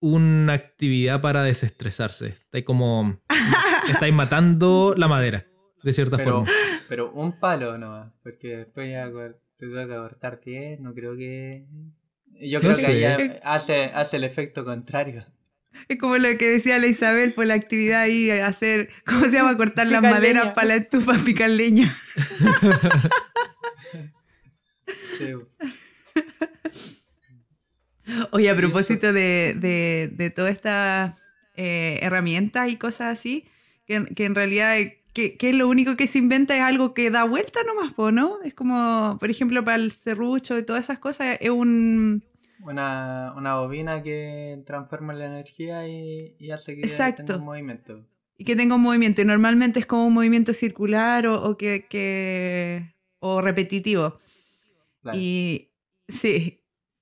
una 0.00 0.52
actividad 0.52 1.20
para 1.20 1.42
desestresarse. 1.42 2.28
Estáis 2.28 2.64
como, 2.64 3.20
estáis 3.88 4.14
matando 4.14 4.94
la 4.96 5.08
madera, 5.08 5.46
de 5.82 5.92
cierta 5.92 6.16
Pero, 6.16 6.44
forma. 6.44 6.50
pero 6.88 7.12
un 7.12 7.38
palo 7.38 7.78
nomás, 7.78 8.12
porque 8.22 8.56
después 8.58 8.90
ya 8.90 9.06
te 9.56 9.66
toca 9.66 9.86
cortar 9.86 10.40
10, 10.44 10.80
no 10.80 10.94
creo 10.94 11.16
que... 11.16 11.66
Yo 12.40 12.60
No 12.60 12.72
creo 12.72 12.86
que 12.86 13.00
ya 13.00 13.40
hace, 13.42 13.84
hace 13.94 14.16
el 14.16 14.24
efecto 14.24 14.64
contrario. 14.64 15.24
Es 15.88 15.98
como 15.98 16.16
lo 16.18 16.36
que 16.38 16.50
decía 16.50 16.78
la 16.78 16.86
Isabel 16.86 17.32
por 17.32 17.46
la 17.46 17.54
actividad 17.54 18.02
ahí, 18.02 18.30
hacer, 18.30 18.90
¿cómo 19.06 19.24
se 19.24 19.32
llama? 19.32 19.56
Cortar 19.56 19.86
las 19.90 20.02
maderas 20.02 20.52
para 20.52 20.68
la 20.68 20.74
estufa, 20.76 21.14
picar 21.24 21.50
leña. 21.50 21.94
Sí. 25.18 25.34
Oye, 28.32 28.48
a 28.50 28.54
propósito 28.56 29.12
de, 29.12 29.54
de, 29.58 30.10
de 30.12 30.30
todas 30.30 30.52
estas 30.52 31.20
eh, 31.54 31.98
herramientas 32.02 32.68
y 32.70 32.76
cosas 32.76 33.18
así, 33.18 33.44
que, 33.86 34.06
que 34.14 34.24
en 34.24 34.34
realidad 34.34 34.78
eh, 34.78 35.02
que, 35.12 35.36
que 35.36 35.52
lo 35.52 35.68
único 35.68 35.96
que 35.96 36.06
se 36.06 36.18
inventa 36.18 36.56
es 36.56 36.62
algo 36.62 36.94
que 36.94 37.10
da 37.10 37.24
vuelta 37.24 37.60
nomás, 37.66 37.92
¿no? 38.14 38.38
Es 38.44 38.54
como, 38.54 39.18
por 39.20 39.30
ejemplo, 39.30 39.62
para 39.64 39.76
el 39.76 39.92
serrucho 39.92 40.56
y 40.58 40.62
todas 40.62 40.84
esas 40.84 40.98
cosas, 40.98 41.36
es 41.40 41.50
un... 41.50 42.24
Una, 42.60 43.34
una 43.36 43.56
bobina 43.56 44.02
que 44.02 44.62
transforma 44.66 45.12
la 45.12 45.26
energía 45.26 45.86
y, 45.86 46.34
y 46.38 46.50
hace 46.50 46.74
que 46.74 46.80
Exacto. 46.82 47.24
tenga 47.24 47.38
un 47.38 47.44
movimiento. 47.44 48.04
Y 48.36 48.44
que 48.44 48.56
tenga 48.56 48.74
un 48.74 48.80
movimiento. 48.82 49.20
Y 49.20 49.24
normalmente 49.26 49.78
es 49.80 49.86
como 49.86 50.06
un 50.06 50.14
movimiento 50.14 50.52
circular 50.54 51.26
o, 51.26 51.42
o 51.42 51.56
que, 51.56 51.86
que- 51.88 52.94
o 53.20 53.40
repetitivo. 53.42 54.18
Y 55.14 55.70
sí, 56.08 56.60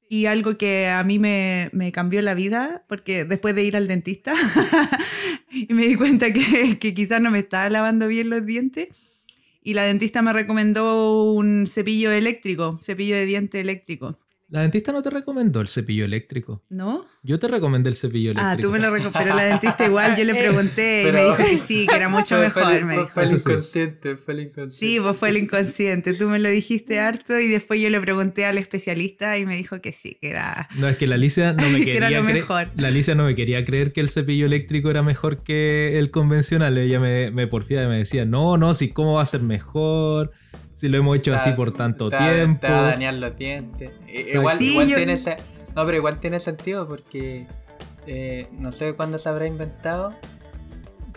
y 0.08 0.26
algo 0.26 0.56
que 0.56 0.88
a 0.88 1.02
mí 1.04 1.18
me, 1.18 1.70
me 1.72 1.92
cambió 1.92 2.22
la 2.22 2.34
vida, 2.34 2.84
porque 2.88 3.24
después 3.24 3.54
de 3.54 3.64
ir 3.64 3.76
al 3.76 3.88
dentista, 3.88 4.34
y 5.50 5.72
me 5.74 5.86
di 5.86 5.96
cuenta 5.96 6.32
que, 6.32 6.78
que 6.78 6.94
quizás 6.94 7.20
no 7.20 7.30
me 7.30 7.40
estaba 7.40 7.68
lavando 7.70 8.06
bien 8.08 8.30
los 8.30 8.44
dientes, 8.44 8.88
y 9.62 9.74
la 9.74 9.82
dentista 9.82 10.22
me 10.22 10.32
recomendó 10.32 11.32
un 11.32 11.66
cepillo 11.66 12.12
eléctrico, 12.12 12.78
cepillo 12.80 13.16
de 13.16 13.26
diente 13.26 13.60
eléctrico, 13.60 14.18
La 14.48 14.60
dentista 14.60 14.92
no 14.92 15.02
te 15.02 15.10
recomendó 15.10 15.60
el 15.60 15.66
cepillo 15.66 16.04
eléctrico. 16.04 16.62
¿no? 16.68 17.04
Yo 17.24 17.40
te 17.40 17.48
recomendé 17.48 17.90
el 17.90 17.96
cepillo 17.96 18.30
eléctrico. 18.30 18.52
Ah, 18.52 18.56
tú 18.56 18.70
me 18.70 18.78
lo 18.78 18.90
recomendó, 18.92 19.18
pero 19.18 19.34
la 19.34 19.42
dentista 19.46 19.84
igual 19.84 20.14
yo 20.16 20.24
le 20.24 20.36
pregunté 20.36 21.08
y 21.08 21.12
me 21.12 21.24
dijo 21.24 21.36
que 21.36 21.58
sí, 21.58 21.86
que 21.88 21.96
era 21.96 22.08
mucho 22.08 22.36
Fue- 22.36 22.50
fue 22.52 22.62
mejor, 22.62 22.72
el- 22.76 22.84
me 22.84 22.94
fue- 22.94 23.02
dijo. 23.02 23.12
Fue 23.14 23.22
el 23.24 23.28
sí. 23.30 23.34
inconsciente, 23.36 24.16
fue 24.16 24.34
el 24.34 24.40
inconsciente. 24.40 24.76
Sí, 24.76 25.00
pues 25.00 25.16
fue 25.16 25.28
el 25.30 25.36
inconsciente. 25.38 26.14
Tú 26.14 26.28
me 26.28 26.38
lo 26.38 26.48
dijiste 26.48 27.00
harto 27.00 27.40
y 27.40 27.48
después 27.48 27.80
yo 27.80 27.90
le 27.90 28.00
pregunté 28.00 28.44
al 28.44 28.58
especialista 28.58 29.36
y 29.36 29.46
me 29.46 29.56
dijo 29.56 29.80
que 29.80 29.90
sí, 29.90 30.16
que 30.20 30.30
era. 30.30 30.68
No, 30.76 30.86
es 30.88 30.96
que 30.96 31.08
la 31.08 31.16
Alicia 31.16 31.52
no 31.52 31.62
me 31.68 31.80
Que 31.80 31.86
quería 31.86 32.06
era 32.06 32.10
lo 32.10 32.22
mejor. 32.22 32.68
La 32.76 32.86
Alicia 32.88 33.16
no 33.16 33.24
me 33.24 33.34
quería 33.34 33.64
creer 33.64 33.92
que 33.92 34.00
el 34.00 34.10
cepillo 34.10 34.46
eléctrico 34.46 34.90
era 34.90 35.02
mejor 35.02 35.42
que 35.42 35.98
el 35.98 36.12
convencional. 36.12 36.78
Ella 36.78 37.00
me, 37.00 37.32
me 37.32 37.48
porfiaba 37.48 37.86
y 37.86 37.88
me 37.88 37.98
decía, 37.98 38.24
no, 38.24 38.56
no, 38.58 38.74
si 38.74 38.90
cómo 38.90 39.14
va 39.14 39.22
a 39.22 39.26
ser 39.26 39.40
mejor, 39.42 40.30
si 40.76 40.88
lo 40.88 40.98
hemos 40.98 41.16
hecho 41.16 41.34
así 41.34 41.50
por 41.52 41.72
tanto 41.72 42.08
tiempo. 42.10 42.60
Te 42.60 42.70
va 42.70 42.78
a 42.78 42.82
dañar 42.92 43.14
los 43.14 43.36
dientes. 43.36 43.90
Igual, 44.06 44.58
Sí, 44.58 44.70
igual 44.70 44.86
yo- 44.88 44.96
tiene 44.96 45.18
No, 45.74 45.84
pero 45.84 45.96
igual 45.96 46.20
tiene 46.20 46.38
sentido 46.38 46.86
porque 46.86 47.46
eh, 48.06 48.46
no 48.52 48.70
sé 48.72 48.94
cuándo 48.94 49.18
se 49.18 49.28
habrá 49.28 49.46
inventado, 49.48 50.14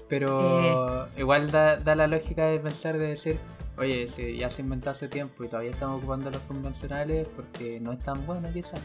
pero 0.08 1.06
Eh. 1.16 1.20
igual 1.22 1.52
da, 1.52 1.78
da 1.78 1.96
la 1.96 2.08
lógica 2.08 2.46
de 2.48 2.60
pensar 2.60 2.98
de 2.98 3.08
decir, 3.10 3.38
oye, 3.78 4.08
si 4.08 4.38
ya 4.38 4.50
se 4.50 4.62
inventó 4.64 4.90
hace 4.90 5.08
tiempo 5.08 5.44
y 5.44 5.48
todavía 5.48 5.72
estamos 5.72 6.00
ocupando 6.00 6.32
los 6.32 6.42
convencionales 6.42 7.28
porque 7.36 7.80
no 7.80 7.92
es 7.94 8.00
tan 8.00 8.26
bueno 8.26 8.50
quizás. 8.52 8.82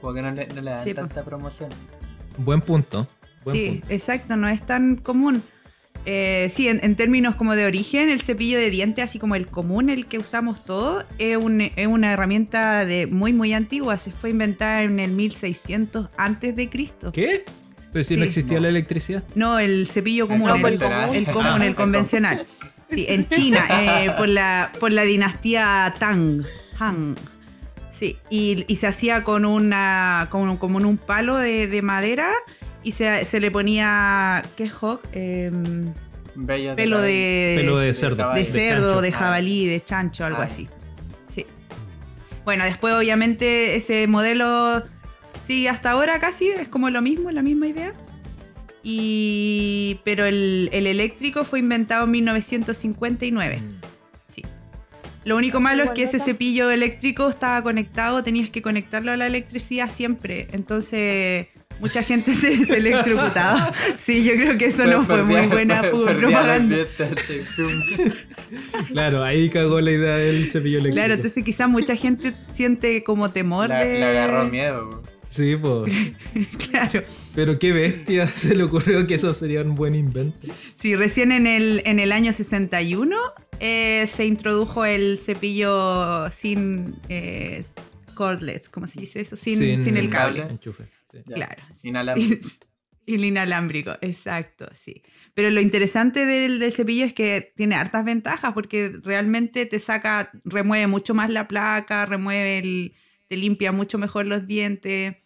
Como 0.00 0.14
que 0.14 0.22
no 0.22 0.30
le, 0.30 0.46
no 0.48 0.60
le 0.62 0.70
dan 0.70 0.84
Sí, 0.84 0.94
tanta 0.94 1.22
promoción. 1.24 1.70
Buen 2.38 2.60
punto. 2.60 3.06
Buen 3.44 3.56
sí, 3.56 3.66
punto. 3.80 3.86
exacto, 3.90 4.36
no 4.36 4.48
es 4.48 4.64
tan 4.64 4.96
común. 4.96 5.42
Eh, 6.04 6.48
sí, 6.50 6.66
en, 6.68 6.80
en 6.82 6.96
términos 6.96 7.36
como 7.36 7.54
de 7.54 7.64
origen, 7.64 8.08
el 8.08 8.20
cepillo 8.20 8.58
de 8.58 8.70
diente, 8.70 9.02
así 9.02 9.18
como 9.20 9.36
el 9.36 9.46
común, 9.46 9.88
el 9.88 10.06
que 10.06 10.18
usamos 10.18 10.64
todos, 10.64 11.04
es, 11.18 11.36
un- 11.36 11.60
es 11.60 11.86
una 11.86 12.12
herramienta 12.12 12.84
de 12.84 13.06
muy, 13.06 13.32
muy 13.32 13.52
antigua. 13.52 13.96
Se 13.98 14.10
fue 14.10 14.30
inventada 14.30 14.82
en 14.82 14.98
el 14.98 15.12
1600 15.12 16.08
antes 16.16 16.56
de 16.56 16.68
Cristo. 16.68 17.12
¿Qué? 17.12 17.44
Pero 17.92 18.04
si 18.04 18.16
no 18.16 18.24
existía 18.24 18.56
No. 18.56 18.62
la 18.62 18.68
electricidad. 18.70 19.22
No, 19.34 19.58
el 19.58 19.86
cepillo 19.86 20.26
común, 20.26 20.48
No, 20.48 20.56
el, 20.56 20.64
el 20.72 20.78
común. 20.80 21.14
el 21.14 21.26
común, 21.26 21.62
el 21.62 21.74
convencional. 21.74 22.46
Sí, 22.88 23.06
en 23.08 23.28
China, 23.28 23.66
eh, 24.04 24.10
por, 24.16 24.28
la, 24.28 24.72
por 24.80 24.90
la 24.92 25.02
dinastía 25.02 25.94
Tang. 25.98 26.42
Han. 26.78 27.14
Sí, 27.96 28.16
y, 28.30 28.64
y 28.66 28.76
se 28.76 28.88
hacía 28.88 29.22
con 29.22 29.44
una 29.44 30.26
con, 30.30 30.56
como 30.56 30.80
en 30.80 30.86
un 30.86 30.96
palo 30.98 31.36
de, 31.36 31.68
de 31.68 31.82
madera 31.82 32.28
y 32.82 32.92
se, 32.92 33.24
se 33.24 33.40
le 33.40 33.50
ponía, 33.50 34.42
¿qué 34.56 34.64
es? 34.64 34.72
Em, 35.12 35.92
Bello 36.34 36.74
pelo 36.76 37.00
de, 37.00 37.56
Pelo 37.60 37.76
de 37.78 37.92
cerdo. 37.94 38.32
de 38.32 38.44
cerdo, 38.46 39.00
de 39.02 39.12
jabalí, 39.12 39.66
de 39.66 39.84
chancho, 39.84 40.24
algo 40.24 40.40
Ah. 40.40 40.44
así. 40.44 40.68
Sí. 41.28 41.46
Bueno, 42.44 42.64
después 42.64 42.94
obviamente 42.94 43.76
ese 43.76 44.06
modelo 44.06 44.82
sigue 45.44 45.68
hasta 45.68 45.90
ahora 45.90 46.18
casi, 46.18 46.48
es 46.48 46.68
como 46.68 46.88
lo 46.90 47.02
mismo, 47.02 47.30
la 47.30 47.42
misma 47.42 47.66
idea. 47.68 47.92
Y, 48.82 50.00
pero 50.04 50.24
el, 50.24 50.68
el 50.72 50.86
eléctrico 50.86 51.44
fue 51.44 51.60
inventado 51.60 52.04
en 52.04 52.10
1959. 52.12 53.60
Mm. 53.60 53.68
Sí. 54.28 54.42
Lo 55.24 55.36
único 55.36 55.60
malo 55.60 55.84
es 55.84 55.90
que 55.90 56.02
ese 56.02 56.18
cepillo 56.18 56.70
eléctrico 56.70 57.28
estaba 57.28 57.62
conectado, 57.62 58.22
tenías 58.24 58.50
que 58.50 58.60
conectarlo 58.62 59.12
a 59.12 59.16
la 59.16 59.26
electricidad 59.26 59.88
siempre. 59.88 60.48
Entonces, 60.52 61.46
mucha 61.80 62.02
gente 62.02 62.32
se, 62.34 62.64
se 62.64 62.76
electrocutaba. 62.78 63.72
Sí, 63.98 64.24
yo 64.24 64.32
creo 64.34 64.58
que 64.58 64.66
eso 64.66 64.84
no 64.86 65.04
fue 65.04 65.22
muy 65.22 65.46
buena 65.46 65.80
propaganda. 65.82 66.76
Claro, 68.88 69.22
ahí 69.24 69.48
cagó 69.50 69.80
la 69.80 69.90
idea 69.92 70.16
del 70.16 70.50
cepillo 70.50 70.78
eléctrico. 70.78 70.96
Claro, 70.96 71.14
entonces 71.14 71.44
quizás 71.44 71.68
mucha 71.68 71.96
gente 71.96 72.34
siente 72.52 73.02
como 73.02 73.30
temor 73.30 73.68
La- 73.70 73.84
de... 73.84 73.98
Le 73.98 74.04
agarró 74.04 74.44
miedo. 74.48 75.02
Sí, 75.28 75.56
pues. 75.56 75.92
Claro. 76.70 77.02
Pero 77.34 77.58
qué 77.58 77.72
bestia 77.72 78.28
se 78.28 78.54
le 78.54 78.64
ocurrió 78.64 79.06
que 79.06 79.14
eso 79.14 79.32
sería 79.32 79.62
un 79.62 79.74
buen 79.74 79.94
invento. 79.94 80.46
Sí, 80.74 80.94
recién 80.96 81.32
en 81.32 81.46
el, 81.46 81.82
en 81.86 81.98
el 81.98 82.12
año 82.12 82.32
61 82.34 83.16
eh, 83.60 84.06
se 84.14 84.26
introdujo 84.26 84.84
el 84.84 85.18
cepillo 85.18 86.28
sin 86.30 86.96
eh, 87.08 87.64
cordlets, 88.14 88.68
¿cómo 88.68 88.86
se 88.86 89.00
dice 89.00 89.20
eso? 89.20 89.36
Sin, 89.36 89.58
sin, 89.58 89.82
sin 89.82 89.96
el 89.96 90.08
cable. 90.10 90.40
cable. 90.40 90.52
Enchufe. 90.54 90.84
Sí. 91.12 91.18
Ya. 91.26 91.34
Claro. 91.34 91.62
Inalámbrico. 91.82 92.48
Y 93.04 93.16
el 93.16 93.24
inalámbrico, 93.24 93.94
exacto, 94.00 94.66
sí. 94.74 95.02
Pero 95.34 95.50
lo 95.50 95.60
interesante 95.60 96.24
del, 96.24 96.60
del 96.60 96.70
cepillo 96.70 97.04
es 97.04 97.12
que 97.12 97.50
tiene 97.56 97.74
hartas 97.74 98.04
ventajas 98.04 98.52
porque 98.52 98.92
realmente 99.02 99.66
te 99.66 99.80
saca, 99.80 100.30
remueve 100.44 100.86
mucho 100.86 101.12
más 101.12 101.28
la 101.28 101.48
placa, 101.48 102.06
remueve 102.06 102.58
el, 102.58 102.94
te 103.26 103.36
limpia 103.36 103.72
mucho 103.72 103.98
mejor 103.98 104.26
los 104.26 104.46
dientes. 104.46 105.16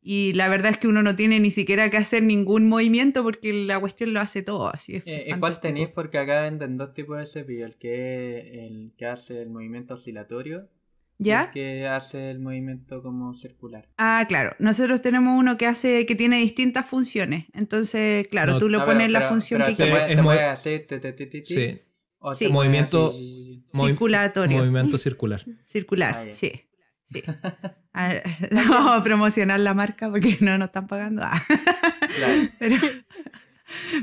Y 0.00 0.32
la 0.34 0.48
verdad 0.48 0.70
es 0.70 0.78
que 0.78 0.88
uno 0.88 1.02
no 1.02 1.16
tiene 1.16 1.40
ni 1.40 1.50
siquiera 1.50 1.90
que 1.90 1.96
hacer 1.96 2.22
ningún 2.22 2.68
movimiento 2.68 3.22
porque 3.24 3.52
la 3.52 3.80
cuestión 3.80 4.14
lo 4.14 4.20
hace 4.20 4.42
todo. 4.42 4.68
Así 4.72 4.96
es 4.96 5.02
Eh, 5.04 5.24
¿y 5.26 5.38
¿Cuál 5.38 5.60
tenéis? 5.60 5.88
Porque 5.88 6.18
acá 6.18 6.42
venden 6.42 6.76
dos 6.78 6.94
tipos 6.94 7.18
de 7.18 7.26
cepillo. 7.26 7.66
El 7.66 7.74
que, 7.76 8.66
el 8.66 8.92
que 8.96 9.06
hace 9.06 9.42
el 9.42 9.50
movimiento 9.50 9.94
oscilatorio. 9.94 10.70
¿Ya? 11.18 11.44
El 11.44 11.50
que 11.50 11.86
hace 11.88 12.30
el 12.30 12.40
movimiento 12.40 13.02
como 13.02 13.34
circular. 13.34 13.88
Ah, 13.96 14.24
claro. 14.28 14.54
Nosotros 14.58 15.00
tenemos 15.00 15.38
uno 15.38 15.56
que 15.56 15.66
hace, 15.66 16.04
que 16.04 16.14
tiene 16.14 16.36
distintas 16.38 16.86
funciones. 16.86 17.46
Entonces, 17.54 18.28
claro, 18.28 18.54
No, 18.54 18.58
tú 18.58 18.68
le 18.68 18.76
Ah, 18.78 18.84
pones 18.84 19.04
pero- 19.04 19.12
la 19.12 19.18
pero- 19.20 19.28
función 19.30 19.58
pero 19.62 19.70
que 19.70 19.76
se 19.76 19.76
Sí, 19.76 19.82
quieras. 19.90 19.98
mueve, 19.98 20.12
es 20.12 20.16
se 20.16 20.22
muy- 20.22 20.34
mueve 20.34 20.44
así, 20.44 20.78
ti, 20.80 20.98
ti, 21.00 21.12
ti, 21.12 21.26
ti, 21.26 21.42
ti, 21.42 21.54
Sí. 21.54 21.80
o 22.18 22.34
Sí. 22.34 22.46
se 22.46 22.52
Movimiento- 22.52 23.10
así. 23.10 23.64
Movi- 23.72 23.86
Circulatorio. 23.88 24.58
Movimiento 24.58 24.98
circular. 24.98 25.42
Circular, 25.66 26.26
Ah, 26.28 26.32
sí. 26.32 26.52
Ah, 27.98 28.12
Vamos 28.52 28.92
a 28.92 29.02
promocionar 29.02 29.58
la 29.60 29.72
marca 29.72 30.10
porque 30.10 30.36
no 30.40 30.58
nos 30.58 30.66
están 30.68 30.86
pagando. 30.86 31.22
Ah. 31.24 31.42
Claro. 32.14 32.42
Pero, 32.58 32.76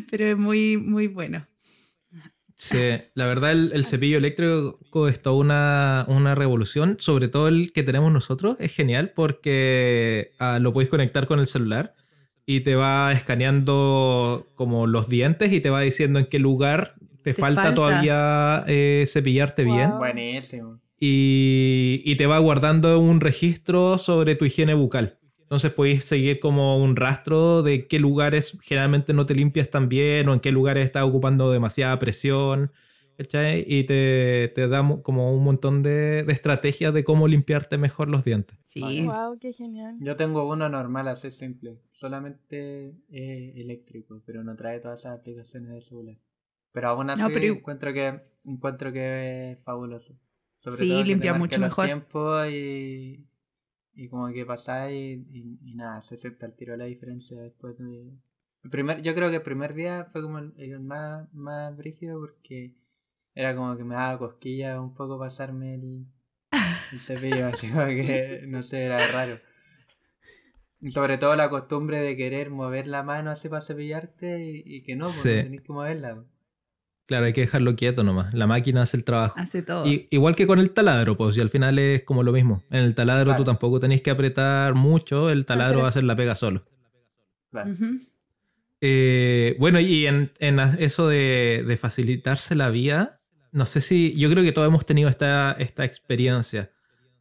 pero 0.10 0.26
es 0.26 0.38
muy, 0.38 0.78
muy 0.78 1.06
bueno. 1.08 1.46
Sí, 2.72 2.78
la 3.14 3.26
verdad 3.26 3.52
el, 3.52 3.72
el 3.74 3.84
cepillo 3.86 4.18
eléctrico 4.18 5.08
es 5.10 5.22
toda 5.22 5.36
una, 5.36 6.06
una 6.08 6.34
revolución, 6.36 6.96
sobre 7.00 7.28
todo 7.28 7.48
el 7.50 7.74
que 7.74 7.84
tenemos 7.84 8.12
nosotros, 8.12 8.56
es 8.60 8.74
genial 8.74 9.12
porque 9.14 10.32
ah, 10.40 10.60
lo 10.62 10.72
puedes 10.72 10.90
conectar 10.90 11.28
con 11.28 11.40
el 11.40 11.48
celular 11.48 11.94
y 12.46 12.62
te 12.62 12.76
va 12.76 13.12
escaneando 13.12 14.48
como 14.56 14.88
los 14.88 15.10
dientes 15.10 15.52
y 15.52 15.60
te 15.62 15.70
va 15.70 15.82
diciendo 15.82 16.20
en 16.20 16.26
qué 16.28 16.40
lugar 16.40 16.96
te, 17.24 17.34
Te 17.34 17.34
falta, 17.34 17.64
falta. 17.64 17.76
todavía 17.76 18.64
eh, 18.68 19.06
cepillarte 19.08 19.64
bien 19.66 19.90
Wow. 19.92 19.98
Buenísimo. 19.98 20.80
y, 21.00 22.02
y 22.06 22.16
te 22.16 22.28
va 22.28 22.40
guardando 22.40 22.98
un 23.00 23.20
registro 23.20 23.98
sobre 23.98 24.36
tu 24.36 24.46
higiene 24.46 24.74
bucal. 24.74 25.18
Entonces 25.44 25.72
podéis 25.72 26.04
seguir 26.04 26.40
como 26.40 26.78
un 26.84 26.96
rastro 26.96 27.62
de 27.64 27.88
qué 27.88 28.00
lugares 28.00 28.58
generalmente 28.62 29.14
no 29.14 29.26
te 29.26 29.36
limpias 29.36 29.70
tan 29.70 29.88
bien 29.88 30.28
o 30.28 30.34
en 30.34 30.40
qué 30.40 30.52
lugares 30.52 30.86
estás 30.86 31.04
ocupando 31.04 31.52
demasiada 31.52 31.98
presión. 32.00 32.72
¿cachai? 33.16 33.64
Y 33.68 33.84
te, 33.84 34.52
te 34.56 34.68
da 34.68 34.82
mo- 34.82 35.04
como 35.04 35.32
un 35.36 35.44
montón 35.44 35.84
de, 35.84 36.24
de 36.24 36.34
estrategias 36.34 36.92
de 36.96 37.04
cómo 37.04 37.28
limpiarte 37.28 37.78
mejor 37.78 38.10
los 38.10 38.24
dientes. 38.24 38.58
Sí. 38.66 38.82
Wow, 39.06 39.38
qué 39.40 39.54
genial. 39.54 39.98
Yo 40.00 40.16
tengo 40.16 40.50
uno 40.50 40.68
normal, 40.68 41.08
así 41.08 41.30
simple. 41.30 41.78
Solamente 41.92 42.96
eh, 43.12 43.54
eléctrico, 43.58 44.22
pero 44.26 44.44
no 44.44 44.56
trae 44.56 44.80
todas 44.80 45.02
esas 45.02 45.20
aplicaciones 45.20 45.70
de 45.70 45.82
celular. 45.82 46.18
Pero 46.72 46.90
aún 46.90 47.12
así 47.12 47.22
No, 47.22 47.30
pero- 47.30 47.46
encuentro 47.54 47.94
que 47.94 48.20
encuentro 48.46 48.92
que 48.92 49.52
es 49.52 49.60
fabuloso. 49.64 50.16
Sobre 50.58 50.78
Sí, 50.78 50.90
todo 50.90 51.04
limpia 51.04 51.34
mucho 51.36 51.60
los 51.60 51.70
mejor. 51.70 51.86
tiempos 51.86 52.48
y, 52.50 53.24
y 53.96 54.08
como 54.10 54.28
que 54.34 54.46
pasáis 54.46 55.20
y, 55.30 55.38
y, 55.40 55.72
y 55.72 55.76
nada, 55.76 56.02
se 56.02 56.16
acepta 56.16 56.46
el 56.46 56.54
tiro 56.56 56.76
la 56.78 56.86
diferencia 56.86 57.40
después 57.42 57.78
de, 57.78 58.12
El 58.64 58.70
primer, 58.70 59.02
yo 59.02 59.14
creo 59.16 59.30
que 59.30 59.38
el 59.38 59.42
primer 59.44 59.74
día 59.74 60.06
fue 60.12 60.22
como 60.22 60.40
el, 60.40 60.54
el 60.58 60.80
más, 60.80 61.32
más 61.34 61.76
brígido 61.76 62.20
porque 62.20 62.76
era 63.36 63.56
como 63.56 63.76
que 63.78 63.84
me 63.84 63.96
daba 63.96 64.18
cosquillas 64.20 64.80
un 64.80 64.94
poco 64.94 65.20
pasarme 65.20 65.76
el, 65.76 66.06
el 66.92 67.00
cepillo, 67.00 67.48
así 67.54 67.70
como 67.70 67.86
que, 67.88 68.44
no 68.48 68.64
sé, 68.64 68.86
era 68.86 69.06
raro. 69.12 69.40
Y 70.82 70.92
sobre 70.92 71.18
todo 71.18 71.36
la 71.36 71.50
costumbre 71.50 72.02
de 72.02 72.18
querer 72.18 72.50
mover 72.50 72.88
la 72.88 73.04
mano 73.04 73.32
así 73.32 73.48
para 73.50 73.62
cepillarte 73.62 74.44
y, 74.44 74.64
y 74.66 74.84
que 74.84 74.96
no, 74.96 75.06
porque 75.06 75.38
Sí. 75.38 75.44
tenés 75.44 75.62
que 75.62 75.72
moverla. 75.74 76.24
Claro, 77.06 77.26
hay 77.26 77.34
que 77.34 77.42
dejarlo 77.42 77.76
quieto 77.76 78.04
nomás. 78.04 78.34
La 78.34 78.48
máquina 78.48 78.82
hace 78.84 78.96
el 78.98 79.04
trabajo. 79.04 79.36
Hace 79.38 79.62
todo. 79.62 79.86
Y- 79.86 80.08
igual 80.10 80.36
que 80.36 80.48
con 80.48 80.60
el 80.60 80.70
taladro, 80.72 81.18
pues, 81.18 81.36
y 81.38 81.42
al 81.42 81.50
final 81.50 81.78
es 81.78 82.04
como 82.04 82.24
lo 82.24 82.32
mismo. 82.32 82.64
En 82.72 82.80
el 82.84 82.96
taladro 82.96 83.26
Claro. 83.26 83.44
tú 83.44 83.44
tampoco 83.44 83.80
tenés 83.80 84.02
que 84.02 84.10
apretar 84.10 84.74
mucho, 84.74 85.30
el 85.30 85.46
taladro 85.46 85.80
va 85.80 85.86
a 85.86 85.90
hacer 85.90 86.04
la 86.06 86.16
pega 86.16 86.36
solo. 86.36 86.64
Claro. 87.52 87.72
Eh, 88.82 89.56
bueno, 89.60 89.80
y 89.80 90.08
en, 90.08 90.32
eso 90.80 91.08
de, 91.08 91.64
de 91.68 91.78
facilitarse 91.78 92.56
la 92.56 92.70
vida, 92.70 93.18
no 93.52 93.66
sé 93.66 93.82
si, 93.82 94.14
yo 94.18 94.30
creo 94.30 94.44
que 94.44 94.52
todos 94.52 94.68
hemos 94.68 94.86
tenido 94.86 95.10
esta, 95.10 95.54
esta 95.60 95.86
experiencia 95.86 96.72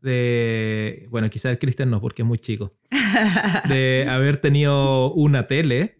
de, 0.01 1.07
bueno, 1.11 1.31
quizás 1.31 1.53
el 1.53 1.59
Cristian 1.59 1.91
no, 1.91 2.01
porque 2.01 2.23
es 2.23 2.27
muy 2.29 2.39
chico, 2.39 2.75
de 3.69 4.07
haber 4.09 4.39
tenido 4.39 5.13
una 5.13 5.47
tele 5.47 5.99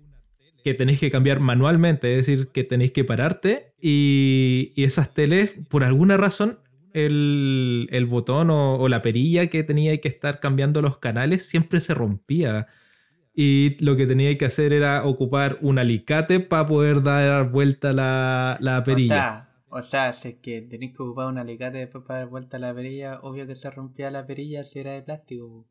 que 0.63 0.75
tenéis 0.75 1.01
que 1.01 1.11
cambiar 1.11 1.41
manualmente, 1.41 2.13
es 2.19 2.27
decir, 2.27 2.49
que 2.49 2.65
tenéis 2.65 2.93
que 2.93 3.05
pararte 3.05 3.75
y, 3.81 4.73
y 4.77 4.85
esas 4.85 5.13
teles, 5.15 5.55
por 5.69 5.85
alguna 5.85 6.17
razón, 6.17 6.59
el, 6.93 7.89
el 7.91 8.07
botón 8.07 8.51
o, 8.51 8.77
o 8.79 8.89
la 8.89 9.03
perilla 9.03 9.47
que 9.49 9.63
tenía 9.65 9.97
que 10.01 10.09
estar 10.09 10.41
cambiando 10.41 10.83
los 10.83 10.99
canales 10.99 11.47
siempre 11.49 11.81
se 11.81 11.95
rompía. 11.95 12.67
Y 13.35 13.83
lo 13.85 13.97
que 13.97 14.07
tenía 14.07 14.37
que 14.39 14.45
hacer 14.47 14.73
era 14.73 15.05
ocupar 15.07 15.59
un 15.63 15.79
alicate 15.79 16.41
para 16.41 16.67
poder 16.67 17.03
dar 17.03 17.51
vuelta 17.51 17.93
la, 17.93 18.59
la 18.61 18.85
O 18.87 18.97
perilla. 18.97 19.01
sea, 19.01 19.51
o 19.71 19.83
sea, 19.83 20.13
si 20.13 20.29
es 20.29 20.35
que 20.37 20.63
tenéis 20.63 20.93
que 20.97 21.03
ocupar 21.03 21.27
un 21.27 21.39
alicate 21.39 21.79
después 21.79 22.05
para 22.05 22.21
dar 22.21 22.29
vuelta 22.29 22.59
a 22.59 22.61
la 22.61 22.73
perilla, 22.73 23.19
obvio 23.23 23.45
que 23.45 23.57
se 23.57 23.71
rompía 23.73 24.09
la 24.13 24.25
perilla 24.25 24.63
si 24.63 24.79
era 24.79 24.93
de 24.93 25.03
plástico. 25.03 25.67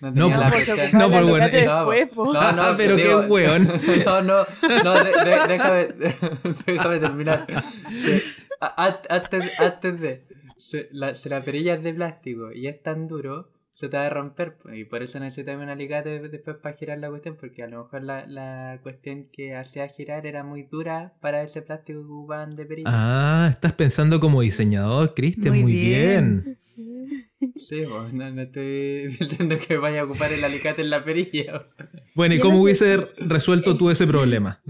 No, 0.00 0.12
tenía 0.12 0.38
la 0.38 0.50
se 0.50 0.92
no, 0.96 1.08
pues, 1.10 1.24
bueno, 1.24 1.46
No, 1.46 1.52
después, 1.52 2.08
po. 2.08 2.32
no, 2.32 2.52
no, 2.52 2.76
Pero 2.76 2.96
qué 2.96 3.02
digo- 3.04 3.20
weón. 3.28 3.68
No, 4.04 4.22
no, 4.22 4.34
no, 4.82 4.94
de- 5.04 5.10
de- 5.10 5.46
déjame, 5.48 5.88
déjame 6.66 6.98
terminar. 6.98 7.46
Sí, 7.90 8.20
a- 8.60 8.92
antes, 9.08 9.60
antes 9.60 10.00
de. 10.00 10.24
Si 10.58 10.78
la, 10.92 11.14
si 11.14 11.28
la 11.28 11.42
perilla 11.42 11.74
es 11.74 11.82
de 11.82 11.94
plástico 11.94 12.50
y 12.52 12.66
es 12.66 12.82
tan 12.82 13.06
duro, 13.06 13.50
se 13.72 13.88
te 13.88 13.96
va 13.96 14.06
a 14.06 14.10
romper. 14.10 14.56
Y 14.72 14.84
por 14.84 15.02
eso 15.02 15.18
necesitas 15.20 15.60
un 15.60 15.68
alicate 15.68 16.20
después 16.28 16.56
para 16.56 16.76
girar 16.76 16.98
la 16.98 17.08
cuestión, 17.10 17.36
porque 17.38 17.62
a 17.62 17.66
lo 17.68 17.84
mejor 17.84 18.02
la, 18.02 18.26
la 18.26 18.78
cuestión 18.82 19.28
que 19.32 19.54
hacía 19.54 19.88
girar 19.88 20.26
era 20.26 20.42
muy 20.42 20.62
dura 20.64 21.12
para 21.20 21.42
ese 21.42 21.60
plástico 21.62 22.00
que 22.00 22.04
ocupaban 22.06 22.56
de 22.56 22.66
perilla. 22.66 22.88
Ah, 22.92 23.48
estás 23.50 23.72
pensando 23.74 24.18
como 24.20 24.40
diseñador, 24.40 25.14
Cristian, 25.14 25.54
Muy 25.54 25.62
muy, 25.62 25.72
bien. 25.72 26.42
bien. 26.76 27.24
Sí, 27.56 27.84
pues, 27.88 28.12
no, 28.12 28.30
no 28.30 28.42
estoy 28.42 29.08
diciendo 29.18 29.56
que 29.58 29.76
vaya 29.76 30.02
a 30.02 30.04
ocupar 30.04 30.32
el 30.32 30.44
alicate 30.44 30.82
en 30.82 30.90
la 30.90 31.04
perilla. 31.04 31.66
Bueno, 32.14 32.34
¿y 32.34 32.40
cómo 32.40 32.62
hubiese 32.62 33.08
resuelto 33.18 33.76
tú 33.76 33.90
ese 33.90 34.06
problema? 34.06 34.62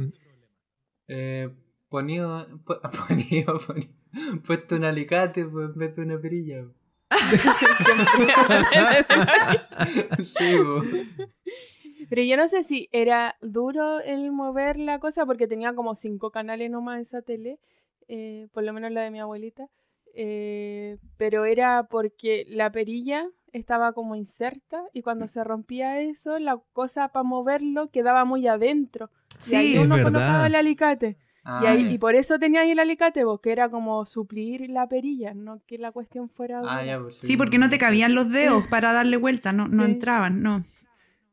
Eh, 1.09 1.51
ponido, 1.89 2.47
ponido, 3.09 3.61
ponido, 3.67 3.93
puesto 4.47 4.77
un 4.77 4.85
alicate 4.85 5.45
pues, 5.45 5.71
en 5.71 5.79
vez 5.79 5.97
de 5.97 6.03
una 6.03 6.21
perilla. 6.21 6.65
sí, 10.25 10.57
pues. 10.65 11.07
Pero 12.09 12.23
yo 12.23 12.37
no 12.37 12.49
sé 12.49 12.63
si 12.63 12.89
era 12.93 13.37
duro 13.41 14.01
el 14.01 14.33
mover 14.33 14.79
la 14.79 14.99
cosa 14.99 15.27
porque 15.27 15.47
tenía 15.47 15.75
como 15.75 15.95
cinco 15.95 16.31
canales 16.31 16.71
nomás 16.71 17.01
esa 17.01 17.23
tele, 17.23 17.59
eh, 18.09 18.49
por 18.53 18.65
lo 18.65 18.73
menos 18.73 18.91
la 18.93 19.03
de 19.03 19.11
mi 19.11 19.21
abuelita. 19.21 19.69
Eh, 20.15 20.99
pero 21.17 21.45
era 21.45 21.85
porque 21.91 22.45
la 22.49 22.71
perilla 22.73 23.27
estaba 23.53 23.93
como 23.93 24.17
inserta 24.17 24.83
y 24.93 25.03
cuando 25.03 25.29
se 25.29 25.45
rompía 25.45 26.01
eso, 26.01 26.39
la 26.39 26.59
cosa 26.73 27.09
para 27.09 27.23
moverlo 27.23 27.91
quedaba 27.91 28.25
muy 28.25 28.47
adentro. 28.47 29.11
Sí, 29.41 29.55
y 29.55 29.59
ahí 29.59 29.79
uno 29.79 29.97
verdad. 29.97 30.11
colocaba 30.13 30.47
el 30.47 30.55
alicate. 30.55 31.19
Ah, 31.47 31.61
y, 31.63 31.67
ahí- 31.67 31.85
ya. 31.85 31.91
y 31.91 31.99
por 31.99 32.15
eso 32.15 32.39
tenía 32.39 32.63
ahí 32.63 32.71
el 32.71 32.79
alicate, 32.79 33.23
porque 33.25 33.53
era 33.53 33.69
como 33.69 34.07
suplir 34.07 34.71
la 34.71 34.89
perilla, 34.89 35.35
no 35.35 35.61
que 35.67 35.77
la 35.77 35.93
cuestión 35.93 36.31
fuera. 36.31 36.63
Ah, 36.65 36.83
ya, 36.85 36.99
pues, 37.01 37.17
Sí, 37.21 37.37
porque 37.37 37.59
no 37.59 37.69
te 37.69 37.77
cabían 37.79 38.15
los 38.15 38.31
dedos 38.31 38.65
para 38.71 38.93
darle 38.95 39.19
vuelta, 39.19 39.53
no, 39.53 39.69
no 39.69 39.85
Sí. 39.85 39.91
entraban, 39.93 40.43
no. 40.43 40.65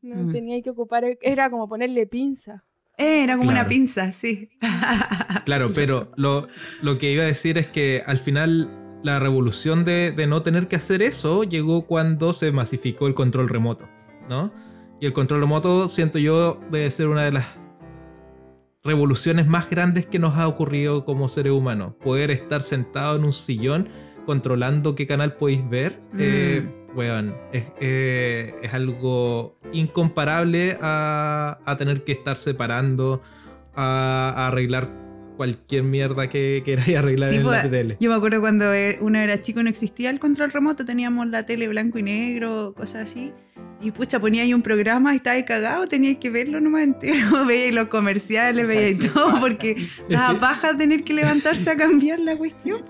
No 0.01 0.15
Mm. 0.23 0.32
tenía 0.32 0.61
que 0.61 0.69
ocupar, 0.71 1.05
era 1.21 1.49
como 1.49 1.69
ponerle 1.69 2.07
pinza. 2.07 2.63
Eh, 2.97 3.23
era 3.23 3.37
como 3.37 3.49
una 3.49 3.67
pinza, 3.67 4.11
sí. 4.11 4.49
Claro, 5.45 5.71
pero 5.73 6.11
lo, 6.17 6.47
lo 6.81 6.97
que 6.97 7.11
iba 7.11 7.23
a 7.23 7.27
decir 7.27 7.57
es 7.57 7.67
que 7.67 8.03
al 8.05 8.17
final 8.17 8.69
la 9.03 9.19
revolución 9.19 9.83
de, 9.83 10.11
de 10.11 10.27
no 10.27 10.43
tener 10.43 10.67
que 10.67 10.75
hacer 10.75 11.01
eso 11.01 11.43
llegó 11.43 11.87
cuando 11.87 12.33
se 12.33 12.51
masificó 12.51 13.07
el 13.07 13.15
control 13.15 13.49
remoto, 13.49 13.89
¿no? 14.29 14.53
Y 14.99 15.07
el 15.07 15.13
control 15.13 15.41
remoto, 15.41 15.87
siento 15.87 16.19
yo, 16.19 16.61
debe 16.69 16.91
ser 16.91 17.07
una 17.07 17.23
de 17.23 17.31
las 17.31 17.45
revoluciones 18.83 19.47
más 19.47 19.69
grandes 19.69 20.05
que 20.05 20.19
nos 20.19 20.37
ha 20.37 20.47
ocurrido 20.47 21.05
como 21.05 21.29
seres 21.29 21.53
humanos. 21.53 21.93
Poder 22.03 22.31
estar 22.31 22.61
sentado 22.61 23.15
en 23.15 23.25
un 23.25 23.33
sillón 23.33 23.89
controlando 24.25 24.95
qué 24.95 25.07
canal 25.07 25.33
podéis 25.33 25.67
ver, 25.67 25.99
eh, 26.17 26.67
weón, 26.95 27.35
es, 27.53 27.63
eh, 27.79 28.55
es 28.61 28.73
algo 28.73 29.57
incomparable 29.71 30.77
a, 30.81 31.59
a 31.65 31.77
tener 31.77 32.03
que 32.03 32.11
estar 32.11 32.37
separando, 32.37 33.21
a, 33.75 34.33
a 34.35 34.47
arreglar 34.47 34.89
cualquier 35.37 35.83
mierda 35.83 36.29
que 36.29 36.61
queráis 36.63 36.97
arreglar 36.97 37.29
Sí, 37.31 37.37
en 37.37 37.43
pues, 37.43 37.63
la 37.63 37.71
tele. 37.71 37.97
Yo 37.99 38.09
me 38.09 38.15
acuerdo 38.15 38.39
cuando 38.41 38.73
e- 38.73 38.97
uno 39.01 39.17
era 39.17 39.41
chico 39.41 39.63
no 39.63 39.69
existía 39.69 40.09
el 40.09 40.19
control 40.19 40.51
remoto, 40.51 40.85
teníamos 40.85 41.27
la 41.27 41.45
tele 41.45 41.67
blanco 41.67 41.97
y 41.99 42.03
negro, 42.03 42.73
cosas 42.75 43.09
así. 43.09 43.33
Y 43.81 43.89
pucha, 43.89 44.19
ponía 44.19 44.43
ahí 44.43 44.53
un 44.53 44.61
programa 44.61 45.13
y 45.13 45.17
estaba 45.17 45.37
ahí 45.37 45.43
cagado, 45.43 45.87
tenías 45.87 46.17
que 46.17 46.29
verlo 46.29 46.59
nomás 46.61 46.83
entero, 46.83 47.45
veía 47.47 47.71
los 47.71 47.87
comerciales, 47.87 48.67
veía 48.67 48.89
y 48.89 48.95
todo, 48.95 49.39
porque 49.39 49.75
daba 50.07 50.39
paja 50.39 50.77
tener 50.77 51.03
que 51.03 51.13
levantarse 51.13 51.71
a 51.71 51.75
cambiar 51.77 52.19
la 52.19 52.35
cuestión. 52.35 52.83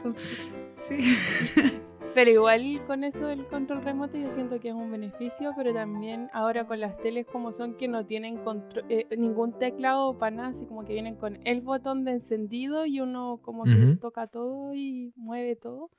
Sí. 0.89 1.15
Pero 2.14 2.30
igual 2.30 2.82
con 2.88 3.05
eso 3.05 3.26
del 3.28 3.43
control 3.47 3.84
remoto 3.84 4.18
yo 4.18 4.30
siento 4.30 4.59
que 4.59 4.68
es 4.70 4.74
un 4.76 4.91
beneficio, 4.91 5.53
pero 5.55 5.74
también 5.74 6.30
ahora 6.34 6.68
con 6.68 6.82
las 6.82 6.97
teles 6.97 7.26
como 7.26 7.53
son 7.53 7.76
que 7.76 7.88
no 7.88 8.05
tienen 8.05 8.38
contro- 8.38 8.84
eh, 8.89 9.07
ningún 9.18 9.53
teclado 9.57 10.18
para 10.18 10.36
nada, 10.36 10.49
así 10.49 10.66
como 10.66 10.84
que 10.84 10.91
vienen 10.93 11.16
con 11.16 11.39
el 11.45 11.62
botón 11.62 12.03
de 12.03 12.12
encendido 12.12 12.86
y 12.86 12.99
uno 12.99 13.39
como 13.41 13.64
que 13.64 13.70
toca 13.97 14.28
todo 14.28 14.74
y 14.74 15.14
mueve 15.16 15.55
todo. 15.55 15.89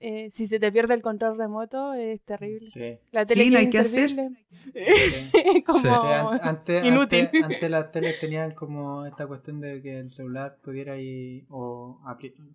Eh, 0.00 0.28
si 0.30 0.46
se 0.46 0.58
te 0.58 0.72
pierde 0.72 0.94
el 0.94 1.02
control 1.02 1.38
remoto 1.38 1.92
es 1.94 2.20
terrible. 2.22 2.66
Sí. 2.68 2.98
La 3.12 3.24
tele 3.24 3.44
Sí, 3.44 3.50
no 3.50 3.58
es 3.58 3.64
hay 3.64 3.70
que 3.70 3.78
hacer. 3.78 4.10
Sí. 4.50 4.72
como 5.66 5.78
Sí. 5.78 5.88
O 5.88 6.00
sea, 6.02 6.28
an- 6.28 6.40
antes, 6.42 6.84
inútil. 6.84 7.20
Antes, 7.32 7.42
antes 7.44 7.70
las 7.70 7.90
teles 7.92 8.18
tenían 8.20 8.54
como 8.54 9.06
esta 9.06 9.26
cuestión 9.26 9.60
de 9.60 9.80
que 9.80 10.00
el 10.00 10.10
celular 10.10 10.58
pudiera 10.62 10.98
ir 10.98 11.46
o 11.48 12.00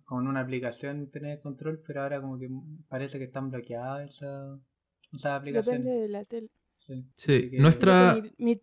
con 0.04 0.26
una 0.28 0.40
aplicación 0.40 1.10
tener 1.10 1.40
control, 1.40 1.82
pero 1.86 2.02
ahora 2.02 2.20
como 2.20 2.38
que 2.38 2.48
parece 2.88 3.18
que 3.18 3.24
están 3.24 3.50
bloqueadas 3.50 4.08
esas 4.10 4.60
esas 5.12 5.32
aplicaciones. 5.40 5.84
Depende 5.84 6.02
de 6.02 6.08
la 6.08 6.24
tele. 6.24 6.48
Sí. 6.76 7.04
Sí, 7.16 7.32
Así 7.34 7.50
que- 7.50 7.58
nuestra- 7.58 8.20
Mi- 8.38 8.54
mi-. 8.54 8.60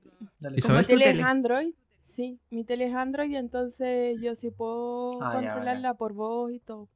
Como 0.61 0.83
tele 0.83 1.09
es. 1.09 1.21
Android, 1.21 1.73
sí, 2.03 2.39
mi 2.51 2.63
tele 2.63 2.85
es 2.85 2.93
Android, 2.93 3.35
entonces 3.35 4.21
yo 4.21 4.35
sí 4.35 4.51
puedo 4.51 5.21
Ah, 5.23 5.33
ya, 5.33 5.39
controlarla 5.49 5.93
por 5.95 6.13
voz 6.13 6.51
y 6.51 6.59
todo. 6.59 6.89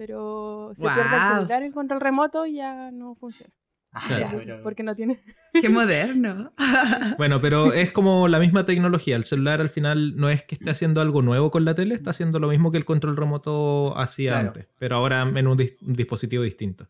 Pero 0.00 0.70
se 0.74 0.80
Guau. 0.80 0.94
pierde 0.94 1.14
el 1.14 1.22
celular, 1.36 1.62
el 1.62 1.72
control 1.74 2.00
remoto 2.00 2.46
ya 2.46 2.90
no 2.90 3.14
funciona. 3.16 3.52
Ah, 3.92 4.02
Claro. 4.06 4.60
Porque 4.62 4.82
no 4.82 4.94
tiene. 4.94 5.20
Qué 5.60 5.68
moderno. 5.68 6.52
Bueno, 7.18 7.38
pero 7.42 7.74
es 7.74 7.92
como 7.92 8.26
la 8.28 8.38
misma 8.38 8.64
tecnología. 8.64 9.14
El 9.16 9.24
celular 9.24 9.60
al 9.60 9.68
final 9.68 10.16
no 10.16 10.30
es 10.30 10.42
que 10.42 10.54
esté 10.54 10.70
haciendo 10.70 11.02
algo 11.02 11.20
nuevo 11.20 11.50
con 11.50 11.66
la 11.66 11.74
tele, 11.74 11.94
está 11.94 12.10
haciendo 12.10 12.38
lo 12.38 12.48
mismo 12.48 12.72
que 12.72 12.78
el 12.78 12.86
control 12.86 13.14
remoto 13.18 13.94
hacía 13.98 14.30
Claro. 14.30 14.46
antes, 14.48 14.68
pero 14.78 14.96
ahora 14.96 15.22
en 15.22 15.46
un, 15.46 15.58
dis- 15.58 15.76
un 15.82 15.92
dispositivo 15.92 16.42
distinto. 16.44 16.88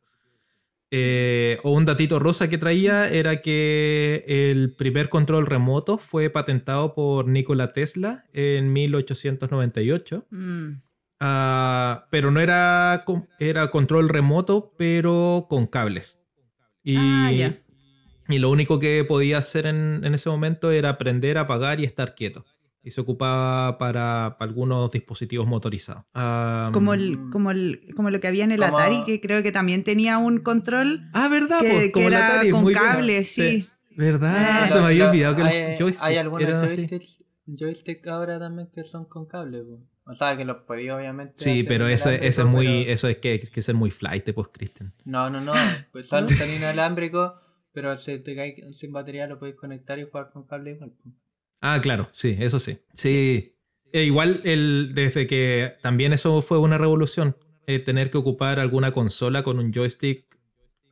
Eh, 0.92 1.58
o 1.64 1.72
un 1.72 1.84
datito 1.86 2.18
rosa 2.20 2.48
que 2.48 2.58
traía 2.58 3.08
era 3.08 3.40
que 3.42 4.24
el 4.26 4.72
primer 4.76 5.08
control 5.08 5.46
remoto 5.46 5.98
fue 5.98 6.30
patentado 6.30 6.92
por 6.92 7.26
Nikola 7.26 7.72
Tesla 7.72 8.24
en 8.32 8.72
1898. 8.72 10.26
Mm. 10.30 10.68
Ah, 11.20 12.06
pero 12.10 12.30
no 12.30 12.40
era, 12.40 13.02
con- 13.04 13.28
era 13.38 13.70
control 13.70 14.08
remoto, 14.08 14.74
pero 14.78 15.46
con 15.48 15.66
cables. 15.66 16.18
Y, 16.82 16.96
Ah, 16.96 17.30
y 18.28 18.38
lo 18.38 18.50
único 18.50 18.78
que 18.78 19.04
podía 19.04 19.38
hacer 19.38 19.66
en, 19.66 20.00
en 20.04 20.14
ese 20.14 20.30
momento 20.30 20.70
era 20.70 20.90
aprender 20.90 21.36
a 21.36 21.42
apagar 21.42 21.78
y 21.80 21.84
estar 21.84 22.14
quieto. 22.14 22.44
Y 22.82 22.92
se 22.92 23.02
ocupaba 23.02 23.76
para, 23.76 24.36
para 24.38 24.48
algunos 24.50 24.90
dispositivos 24.90 25.46
motorizados. 25.46 26.04
Ah, 26.14 26.70
Como, 26.72 26.94
el, 26.94 27.18
como, 27.30 27.50
el, 27.50 27.88
como 27.94 28.08
lo 28.08 28.18
que 28.20 28.28
había 28.28 28.44
en 28.44 28.52
el 28.52 28.60
Como- 28.60 28.78
Atari, 28.78 29.02
que 29.04 29.20
creo 29.20 29.42
que 29.42 29.52
también 29.52 29.84
tenía 29.84 30.16
un 30.16 30.38
control 30.38 31.02
Ah, 31.12 31.28
¿verdad? 31.28 31.60
que, 31.60 31.68
Pues, 31.68 31.80
que 31.86 31.92
como 31.92 32.06
el 32.08 32.12
era 32.14 32.28
Atari, 32.28 32.50
con 32.50 32.62
muy 32.62 32.72
bien. 32.72 32.82
cable, 32.84 33.24
sí. 33.24 33.68
¿Verdad? 33.96 34.64
Eh, 34.64 34.68
Se 34.70 34.78
me 34.80 34.86
había 34.86 35.10
olvidado 35.10 35.36
que 35.36 35.42
hay, 35.42 35.70
los 35.72 35.78
joysticks 35.80 36.02
hay 36.02 36.16
algunos 36.16 36.48
joysticks 36.48 37.24
joystick 37.46 38.06
ahora 38.06 38.38
también 38.38 38.70
que 38.74 38.84
son 38.84 39.04
con 39.04 39.26
cable, 39.26 39.62
po. 39.62 39.80
O 40.10 40.14
sea, 40.14 40.36
que 40.36 40.44
los 40.44 40.58
podía 40.64 40.96
obviamente. 40.96 41.34
Sí, 41.38 41.50
hacer 41.50 41.68
pero 41.68 41.86
eso, 41.88 42.08
inalámbrico, 42.08 42.28
eso 42.28 42.42
es 42.42 42.48
muy. 42.48 42.66
pero- 42.66 42.90
Eso 42.92 43.08
es 43.08 43.16
que, 43.18 43.34
es 43.36 43.50
que 43.50 43.62
ser 43.62 43.74
muy 43.76 43.90
flight, 43.90 44.32
pues, 44.34 44.48
Christian. 44.52 44.92
No, 45.04 45.30
no, 45.30 45.40
no. 45.40 45.52
Pues 45.92 46.06
son, 46.08 46.28
son 46.28 46.50
inalámbricos, 46.50 47.32
pero 47.72 47.96
si 47.96 48.18
te 48.18 48.34
cae 48.34 48.72
sin 48.72 48.92
batería 48.92 49.26
lo 49.28 49.38
podéis 49.38 49.56
conectar 49.56 49.98
y 49.98 50.04
jugar 50.04 50.30
con 50.32 50.46
cable 50.46 50.72
igual. 50.72 50.90
po. 50.90 51.10
Ah, 51.60 51.78
claro, 51.80 52.08
sí, 52.12 52.36
eso 52.40 52.58
sí. 52.58 52.78
Sí. 52.94 53.54
E 53.92 54.04
igual 54.04 54.40
el, 54.44 54.92
desde 54.94 55.26
que 55.26 55.74
también 55.82 56.12
eso 56.12 56.42
fue 56.42 56.58
una 56.58 56.78
revolución, 56.78 57.36
eh, 57.66 57.78
tener 57.78 58.10
que 58.10 58.18
ocupar 58.18 58.58
alguna 58.58 58.92
consola 58.92 59.42
con 59.42 59.58
un 59.58 59.72
joystick 59.72 60.24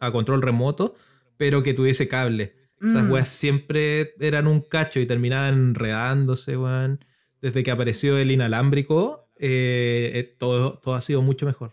a 0.01 0.12
control 0.12 0.43
remoto, 0.43 0.95
pero 1.37 1.62
que 1.62 1.75
tuviese 1.75 2.07
cable. 2.09 2.55
Esas 2.81 3.05
Mm. 3.05 3.11
weas 3.11 3.29
siempre 3.29 4.12
eran 4.21 4.47
un 4.47 4.61
cacho 4.61 5.01
y 5.01 5.07
terminaban 5.07 5.55
enredándose, 5.55 6.57
weón. 6.57 7.05
Desde 7.41 7.62
que 7.62 7.70
apareció 7.70 8.18
el 8.18 8.30
inalámbrico, 8.30 9.28
eh, 9.36 10.11
eh, 10.14 10.24
todo, 10.39 10.78
todo 10.78 10.95
ha 10.95 11.01
sido 11.01 11.22
mucho 11.22 11.47
mejor. 11.47 11.72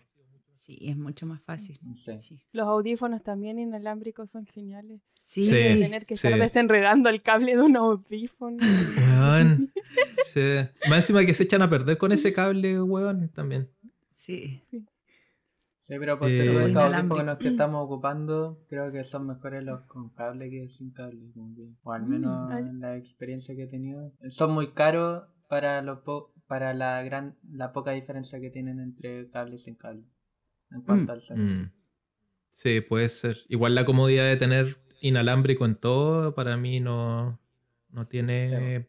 Sí, 0.58 0.78
es 0.82 0.96
mucho 0.96 1.26
más 1.26 1.40
fácil. 1.42 1.78
Sí. 1.94 2.18
Sí. 2.22 2.40
Los 2.52 2.66
audífonos 2.66 3.22
también 3.22 3.58
inalámbricos 3.58 4.30
son 4.30 4.46
geniales. 4.46 5.00
Sí, 5.22 5.42
Sí. 5.44 5.54
De 5.54 5.76
tener 5.76 6.04
que 6.06 6.14
estar 6.14 6.32
sí. 6.32 6.38
desenredando 6.38 7.08
el 7.08 7.20
cable 7.22 7.56
de 7.56 7.62
un 7.62 7.76
audífono. 7.76 8.58
Weón. 9.20 9.72
Sí. 10.26 10.40
Más 10.90 10.98
encima 10.98 11.24
que 11.24 11.32
se 11.32 11.44
echan 11.44 11.62
a 11.62 11.70
perder 11.70 11.96
con 11.96 12.12
ese 12.12 12.32
cable, 12.32 12.80
weón, 12.82 13.28
también. 13.30 13.70
sí. 14.16 14.58
Sí, 15.78 15.94
pero 16.00 16.18
por 16.18 16.28
Eh, 16.28 16.40
estos 16.42 16.70
Inalámbrico. 16.70 17.14
audífonos 17.14 17.38
que 17.38 17.48
estamos 17.48 17.84
ocupando, 17.84 18.60
creo 18.68 18.90
que 18.90 19.04
son 19.04 19.28
mejores 19.28 19.62
los 19.62 19.82
con 19.82 20.08
cable 20.10 20.50
que 20.50 20.68
sin 20.68 20.90
cable. 20.90 21.30
como 21.32 21.54
que- 21.54 21.68
o 21.84 21.92
al 21.92 22.04
menos 22.06 22.50
ah, 22.50 22.58
en 22.58 22.80
la 22.80 22.96
experiencia 22.96 23.54
que 23.54 23.62
he 23.62 23.66
tenido. 23.68 24.12
Son 24.28 24.50
muy 24.52 24.72
caros 24.72 25.22
para 25.48 25.82
lo 25.82 26.02
po- 26.04 26.32
para 26.46 26.74
la 26.74 27.02
gran 27.02 27.36
la 27.50 27.72
poca 27.72 27.92
diferencia 27.92 28.40
que 28.40 28.50
tienen 28.50 28.80
entre 28.80 29.28
cable 29.30 29.56
y 29.56 29.58
sin 29.58 29.74
cable. 29.76 30.04
En 30.70 30.82
cuanto 30.82 31.12
Mm. 31.12 31.14
al 31.14 31.20
sonido. 31.20 31.62
Mm. 31.64 31.72
Sí, 32.52 32.80
puede 32.80 33.08
ser. 33.08 33.38
Igual 33.48 33.74
la 33.74 33.84
comodidad 33.84 34.24
de 34.24 34.36
tener 34.36 34.78
inalámbrico 35.00 35.64
en 35.66 35.76
todo, 35.76 36.34
para 36.34 36.56
mí 36.56 36.80
no, 36.80 37.38
no 37.90 38.06
tiene 38.08 38.88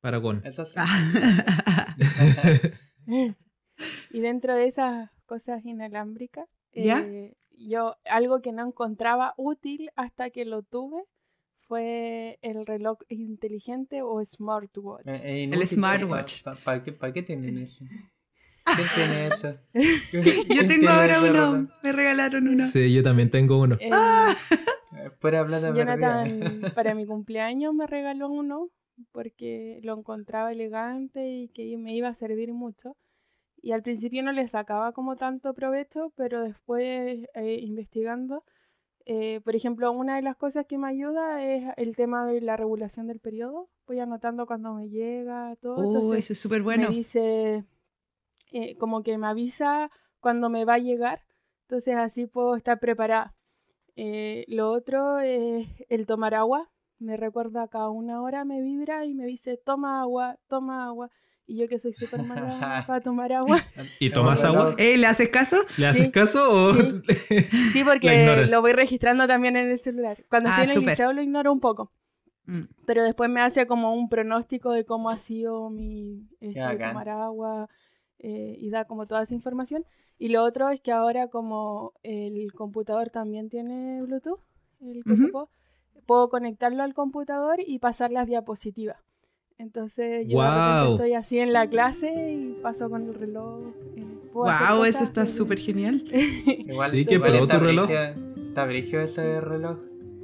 paragón. 0.00 0.42
Eso 0.44 0.64
sí. 0.64 0.74
Y 4.10 4.20
dentro 4.20 4.54
de 4.54 4.66
esas 4.66 5.10
cosas 5.26 5.64
inalámbricas, 5.64 6.48
¿Ya? 6.72 7.00
eh, 7.00 7.36
yo 7.58 7.96
algo 8.06 8.40
que 8.40 8.52
no 8.52 8.66
encontraba 8.66 9.34
útil 9.36 9.90
hasta 9.96 10.30
que 10.30 10.44
lo 10.44 10.62
tuve 10.62 11.04
fue 11.68 12.38
el 12.42 12.64
reloj 12.66 12.98
inteligente 13.08 14.02
o 14.02 14.22
smartwatch. 14.24 15.06
Eh, 15.24 15.42
inútil, 15.42 15.68
smartwatch. 15.68 16.42
¿Para 16.42 16.56
pa, 16.60 16.82
qué, 16.84 16.92
pa' 16.92 17.12
qué 17.12 17.22
tienen 17.22 17.58
eso? 17.66 17.84
¿Quién 18.64 18.88
tiene 18.94 19.26
eso? 19.28 19.54
Yo 20.12 20.44
¿Quién 20.48 20.68
tengo 20.68 20.88
ahora 20.88 21.20
uno. 21.20 21.32
reloj? 21.32 21.68
Me 21.82 21.92
regalaron 21.92 22.48
uno. 22.48 22.66
Sí, 22.66 22.92
yo 22.92 23.02
también 23.02 23.30
tengo 23.30 23.60
uno. 23.60 23.76
Eh, 23.80 23.90
Eh, 24.98 25.10
Pura 25.20 25.46
plata 25.46 25.72
perdida. 25.74 26.24
Jonathan 26.24 26.60
para 26.74 26.94
mi 26.94 27.04
cumpleaños 27.06 27.74
me 27.74 27.86
regaló 27.86 28.28
uno 28.30 28.70
porque 29.12 29.78
lo 29.82 29.96
encontraba 29.98 30.50
elegante 30.52 31.28
y 31.28 31.48
que 31.48 31.76
me 31.76 31.94
iba 31.94 32.08
a 32.08 32.14
servir 32.14 32.52
mucho. 32.52 32.96
Y 33.62 33.72
al 33.72 33.82
principio 33.82 34.22
no 34.22 34.32
le 34.32 34.48
sacaba 34.48 34.92
como 34.92 35.16
tanto 35.16 35.52
provecho, 35.54 36.12
pero 36.16 36.42
después 36.42 37.26
eh, 37.34 37.58
investigando, 37.60 38.42
eh, 39.08 39.40
por 39.44 39.54
ejemplo, 39.54 39.92
una 39.92 40.16
de 40.16 40.22
las 40.22 40.36
cosas 40.36 40.66
que 40.66 40.78
me 40.78 40.88
ayuda 40.88 41.40
es 41.44 41.72
el 41.76 41.94
tema 41.94 42.26
de 42.26 42.40
la 42.40 42.56
regulación 42.56 43.06
del 43.06 43.20
periodo. 43.20 43.68
Voy 43.86 44.00
anotando 44.00 44.46
cuando 44.46 44.74
me 44.74 44.88
llega, 44.88 45.54
todo. 45.60 45.76
Oh, 45.76 45.84
entonces 45.84 46.24
eso 46.24 46.32
es 46.32 46.40
súper 46.40 46.62
bueno. 46.62 46.88
me 46.88 46.96
dice, 46.96 47.64
eh, 48.50 48.76
como 48.78 49.04
que 49.04 49.16
me 49.16 49.28
avisa 49.28 49.92
cuando 50.18 50.50
me 50.50 50.64
va 50.64 50.74
a 50.74 50.78
llegar, 50.78 51.22
entonces 51.62 51.96
así 51.96 52.26
puedo 52.26 52.56
estar 52.56 52.80
preparada. 52.80 53.36
Eh, 53.94 54.44
lo 54.48 54.72
otro 54.72 55.20
es 55.20 55.68
el 55.88 56.04
tomar 56.04 56.34
agua, 56.34 56.68
me 56.98 57.16
recuerda 57.16 57.68
cada 57.68 57.90
una 57.90 58.20
hora, 58.20 58.44
me 58.44 58.60
vibra 58.60 59.04
y 59.04 59.14
me 59.14 59.24
dice, 59.24 59.56
toma 59.56 60.00
agua, 60.00 60.40
toma 60.48 60.84
agua. 60.84 61.12
Y 61.48 61.58
yo 61.58 61.68
que 61.68 61.78
soy 61.78 61.92
súper 61.92 62.22
mala 62.24 62.84
para 62.86 63.00
tomar 63.00 63.32
agua. 63.32 63.60
¿Y 64.00 64.10
tomas 64.10 64.42
agua? 64.42 64.74
Eh, 64.78 64.96
¿Le 64.98 65.06
haces 65.06 65.28
caso? 65.28 65.56
¿Le 65.76 65.86
haces 65.86 66.06
Sí. 66.06 66.10
caso 66.10 66.40
o...? 66.50 66.72
Sí. 67.72 67.82
Porque 67.84 68.46
lo 68.50 68.60
voy 68.60 68.72
registrando 68.72 69.26
también 69.28 69.56
en 69.56 69.70
el 69.70 69.78
celular. 69.78 70.24
Cuando 70.28 70.48
Ah, 70.50 70.62
estoy 70.62 70.76
en 70.76 70.82
el 70.82 70.88
liceo 70.88 71.12
lo 71.12 71.22
ignoro 71.22 71.52
un 71.52 71.60
poco. 71.60 71.92
Mm. 72.46 72.60
Pero 72.86 73.04
después 73.04 73.30
me 73.30 73.40
hace 73.40 73.66
como 73.66 73.94
un 73.94 74.08
pronóstico 74.08 74.72
de 74.72 74.84
cómo 74.84 75.08
ha 75.10 75.18
sido 75.18 75.70
mi 75.70 76.28
este, 76.40 76.60
tomar 76.78 77.08
agua 77.08 77.68
eh, 78.18 78.56
y 78.58 78.70
da 78.70 78.84
como 78.84 79.06
toda 79.06 79.22
esa 79.22 79.34
información. 79.34 79.84
Y 80.18 80.28
lo 80.28 80.42
otro 80.42 80.68
es 80.70 80.80
que 80.80 80.92
ahora 80.92 81.28
como 81.28 81.92
el 82.02 82.52
computador 82.54 83.10
también 83.10 83.48
tiene 83.48 84.00
Bluetooth, 84.02 84.40
el 84.80 85.00
ocupo, 85.00 85.50
puedo 86.06 86.28
conectarlo 86.28 86.82
al 86.82 86.94
computador 86.94 87.58
y 87.64 87.78
pasar 87.80 88.12
las 88.12 88.26
diapositivas. 88.26 88.96
Entonces 89.58 90.26
yo 90.28 90.92
estoy 90.92 91.14
así 91.14 91.38
en 91.38 91.52
la 91.52 91.68
clase 91.68 92.12
y 92.32 92.58
paso 92.62 92.90
con 92.90 93.06
el 93.08 93.14
reloj. 93.14 93.62
eh, 93.96 94.04
Wow, 94.32 94.44
eso 94.50 94.76
cosas 94.76 95.02
está 95.02 95.26
súper 95.26 95.58
genial. 95.58 96.04
Igual, 96.46 96.90
Sí, 96.90 97.06
que 97.06 97.14
igual 97.14 97.30
pro 97.32 97.42
está 97.44 97.58
tu 97.58 97.64
reloj. 97.64 97.90
Está 97.90 98.64
brigio 98.66 99.00
ese 99.00 99.40
reloj. 99.40 99.78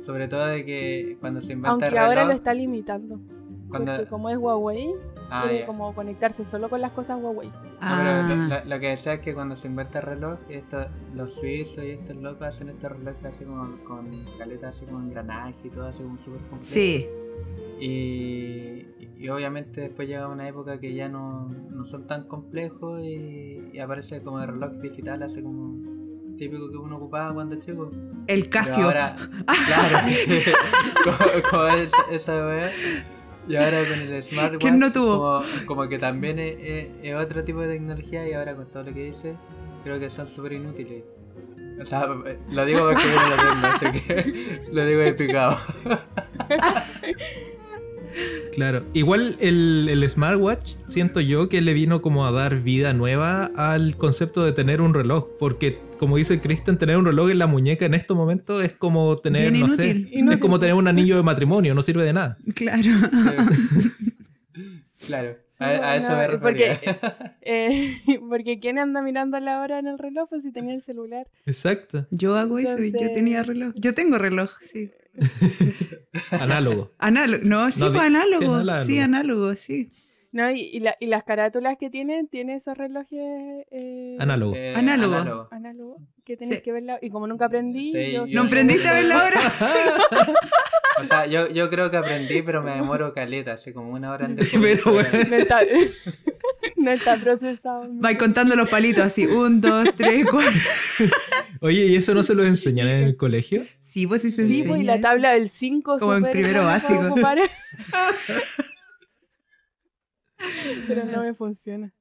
Sobre 0.05 0.28
todo 0.28 0.47
de 0.47 0.64
que 0.66 1.16
cuando 1.20 1.41
se 1.41 1.53
inventa 1.55 1.70
Aunque 1.70 1.87
el 1.87 1.93
reloj. 1.93 2.09
ahora 2.09 2.24
lo 2.26 2.33
está 2.33 2.53
limitando. 2.53 3.20
cuando... 3.70 3.93
Porque 3.95 4.11
como 4.11 4.28
es 4.28 4.37
Huawei, 4.37 4.89
Ah, 5.30 5.45
puede 5.47 5.64
como 5.64 5.95
conectarse 5.95 6.45
solo 6.45 6.68
con 6.68 6.83
las 6.83 6.93
cosas 6.93 7.18
Huawei. 7.22 7.49
No, 7.49 7.55
pero 7.78 7.80
Ah, 7.80 8.62
lo, 8.66 8.80
que 8.80 8.89
decía 8.89 9.14
es 9.14 9.20
que 9.20 9.33
cuando 9.33 9.57
se 9.57 9.68
inventa 9.68 10.01
el 10.01 10.05
reloj, 10.05 10.39
esto, 10.51 10.85
los 11.14 11.33
suizos 11.33 11.83
y 11.85 11.91
estos 11.93 12.16
locos 12.16 12.49
hacen 12.49 12.68
este 12.68 12.87
reloj 12.91 13.14
así 13.24 13.45
como 13.47 13.78
con 13.85 14.11
caleta, 14.37 14.68
así 14.68 14.85
como 14.85 15.01
engranaje 15.03 15.55
y 15.64 15.70
todo 15.70 15.87
así 15.87 16.03
como 16.03 16.18
súper 16.18 16.41
complejo. 16.51 16.64
sí. 16.74 17.07
Y, 17.80 18.87
y 19.18 19.28
obviamente 19.28 19.80
después 19.83 20.09
llega 20.09 20.28
una 20.28 20.49
época 20.49 20.78
que 20.78 20.95
ya 20.95 21.09
no, 21.09 21.49
no 21.70 21.85
son 21.85 22.07
tan 22.07 22.28
complejos 22.28 23.01
y, 23.03 23.61
y 23.72 23.78
aparece 23.80 24.22
como 24.22 24.41
el 24.41 24.49
reloj 24.49 24.72
digital, 24.80 25.22
así 25.22 25.43
como 25.43 26.37
típico 26.39 26.70
que 26.70 26.76
uno 26.76 26.97
ocupaba 26.97 27.33
cuando 27.35 27.57
chico. 27.57 27.91
El 28.26 28.49
Casio. 28.49 28.85
ahora, 28.85 29.16
claro, 29.66 30.09
como, 31.05 31.43
como 31.51 31.66
esa, 31.68 32.03
esa 32.11 32.47
wea. 32.47 32.70
Y 33.49 33.57
ahora 33.57 33.78
con 33.89 33.99
el 33.99 34.22
smartwatch, 34.22 34.61
¿Quién 34.61 34.78
no 34.78 34.93
tuvo? 34.93 35.18
Como, 35.18 35.43
como 35.66 35.89
que 35.89 35.99
también 35.99 36.39
es, 36.39 36.57
es- 36.61 36.89
es 37.03 37.14
otro 37.16 37.43
tipo 37.43 37.61
de 37.61 37.68
tecnología 37.74 38.28
y 38.28 38.33
ahora 38.35 38.55
con 38.55 38.66
todo 38.68 38.85
lo 38.85 38.95
que 38.95 39.03
dice, 39.07 39.35
creo 39.83 39.99
que 39.99 40.09
son 40.11 40.28
súper 40.28 40.53
inútiles. 40.53 41.03
O 41.80 41.85
sea, 41.85 42.07
lo 42.07 42.64
digo 42.64 42.80
porque 42.87 43.03
yo 43.03 43.20
no 43.20 43.28
lo 43.28 43.37
tengo, 43.37 43.66
así 43.66 44.01
que 44.01 44.62
lo 44.72 44.87
digo 44.87 45.01
de 45.01 45.14
picado. 45.14 45.57
Claro. 48.53 48.84
Igual 48.92 49.36
el, 49.40 49.88
el 49.90 50.09
smartwatch, 50.09 50.76
siento 50.86 51.20
yo 51.20 51.48
que 51.48 51.61
le 51.62 51.72
vino 51.72 52.03
como 52.03 52.26
a 52.26 52.32
dar 52.32 52.61
vida 52.62 52.92
nueva 52.92 53.50
al 53.57 53.96
concepto 53.96 54.44
de 54.44 54.53
tener 54.53 54.80
un 54.82 54.92
reloj. 54.94 55.28
Porque, 55.38 55.78
como 55.98 56.16
dice 56.18 56.40
Kristen, 56.40 56.76
tener 56.78 56.96
un 56.98 57.07
reloj 57.07 57.30
en 57.30 57.38
la 57.38 57.46
muñeca 57.46 57.86
en 57.86 57.94
estos 57.94 58.16
momentos 58.16 58.62
es 58.62 58.72
como 58.74 59.16
tener, 59.16 59.50
Bien 59.50 59.61
no 59.61 59.66
inútil. 59.68 60.09
sé, 60.12 60.20
es 60.32 60.36
como 60.38 60.59
tener 60.61 60.74
un 60.74 60.86
anillo 60.86 61.16
de 61.16 61.22
matrimonio, 61.22 61.74
no 61.74 61.82
sirve 61.82 62.05
de 62.05 62.12
nada. 62.12 62.36
Claro. 62.55 62.82
Claro, 65.07 65.36
a, 65.59 65.64
a 65.66 65.96
eso 65.96 66.14
me 66.14 66.28
refería. 66.28 66.78
porque- 66.80 66.96
Eh, 67.42 67.92
porque 68.28 68.61
¿quién 68.61 68.78
anda 68.78 69.03
mirando 69.03 69.40
la 69.40 69.61
hora 69.61 69.80
en 69.80 69.88
el 69.88 69.98
reloj? 69.98 70.28
Pues 70.28 70.44
si 70.44 70.53
tenía 70.53 70.74
el 70.74 70.80
celular. 70.80 71.26
Exacto. 71.44 72.07
Yo 72.12 72.36
hago 72.36 72.59
eso 72.61 72.78
y 72.80 72.92
yo 72.92 73.12
tenía 73.12 73.42
reloj. 73.42 73.72
Yo 73.76 73.94
tengo 73.94 74.16
reloj, 74.18 74.50
sí. 74.61 74.90
Análogo. 76.30 76.90
Análogo. 76.98 77.44
No, 77.44 77.70
sí, 77.70 77.80
No, 77.80 78.00
análogo. 78.00 78.84
sí, 78.84 78.98
análogo, 78.98 79.54
sí. 79.56 79.92
¿No? 80.33 80.51
Y, 80.51 80.61
y, 80.61 80.80
la- 80.80 80.97
y 80.99 81.07
las 81.07 81.24
carátulas 81.24 81.76
que 81.78 81.91
tienen, 81.91 82.26
tiene 82.26 82.55
esos 82.55 82.76
relojes 82.76 83.20
eh, 83.70 84.16
Análogo. 84.18 84.55
Eh, 84.57 84.74
Análogo. 84.74 85.49
análogos 85.51 86.01
que 86.24 86.37
tenés 86.39 86.57
Sí. 86.57 86.62
que 86.62 86.72
verla. 86.72 86.99
Y 87.03 87.11
como 87.11 87.26
nunca 87.26 87.45
aprendí, 87.47 87.93
Sí, 87.93 88.12
yo 88.12 88.24
yo- 88.26 88.41
¿No 88.41 88.47
aprendiste 88.47 88.89
a 88.89 88.93
ver 88.95 89.05
la 89.05 89.24
hora? 89.24 89.53
O 91.01 91.05
sea, 91.05 91.26
yo, 91.26 91.49
yo 91.51 91.68
creo 91.70 91.91
que 91.91 91.97
aprendí, 91.99 92.43
pero 92.43 92.62
me 92.62 92.72
demoro 92.72 93.12
caleta, 93.12 93.53
así 93.55 93.72
como 93.72 93.93
una 93.93 94.11
hora 94.11 94.26
antes. 94.26 94.51
Pero, 94.61 94.93
bueno. 94.93 95.09
no 95.28 95.37
está, 95.37 95.61
no 96.76 96.91
está 96.91 97.16
procesado. 97.16 97.89
Va 98.03 98.16
contando 98.16 98.55
los 98.57 98.68
palitos 98.68 99.03
así. 99.05 99.26
Un, 99.26 99.61
dos, 99.61 99.89
tres, 99.97 100.26
cuatro. 100.30 100.53
Oye, 101.61 101.87
¿y 101.87 101.97
eso 101.97 102.14
no 102.14 102.22
se 102.22 102.35
lo 102.35 102.45
enseñan 102.45 102.89
en 102.89 103.03
el 103.05 103.16
colegio? 103.16 103.62
Sí, 103.80 104.07
pues 104.07 104.22
sí 104.22 104.30
se 104.30 104.47
Sí, 104.47 104.64
pues, 104.66 104.80
y 104.80 104.85
la 104.85 105.01
tabla 105.01 105.33
del 105.33 105.49
5 105.49 105.99
Como 105.99 106.14
en 106.14 106.24
primero 106.30 106.64
básico. 106.64 107.14
Pero 110.88 111.05
no 111.05 111.22
me 111.22 111.34
funciona. 111.34 111.93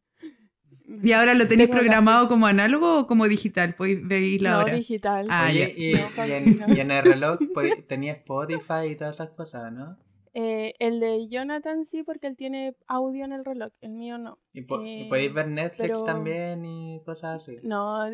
¿Y 1.03 1.11
ahora 1.13 1.33
lo 1.33 1.47
tenéis 1.47 1.69
programado 1.69 2.27
como 2.27 2.47
análogo 2.47 2.99
o 2.99 3.07
como 3.07 3.27
digital? 3.27 3.75
Podéis 3.75 4.05
ver 4.05 4.41
la 4.41 4.51
no, 4.51 4.59
hora. 4.59 4.75
digital. 4.75 5.27
Ah, 5.29 5.47
Oye, 5.49 5.73
y, 5.77 5.93
No, 5.93 6.27
y 6.27 6.31
en, 6.31 6.59
no. 6.59 6.73
y 6.75 6.79
en 6.79 6.91
el 6.91 7.03
reloj 7.03 7.39
tenía 7.87 8.13
Spotify 8.13 8.87
y 8.91 8.95
todas 8.95 9.15
esas 9.15 9.29
cosas, 9.29 9.71
¿no? 9.71 9.97
Eh, 10.33 10.73
el 10.79 10.99
de 10.99 11.27
Jonathan 11.27 11.83
sí, 11.85 12.03
porque 12.03 12.27
él 12.27 12.35
tiene 12.37 12.75
audio 12.87 13.25
en 13.25 13.33
el 13.33 13.43
reloj, 13.45 13.71
el 13.81 13.91
mío 13.91 14.17
no. 14.17 14.37
¿Y, 14.53 14.61
po- 14.63 14.81
y 14.83 15.01
Eh, 15.03 15.05
podéis 15.09 15.33
ver 15.33 15.47
Netflix 15.47 15.89
pero- 15.89 16.03
también 16.03 16.65
y 16.65 17.01
cosas 17.05 17.41
así? 17.43 17.57
No, 17.63 18.05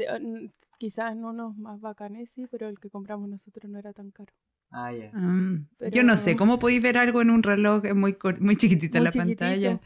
quizás 0.78 1.12
en 1.12 1.24
unos 1.26 1.56
más 1.58 1.80
bacanes 1.80 2.30
sí, 2.32 2.46
pero 2.50 2.68
el 2.70 2.80
que 2.80 2.90
compramos 2.90 3.30
nosotros 3.30 3.70
no 3.72 3.78
era 3.80 3.94
tan 3.94 4.12
caro. 4.12 4.34
Ah, 4.72 4.92
ya. 4.92 5.12
Mm, 5.14 5.68
Pero- 5.78 5.92
Yo 5.92 6.04
no 6.04 6.18
sé, 6.18 6.36
¿cómo 6.36 6.60
podéis 6.60 6.82
ver 6.82 6.98
algo 6.98 7.22
en 7.22 7.30
un 7.30 7.42
reloj 7.44 7.86
Es 7.86 7.96
muy, 7.96 8.18
muy 8.40 8.56
chiquitita 8.58 8.98
Muy 9.00 9.06
la 9.06 9.12
chiquitito. 9.12 9.40
pantalla? 9.46 9.80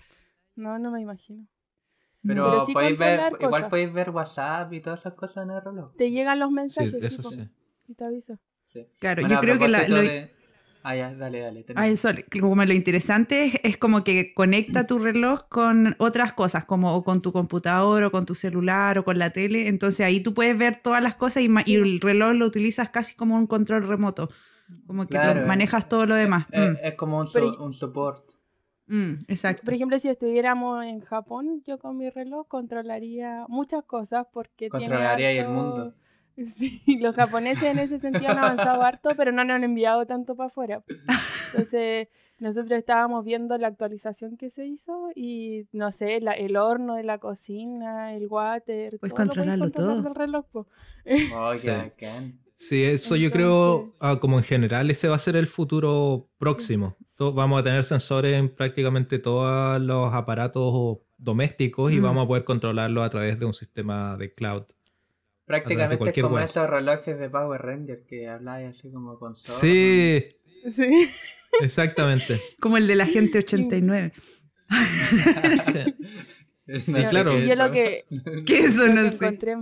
No, 0.56 0.78
no 0.80 0.92
me 0.92 1.02
imagino. 1.02 1.48
Pero, 2.26 2.50
Pero 2.52 2.62
sí 2.66 2.74
podéis 2.74 2.98
ver, 3.00 3.34
igual 3.40 3.68
podéis 3.70 3.92
ver 3.94 4.10
WhatsApp 4.12 4.72
y 4.74 4.80
todas 4.82 5.00
esas 5.00 5.14
cosas 5.14 5.46
en 5.46 5.52
el 5.52 5.62
reloj. 5.62 5.96
Te 5.98 6.12
llegan 6.12 6.38
los 6.40 6.52
mensajes, 6.52 6.92
sí, 7.08 7.16
eso 7.16 7.30
sí. 7.32 7.50
y 7.88 7.96
te 7.96 8.04
aviso. 8.06 8.38
Sí. 8.68 8.86
Claro, 9.00 9.22
Bueno, 9.24 9.36
yo 9.36 9.42
creo 9.42 9.58
que 9.58 9.68
la, 9.68 9.88
lo, 9.88 9.98
de- 9.98 10.32
Ah, 10.84 10.96
ya, 10.96 11.14
dale, 11.14 11.40
dale. 11.42 11.64
termina. 11.64 11.82
Ah, 11.86 11.88
eso, 11.88 12.10
como 12.40 12.64
lo 12.66 12.74
interesante 12.74 13.46
es, 13.46 13.60
es 13.64 13.78
como 13.78 14.04
que 14.04 14.34
conecta 14.34 14.88
tu 14.88 14.98
reloj 15.00 15.48
con 15.50 15.96
otras 16.00 16.34
cosas, 16.34 16.66
como 16.66 16.96
o 16.96 17.04
con 17.04 17.22
tu 17.22 17.32
computador 17.32 18.04
o 18.04 18.12
con 18.12 18.26
tu 18.26 18.34
celular 18.34 18.98
o 18.98 19.04
con 19.04 19.20
la 19.20 19.30
tele. 19.32 19.68
Entonces 19.68 20.04
ahí 20.06 20.22
tú 20.22 20.34
puedes 20.34 20.58
ver 20.58 20.78
todas 20.82 21.04
las 21.04 21.16
cosas 21.16 21.44
y, 21.44 21.76
el 21.76 22.00
reloj 22.02 22.34
lo 22.34 22.46
utilizas 22.48 22.90
casi 22.90 23.16
como 23.16 23.36
un 23.36 23.46
control 23.48 23.88
remoto. 23.88 24.30
Como 24.88 25.04
que 25.06 25.10
Claro, 25.10 25.36
lo 25.40 25.46
eh. 25.46 25.48
manejas 25.48 25.88
todo 25.90 26.06
lo 26.08 26.16
demás. 26.16 26.46
Eh, 26.52 26.70
Mm, 26.70 26.78
Es 26.84 26.94
como 26.96 27.20
un, 27.20 27.28
Pero- 27.32 27.64
un 27.64 27.74
support. 27.74 28.32
Mm, 28.92 29.14
exacto. 29.28 29.64
Por 29.64 29.74
ejemplo, 29.74 29.98
si 29.98 30.10
estuviéramos 30.10 30.84
en 30.84 31.00
Japón, 31.02 31.64
yo 31.66 31.80
con 31.80 31.98
mi 31.98 32.10
reloj 32.10 32.48
controlaría 32.48 33.46
muchas 33.48 33.84
cosas 33.86 34.28
porque 34.32 34.70
tiene 34.70 34.86
Controlaría 34.88 35.30
ahí 35.30 35.38
el 35.38 35.46
harto- 35.46 35.54
mundo. 35.54 35.94
Sí, 36.46 36.98
los 37.02 37.14
japoneses 37.16 37.64
en 37.64 37.78
ese 37.80 38.00
sentido 38.00 38.30
han 38.32 38.40
avanzado 38.40 38.82
harto, 38.84 39.10
pero 39.18 39.32
no 39.32 39.44
nos 39.44 39.56
han 39.56 39.64
enviado 39.64 40.06
tanto 40.08 40.36
para 40.36 40.48
afuera. 40.48 40.84
Entonces, 41.52 42.08
nosotros 42.40 42.80
estábamos 42.80 43.24
viendo 43.26 43.56
la 43.58 43.68
actualización 43.68 44.38
que 44.38 44.50
se 44.50 44.66
hizo 44.66 45.10
y, 45.14 45.68
no 45.74 45.92
sé, 45.92 46.22
la- 46.22 46.32
el 46.32 46.56
horno 46.56 46.96
de 46.96 47.04
la 47.04 47.18
cocina, 47.20 48.16
el 48.16 48.28
water, 48.28 48.92
todo 48.92 49.00
podéis 49.02 49.14
controlarlo 49.14 49.66
controlar 49.66 49.94
todo. 49.96 50.04
del 50.04 50.16
reloj, 50.16 50.46
po. 50.52 50.68
Oh, 51.36 51.54
Sí. 51.56 51.70
Sí, 52.56 52.84
eso 52.84 53.16
yo 53.16 53.32
creo, 53.32 53.74
Entonces- 53.78 53.96
ah, 54.00 54.20
como 54.20 54.38
en 54.38 54.44
general, 54.44 54.90
ese 54.92 55.08
va 55.10 55.16
a 55.16 55.20
ser 55.20 55.36
el 55.36 55.48
futuro 55.48 56.30
próximo. 56.38 56.96
Vamos 57.30 57.60
a 57.60 57.64
tener 57.64 57.84
sensores 57.84 58.34
en 58.34 58.50
prácticamente 58.50 59.20
todos 59.20 59.80
los 59.80 60.12
aparatos 60.14 60.98
domésticos 61.18 61.92
y 61.92 62.00
vamos 62.00 62.26
a 62.26 62.28
poder 62.28 62.44
controlarlo 62.44 63.04
a 63.04 63.10
través 63.12 63.38
de 63.38 63.46
un 63.46 63.54
sistema 63.54 64.18
de 64.18 64.34
cloud. 64.34 64.64
Prácticamente 65.46 66.10
es 66.10 66.22
como 66.24 66.36
web. 66.36 66.46
esos 66.46 66.68
relojes 66.70 67.20
de 67.20 67.30
Power 67.30 67.62
Ranger 67.62 68.04
que 68.08 68.28
habláis 68.28 68.70
así 68.78 68.90
como 68.92 69.20
con 69.20 69.36
zorro, 69.36 69.60
Sí, 69.60 70.24
Sí. 70.70 70.88
exactamente. 71.62 72.40
Como 72.60 72.78
el 72.78 72.88
de 72.88 72.96
la 72.96 73.06
gente 73.06 73.38
89. 73.46 74.14
Sí. 75.66 75.96
No 76.88 77.00
Y 77.00 77.04
sé 77.04 77.10
claro. 77.10 77.38
Yo 77.38 77.56
lo 77.56 77.66
eso. 77.66 77.72
que, 77.74 78.06
Que 78.46 78.60
eso 78.60 78.88
lo 78.88 78.94
no 78.94 79.04
que 79.04 79.10
sé. 79.10 79.16
encontré, 79.26 79.56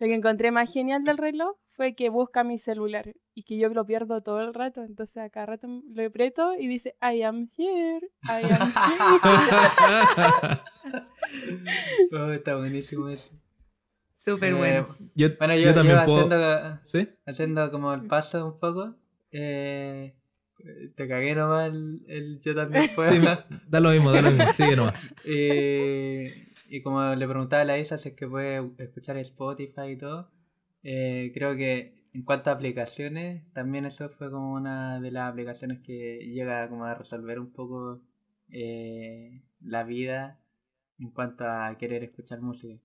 lo 0.00 0.06
que 0.06 0.14
encontré 0.14 0.50
más 0.50 0.72
genial 0.72 1.04
del 1.04 1.18
reloj 1.18 1.56
fue 1.76 1.94
que 1.94 2.08
busca 2.10 2.42
mi 2.42 2.58
celular 2.58 3.14
y 3.34 3.44
que 3.44 3.56
yo 3.58 3.68
lo 3.68 3.86
pierdo 3.86 4.20
todo 4.22 4.40
el 4.40 4.52
rato. 4.52 4.82
Entonces 4.82 5.18
a 5.18 5.30
cada 5.30 5.46
rato 5.46 5.68
lo 5.94 6.04
aprieto 6.06 6.54
y 6.58 6.66
dice 6.66 6.96
I 7.00 7.22
am 7.22 7.48
here, 7.56 8.00
I 8.24 8.44
am 8.52 8.72
here. 8.72 10.60
Oh, 12.12 12.32
está 12.32 12.56
buenísimo 12.56 13.08
eso. 13.08 13.32
Súper 14.24 14.52
Eh, 14.52 14.56
bueno. 14.56 14.96
Yo, 15.14 15.28
Bueno, 15.38 15.54
yo 15.54 15.60
yo, 15.60 15.66
yo 15.68 15.74
también 15.74 15.98
puedo... 16.04 16.18
haciendo, 16.26 16.80
¿Sí? 16.84 17.08
haciendo 17.26 17.70
como 17.70 17.94
el 17.94 18.06
paso 18.06 18.44
un 18.46 18.58
poco. 18.58 18.96
Eh, 19.30 20.16
te 20.96 21.08
cagué 21.08 21.34
nomás 21.34 21.68
el, 21.68 22.00
el 22.08 22.40
yo 22.40 22.54
también 22.54 22.90
puedo. 22.94 23.10
Sí, 23.12 23.18
da 23.68 23.80
lo 23.80 23.90
mismo, 23.90 24.10
da 24.12 24.22
lo 24.22 24.30
mismo. 24.32 24.52
Sigue 24.54 24.76
nomás. 24.76 24.94
Eh, 25.24 26.49
y 26.70 26.82
como 26.82 27.14
le 27.14 27.28
preguntaba 27.28 27.62
a 27.62 27.64
la 27.66 27.78
Isa 27.78 27.98
si 27.98 28.10
es 28.10 28.14
que 28.14 28.26
puede 28.28 28.70
escuchar 28.78 29.16
Spotify 29.18 29.88
y 29.92 29.96
todo, 29.98 30.30
eh, 30.82 31.30
creo 31.34 31.56
que 31.56 32.00
en 32.14 32.22
cuanto 32.22 32.50
a 32.50 32.54
aplicaciones, 32.54 33.42
también 33.52 33.84
eso 33.86 34.08
fue 34.08 34.30
como 34.30 34.52
una 34.54 35.00
de 35.00 35.10
las 35.10 35.30
aplicaciones 35.30 35.80
que 35.80 36.18
llega 36.32 36.68
como 36.68 36.84
a 36.84 36.94
resolver 36.94 37.38
un 37.38 37.52
poco 37.52 38.00
eh, 38.48 39.42
la 39.60 39.84
vida 39.84 40.40
en 40.98 41.10
cuanto 41.10 41.44
a 41.46 41.76
querer 41.78 42.02
escuchar 42.04 42.40
música. 42.40 42.80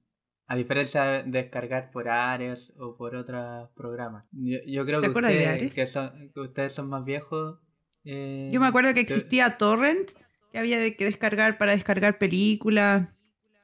A 0.48 0.56
diferencia 0.56 1.04
de 1.06 1.24
descargar 1.24 1.90
por 1.92 2.08
Ares 2.08 2.72
o 2.78 2.96
por 2.98 3.16
otros 3.16 3.70
programas. 3.76 4.26
Yo, 4.32 4.60
yo 4.68 4.86
creo 4.86 5.02
¿Te 5.02 5.08
que 5.08 5.14
ustedes, 5.14 5.74
que, 5.74 5.88
son, 5.88 6.32
que 6.34 6.40
ustedes 6.40 6.74
son 6.74 6.88
más 6.90 7.04
viejos. 7.04 7.60
eh, 8.04 8.52
Yo 8.54 8.60
me 8.60 8.68
acuerdo 8.68 8.90
que 8.94 9.06
que- 9.06 9.14
existía 9.16 9.58
Torrent, 9.58 10.12
que 10.52 10.60
había 10.60 10.78
que 10.96 11.06
descargar 11.06 11.58
para 11.58 11.72
descargar 11.72 12.20
películas. 12.20 13.12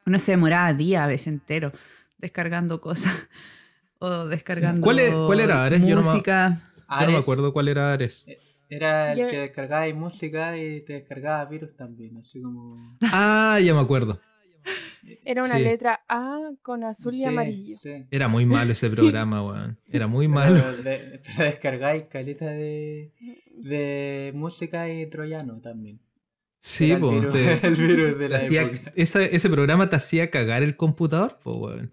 Uno 0.06 0.18
se 0.18 0.32
demoraba 0.32 0.72
días 0.74 1.02
a 1.02 1.06
veces 1.06 1.28
entero 1.28 1.72
descargando 2.18 2.80
cosas. 2.80 3.12
O 4.04 4.26
descargando 4.26 4.80
¿Cuál 4.80 4.98
e- 4.98 5.12
cuál 5.12 5.38
era, 5.38 5.64
Ares? 5.64 5.80
Yo 5.82 5.94
no 5.94 6.02
me- 6.02 6.08
música. 6.08 6.56
Yo 6.58 6.80
no 6.88 6.96
me 6.96 7.02
Ares 7.04 7.20
acuerdo 7.20 7.52
cuál 7.52 7.68
era 7.68 7.92
Ares. 7.92 8.26
Era 8.68 9.12
el 9.12 9.18
Yo- 9.20 9.28
que 9.28 9.38
descargaba 9.38 9.86
música 9.94 10.58
y 10.58 10.80
te 10.80 10.94
descargaba 10.94 11.44
virus 11.44 11.76
también, 11.76 12.16
así 12.16 12.42
como... 12.42 12.98
Ah, 13.12 13.60
ya 13.64 13.72
me 13.72 13.80
acuerdo. 13.80 14.20
Era 15.24 15.44
una 15.44 15.56
Sí. 15.58 15.62
letra 15.62 16.00
A 16.08 16.50
con 16.62 16.82
azul 16.82 17.14
y 17.14 17.18
Sí, 17.18 17.24
amarillo. 17.26 17.76
sí. 17.76 18.06
Era 18.10 18.26
muy 18.26 18.44
malo 18.44 18.72
ese 18.72 18.90
programa, 18.96 19.40
weón. 19.46 19.78
Era 19.88 20.08
muy 20.08 20.26
malo. 20.26 20.56
Pero, 20.60 20.76
de- 20.82 21.20
pero 21.24 21.44
descargáis 21.44 22.06
caleta 22.06 22.46
de, 22.46 23.12
de 23.54 24.32
música 24.34 24.88
y 24.92 25.06
troyano 25.06 25.60
también. 25.60 26.00
Sí, 26.64 26.94
po, 26.94 27.10
virus- 27.10 27.32
te- 27.32 27.66
el 27.66 27.74
virus 27.74 28.18
de 28.18 28.24
te 28.26 28.28
la 28.28 28.36
hacía- 28.38 28.62
época. 28.62 28.92
esa- 28.94 29.24
ese 29.24 29.50
programa 29.50 29.90
te 29.90 29.96
hacía 29.96 30.30
cagar 30.30 30.62
el 30.62 30.76
computador, 30.76 31.38
po, 31.42 31.56
weón. 31.58 31.92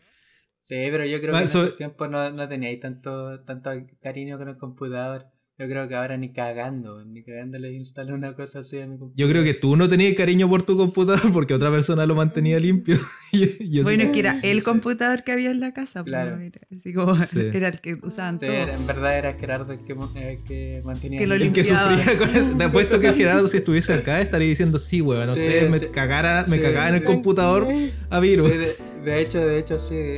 Sí, 0.62 0.76
pero 0.92 1.04
yo 1.06 1.20
creo 1.20 1.34
Ah, 1.36 1.40
que 1.40 1.44
en 1.46 1.50
esos 1.50 1.76
tiempos 1.78 2.08
no, 2.12 2.30
no 2.30 2.48
teníais 2.48 2.80
tanto, 2.80 3.40
tanto 3.46 3.72
cariño 4.02 4.38
con 4.38 4.48
el 4.50 4.58
computador. 4.58 5.26
Yo 5.60 5.68
creo 5.68 5.90
que 5.90 5.96
ahora 5.96 6.16
ni 6.16 6.30
cagando, 6.32 7.04
ni 7.04 7.22
cagando 7.22 7.60
le 7.60 7.74
instalo 7.74 8.16
una 8.16 8.34
cosa 8.34 8.60
así 8.60 8.78
a 8.80 8.88
mi 8.88 8.98
computador. 8.98 9.14
Yo 9.18 9.28
creo 9.30 9.44
que 9.44 9.54
tú 9.54 9.76
no 9.76 9.90
tenías 9.90 10.16
cariño 10.16 10.48
por 10.50 10.64
tu 10.64 10.78
computador 10.78 11.34
porque 11.34 11.54
otra 11.54 11.70
persona 11.70 12.06
lo 12.06 12.16
mantenía 12.16 12.58
limpio. 12.60 12.98
Y 13.34 13.40
yo 13.70 13.82
sí- 13.82 13.82
Bueno, 13.84 14.04
es 14.04 14.10
que 14.12 14.20
era 14.20 14.40
el 14.42 14.60
Sí. 14.60 14.64
computador 14.64 15.24
que 15.26 15.34
había 15.34 15.52
en 15.52 15.60
la 15.60 15.74
casa. 15.74 16.02
pues, 16.04 16.12
Claro. 16.14 16.40
era, 16.40 16.62
así 16.74 16.94
como 16.94 17.22
Sí. 17.26 17.40
era 17.54 17.68
el 17.68 17.82
que 17.82 17.96
usaban 18.02 18.38
Sí, 18.40 18.46
todo. 18.46 18.56
era- 18.56 18.74
en 18.74 18.88
verdad 18.88 19.18
era 19.18 19.34
Gerardo 19.34 19.74
el 19.74 19.80
que, 19.84 19.92
el 19.94 20.44
que 20.46 20.82
mantenía 20.86 21.20
Que 21.20 21.28
lo 21.28 21.36
el- 21.36 21.52
que 21.52 21.64
sufría 21.66 22.18
con 22.18 22.30
eso. 22.30 22.52
Te 22.58 22.64
apuesto 22.64 23.00
que 23.02 23.12
Gerardo, 23.14 23.48
si 23.50 23.58
estuviese 23.58 23.94
acá, 23.94 24.22
estaría 24.22 24.48
diciendo, 24.48 24.80
sí, 24.80 25.02
weón, 25.02 25.24
Sí, 25.26 25.30
ustedes 25.32 25.70
me, 25.70 25.80
sí. 25.80 25.88
cagara, 25.92 26.46
me 26.48 26.56
Sí. 26.56 26.64
cagaban 26.64 26.96
el 26.96 27.04
computador 27.04 27.68
a 28.10 28.20
virus. 28.22 28.50
Sí, 28.50 28.58
de, 28.58 28.72
de 29.04 29.22
hecho, 29.22 29.40
de 29.46 29.60
hecho, 29.60 29.80
sí. 29.80 30.16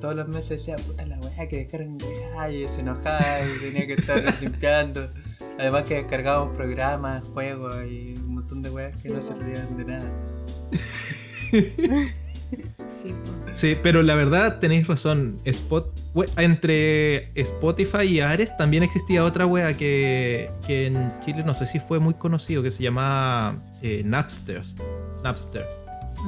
todos 0.00 0.14
los 0.16 0.28
meses 0.28 0.48
decía, 0.50 0.76
puta 0.76 1.04
la 1.06 1.18
weá 1.20 1.48
que 1.48 1.56
descargan 1.58 1.96
y 2.52 2.68
se 2.68 2.80
enojaba 2.80 3.20
y 3.40 3.70
tenía 3.72 3.86
que 3.86 3.94
estar 3.94 4.22
limpiando. 4.40 5.08
Además 5.58 5.84
que 5.84 5.94
descargábamos 5.96 6.56
programas, 6.56 7.24
juegos 7.34 7.76
y 7.88 8.14
un 8.16 8.34
montón 8.36 8.62
de 8.62 8.70
weas 8.70 9.02
que 9.02 9.08
no 9.10 9.22
servían 9.22 9.76
de 9.76 9.84
nada. 9.84 10.10
Sí, 13.02 13.14
pues. 13.24 13.58
Sí, 13.58 13.76
pero 13.82 14.02
la 14.02 14.14
verdad 14.14 14.58
tenéis 14.60 14.86
razón. 14.86 15.40
Spot, 15.44 15.90
we- 16.14 16.26
entre 16.36 17.28
Spotify 17.40 18.02
y 18.04 18.20
Ares 18.20 18.54
también 18.58 18.82
existía 18.82 19.24
otra 19.24 19.46
wea 19.46 19.74
que, 19.74 20.50
que 20.66 20.86
en 20.86 21.12
Chile 21.24 21.42
no 21.44 21.54
sé 21.54 21.66
si 21.66 21.80
fue 21.80 21.98
muy 21.98 22.14
conocido, 22.14 22.62
que 22.62 22.70
se 22.70 22.82
llamaba 22.82 23.54
eh, 23.80 24.02
Napsters. 24.04 24.76
Napster. 25.24 25.66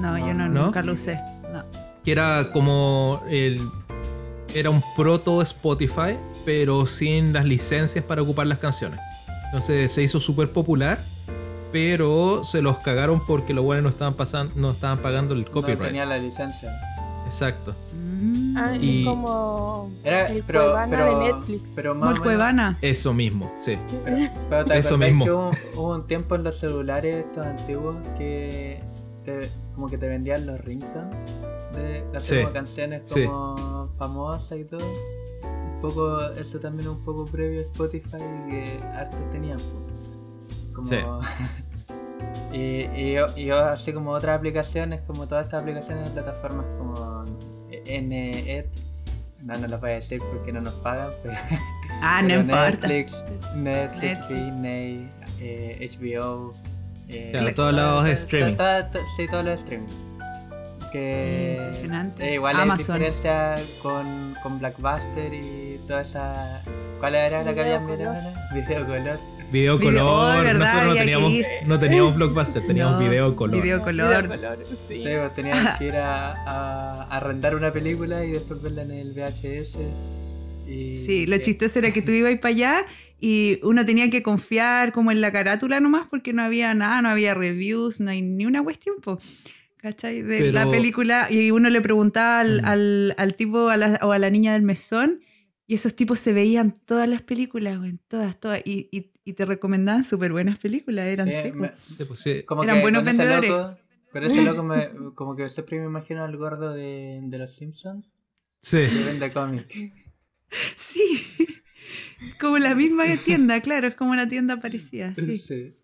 No, 0.01 0.17
yo 0.19 0.33
no, 0.35 0.49
¿No? 0.49 0.65
nunca 0.67 0.83
lo 0.83 0.95
usé. 0.95 1.17
No. 1.53 1.63
Que 2.05 2.13
era 2.13 2.51
como 2.53 3.23
el. 3.29 3.61
Era 4.55 4.71
un 4.71 4.83
proto 4.97 5.43
Spotify, 5.43 6.17
pero 6.45 6.87
sin 6.87 7.33
las 7.33 7.45
licencias 7.45 8.05
para 8.05 8.23
ocupar 8.23 8.47
las 8.47 8.59
canciones. 8.59 9.01
Entonces 9.47 9.91
se 9.93 10.03
hizo 10.03 10.21
súper 10.21 10.51
popular, 10.51 10.99
pero 11.73 12.45
se 12.45 12.63
los 12.63 12.79
cagaron 12.79 13.25
porque 13.27 13.53
los 13.55 13.65
buenos 13.65 13.83
no 13.85 13.89
estaban 13.91 14.15
pasando, 14.15 14.53
no 14.57 14.71
estaban 14.71 14.99
pagando 14.99 15.35
el 15.35 15.43
No 15.45 15.51
copyright. 15.51 15.81
tenía 15.89 16.07
la 16.07 16.19
licencia. 16.19 16.71
Exacto. 17.27 17.75
Mm. 17.95 18.57
Ah, 18.57 18.77
Y- 18.81 19.01
es 19.01 19.07
como 19.07 19.91
Era, 20.05 20.29
el 20.29 20.43
pero, 20.45 20.63
Cuevana 20.65 20.91
pero, 20.91 21.19
de 21.19 21.33
Netflix. 21.33 21.73
Pero 21.75 21.95
más 21.97 22.21
Cuevana. 22.21 22.79
Eso 22.81 23.13
mismo, 23.13 23.53
sí. 23.57 23.77
Pero, 24.05 24.17
pero 24.51 24.65
¿te 24.67 24.79
Eso 24.79 24.97
mismo. 24.99 25.25
que 25.25 25.33
hubo, 25.33 25.51
hubo 25.77 25.95
un 25.95 26.07
tiempo 26.07 26.37
en 26.37 26.45
los 26.45 26.59
celulares 26.59 27.25
estos 27.27 27.45
antiguos 27.45 27.97
que 28.19 28.81
te- 29.25 29.51
como 29.75 29.89
que 29.89 29.99
te 29.99 30.09
vendían 30.09 30.47
los 30.47 30.61
ringtones 30.61 31.15
de 31.75 32.05
así 32.15 32.35
Sí. 32.37 32.41
como 32.43 32.53
canciones 32.53 33.03
Sí. 33.05 33.25
como 33.27 33.89
famosas 33.99 34.59
y 34.59 34.65
todo. 34.65 34.85
Un 34.87 35.81
poco, 35.81 36.21
eso 36.33 36.59
también 36.61 36.89
es 36.89 36.95
un 36.95 37.05
poco 37.05 37.25
previo 37.27 37.61
a 37.61 37.63
Spotify 37.65 38.19
que 38.49 38.65
hartos 38.97 39.31
tenían. 39.31 39.59
Como 40.73 40.87
Sí. 40.89 40.97
y, 42.53 42.87
y 42.95 43.15
yo, 43.15 43.27
y 43.37 43.51
así 43.51 43.93
como 43.93 44.11
otras 44.13 44.39
aplicaciones, 44.39 45.03
como 45.03 45.27
todas 45.27 45.45
estas 45.45 45.63
aplicaciones 45.63 46.05
de 46.15 46.23
plataformas 46.23 46.67
como 46.79 47.25
NET, 47.87 48.67
no, 49.43 49.55
no 49.59 49.67
lo 49.67 49.79
voy 49.79 49.91
a 49.91 49.95
decir 49.95 50.23
porque 50.33 50.53
no 50.53 50.61
nos 50.63 50.73
pagan, 50.75 51.11
pero 51.23 51.35
Ah, 52.03 52.23
no 52.23 52.29
pero 52.29 52.41
importa. 52.41 52.71
Netflix, 52.89 53.25
Netflix, 53.57 54.03
Netflix. 54.03 54.29
Disney, 54.29 55.09
eh, 55.41 55.91
HBO. 55.99 56.55
Eh, 57.09 57.29
Claro, 57.33 57.55
todos 57.55 57.73
los 57.75 58.09
streaming. 58.09 58.57
toda- 58.57 58.91
sí, 59.17 59.27
todos 59.31 59.45
los 59.45 59.59
streaming. 59.61 59.87
Que 60.93 61.57
Impresionante. 61.59 62.29
eh, 62.29 62.35
igual 62.35 62.57
hay 62.57 62.63
Amazon. 62.63 62.99
diferencia 62.99 63.55
con, 63.83 64.35
con 64.43 64.59
Blackbuster 64.61 65.35
y 65.35 65.81
toda 65.89 66.03
esa. 66.03 66.63
¿Cuál 67.01 67.17
era 67.17 67.43
la 67.43 67.53
que 67.53 67.63
Video 67.65 67.77
había 67.79 67.95
en 67.95 67.99
color. 67.99 68.17
Video 68.55 68.87
color. 68.87 69.19
Video 69.53 69.81
color. 69.81 70.45
¿verdad? 70.45 70.59
Nosotros 70.73 70.89
no 70.89 70.95
teníamos, 70.95 71.33
no 71.67 71.79
teníamos 71.81 72.15
blockbuster, 72.17 72.67
teníamos 72.67 72.95
No, 72.95 72.99
video 73.09 73.37
color. 73.37 73.61
Video 73.63 73.83
color. 73.83 74.23
Videocolor, 74.29 74.59
sí. 74.89 74.97
Sí, 74.99 75.03
pues 75.05 75.35
tenías 75.35 75.79
que 75.79 75.85
ir 75.87 75.97
a, 75.97 76.33
a, 76.33 77.03
a 77.03 77.17
arrendar 77.17 77.55
una 77.57 77.73
película 77.73 78.25
y 78.25 78.31
después 78.31 78.63
verla 78.63 78.83
en 78.83 78.93
el 78.93 79.13
VHS. 79.13 79.79
Y, 80.67 80.97
Sí, 81.05 81.27
lo 81.27 81.37
y- 81.37 81.43
chistoso 81.43 81.79
era 81.81 81.91
que 81.93 82.03
tú 82.03 82.13
ibas 82.13 82.35
para 82.37 82.55
allá 82.55 82.87
y 83.27 83.59
uno 83.63 83.85
tenía 83.87 84.11
que 84.11 84.23
confiar 84.23 84.93
como 84.93 85.11
en 85.11 85.21
la 85.23 85.33
carátula 85.33 85.81
nomás 85.81 86.07
porque 86.09 86.33
no 86.35 86.43
había 86.43 86.75
nada, 86.75 87.01
no 87.01 87.09
había 87.09 87.33
reviews, 87.35 87.99
no 88.01 88.11
hay 88.11 88.21
ni 88.21 88.45
una 88.45 88.63
cuestión, 88.63 88.97
po, 89.01 89.19
¿cachai? 89.79 90.21
De 90.23 90.39
Pero- 90.41 90.53
la 90.53 90.71
película 90.71 91.29
y 91.31 91.51
uno 91.51 91.71
le 91.71 91.81
preguntaba 91.81 92.41
al, 92.41 92.61
Mm. 92.61 92.65
al- 92.67 93.15
al 93.17 93.35
tipo 93.35 93.69
a 93.71 93.77
la- 93.77 93.99
o 94.03 94.13
a 94.13 94.19
la 94.19 94.29
niña 94.31 94.53
del 94.53 94.63
mesón 94.63 95.21
y 95.67 95.75
esos 95.75 95.95
tipos 95.97 96.19
se 96.19 96.35
veían 96.35 96.73
todas 96.85 97.09
las 97.09 97.23
películas, 97.23 97.79
güey, 97.79 97.99
todas, 98.09 98.39
todas, 98.39 98.61
y, 98.67 98.89
y- 98.93 99.11
y 99.25 99.33
te 99.33 99.47
recomendaban 99.47 100.05
súper 100.05 100.31
buenas 100.33 100.59
películas, 100.59 101.07
eran 101.07 101.29
Sí, 101.29 101.33
secos. 101.33 101.61
me- 101.61 101.73
Sí, 101.79 102.05
pues, 102.05 102.21
sí. 102.21 102.43
como 102.45 102.63
Eran 102.65 102.77
que 102.77 102.83
buenos 102.83 103.05
vendedores. 103.05 103.49
loco- 103.51 103.79
con 104.13 104.23
ese 104.25 104.43
loco, 104.43 104.63
me, 104.63 104.91
como 105.15 105.35
que 105.35 105.49
siempre 105.49 105.79
me 105.81 105.87
imagino 105.87 106.23
al 106.25 106.37
gordo 106.37 106.75
de, 106.75 107.21
de 107.23 107.39
los 107.39 107.55
Simpsons 107.55 108.05
Sí. 108.61 108.81
que 108.87 109.05
vende 109.07 109.33
cómic. 109.33 109.67
Sí, 110.77 111.19
como 112.41 112.59
la 112.59 112.75
misma 112.75 113.05
tienda, 113.25 113.61
claro, 113.61 113.89
es 113.89 113.95
como 113.95 114.13
una 114.13 114.29
tienda 114.29 114.59
parecida, 114.61 115.15
sí. 115.15 115.39
Sí. 115.39 115.75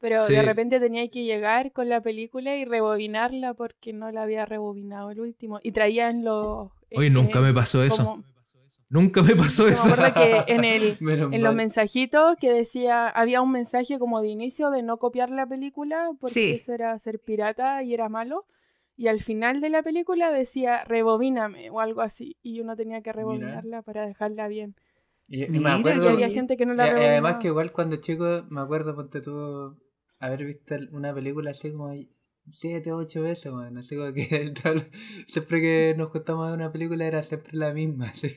Pero 0.00 0.26
Sí. 0.26 0.32
de 0.32 0.42
repente 0.42 0.80
tenía 0.80 1.08
que 1.08 1.22
llegar 1.24 1.70
con 1.72 1.88
la 1.88 2.00
película 2.00 2.56
y 2.56 2.64
rebobinarla 2.64 3.54
porque 3.54 3.92
no 3.92 4.10
la 4.10 4.22
había 4.24 4.44
rebobinado 4.44 5.10
el 5.12 5.20
último. 5.20 5.60
Y 5.62 5.70
traían 5.72 6.24
los... 6.24 6.70
Oye, 6.94 7.06
eh, 7.06 7.10
nunca 7.10 7.40
me 7.40 7.52
pasó 7.54 7.82
eso. 7.84 7.96
como- 7.96 8.24
Nunca 8.88 9.22
me 9.22 9.34
pasó 9.34 9.64
me 9.64 9.70
eso. 9.72 9.84
acuerdo 9.88 10.12
que 10.12 10.44
en, 10.52 10.64
el, 10.64 10.98
en 11.00 11.42
los 11.42 11.54
mensajitos 11.54 12.36
que 12.36 12.52
decía, 12.52 13.08
había 13.08 13.40
un 13.40 13.50
mensaje 13.50 13.98
como 13.98 14.20
de 14.20 14.28
inicio 14.28 14.68
de 14.70 14.82
no 14.82 14.98
copiar 14.98 15.30
la 15.30 15.46
película 15.46 16.10
porque 16.20 16.34
Sí. 16.34 16.50
eso 16.56 16.74
era 16.74 16.98
ser 16.98 17.18
pirata 17.18 17.82
y 17.84 17.94
era 17.94 18.08
malo. 18.10 18.44
Y 18.96 19.06
al 19.06 19.20
final 19.20 19.60
de 19.62 19.70
la 19.70 19.82
película 19.82 20.30
decía, 20.30 20.84
rebobíname 20.84 21.70
o 21.70 21.80
algo 21.80 22.02
así. 22.02 22.36
Y 22.42 22.60
uno 22.60 22.76
tenía 22.76 23.00
que 23.00 23.12
rebobinarla 23.12 23.80
para 23.82 24.06
dejarla 24.06 24.46
bien. 24.48 24.74
Y, 25.34 25.46
me 25.48 25.70
acuerdo. 25.70 26.10
había 26.10 26.28
gente 26.28 26.58
que 26.58 26.66
no 26.66 26.74
y- 26.74 26.76
la 26.76 26.88
y 26.88 27.04
además 27.06 27.36
que 27.40 27.46
igual 27.48 27.72
cuando 27.72 27.96
chico, 27.96 28.44
me 28.50 28.60
acuerdo, 28.60 28.94
ponte 28.94 29.22
tú, 29.22 29.78
haber 30.20 30.44
visto 30.44 30.74
una 30.92 31.14
película 31.14 31.52
así 31.52 31.72
como 31.72 31.90
siete 32.50 32.92
o 32.92 32.98
ocho 32.98 33.22
veces, 33.22 33.50
bueno, 33.50 33.80
así 33.80 33.96
como 33.96 34.12
que 34.12 34.52
siempre 35.26 35.60
que 35.62 35.94
nos 35.96 36.08
juntamos 36.10 36.46
a 36.46 36.50
ver 36.50 36.58
una 36.58 36.70
película 36.70 37.06
era 37.06 37.22
siempre 37.22 37.56
la 37.56 37.72
misma, 37.72 38.06
así. 38.12 38.28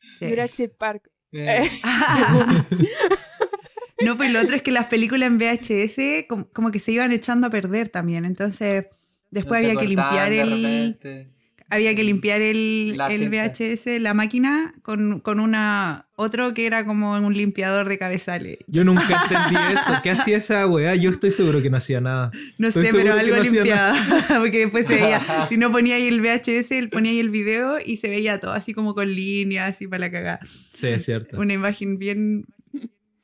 Sí. 0.00 0.28
Jurassic 0.28 0.76
Park. 0.76 1.10
Eh, 1.32 1.62
Eh, 1.64 1.70
No, 4.04 4.16
pues 4.18 4.30
lo 4.30 4.40
otro 4.42 4.56
es 4.56 4.62
que 4.62 4.70
las 4.72 4.86
películas 4.88 5.28
en 5.28 5.38
VHS 5.38 6.26
como, 6.28 6.50
como 6.50 6.70
que 6.70 6.78
se 6.78 6.92
iban 6.92 7.12
echando 7.12 7.46
a 7.46 7.50
perder 7.50 7.88
también. 7.88 8.26
Entonces, 8.26 8.84
después 9.30 9.64
había 9.64 9.76
que 9.80 9.86
limpiar 9.88 10.28
de 10.30 10.40
el. 10.42 11.32
Había 11.68 11.94
que 11.94 12.04
limpiar 12.04 12.42
el, 12.42 12.98
el. 13.10 13.28
VHS, 13.28 14.00
la 14.00 14.14
máquina, 14.14 14.74
con, 14.82 15.20
con 15.20 15.40
una 15.40 16.06
otro 16.16 16.54
que 16.54 16.66
era 16.66 16.84
como 16.86 17.12
un 17.12 17.36
limpiador 17.36 17.88
de 17.88 17.98
cabezales. 17.98 18.58
Yo 18.66 18.84
nunca 18.84 19.02
entendí 19.02 19.56
eso. 19.74 20.00
¿Qué 20.02 20.10
hacía 20.10 20.38
esa 20.38 20.66
weá? 20.66 20.94
Yo 20.94 21.10
estoy 21.10 21.30
seguro 21.30 21.60
que 21.60 21.68
no 21.68 21.76
hacía 21.76 22.00
nada. 22.00 22.30
No 22.56 22.68
Estoy 22.68 22.86
sé, 22.86 22.92
pero 22.92 23.12
algo 23.12 23.36
no 23.36 23.42
limpiaba. 23.42 23.94
Porque 24.38 24.58
después 24.60 24.86
se 24.86 24.94
veía, 24.94 25.22
si 25.48 25.58
no 25.58 25.70
ponía 25.70 25.96
ahí 25.96 26.06
el 26.06 26.20
VHS, 26.20 26.70
él 26.72 26.88
ponía 26.88 27.12
ahí 27.12 27.20
el 27.20 27.30
video 27.30 27.78
y 27.84 27.98
se 27.98 28.08
veía 28.08 28.40
todo 28.40 28.52
así 28.52 28.72
como 28.72 28.94
con 28.94 29.14
líneas, 29.14 29.74
así 29.74 29.86
para 29.86 30.00
la 30.00 30.10
cagada. 30.10 30.40
Sí, 30.70 30.88
es 30.88 31.04
cierto. 31.04 31.38
Una 31.38 31.52
imagen 31.52 31.98
bien, 31.98 32.46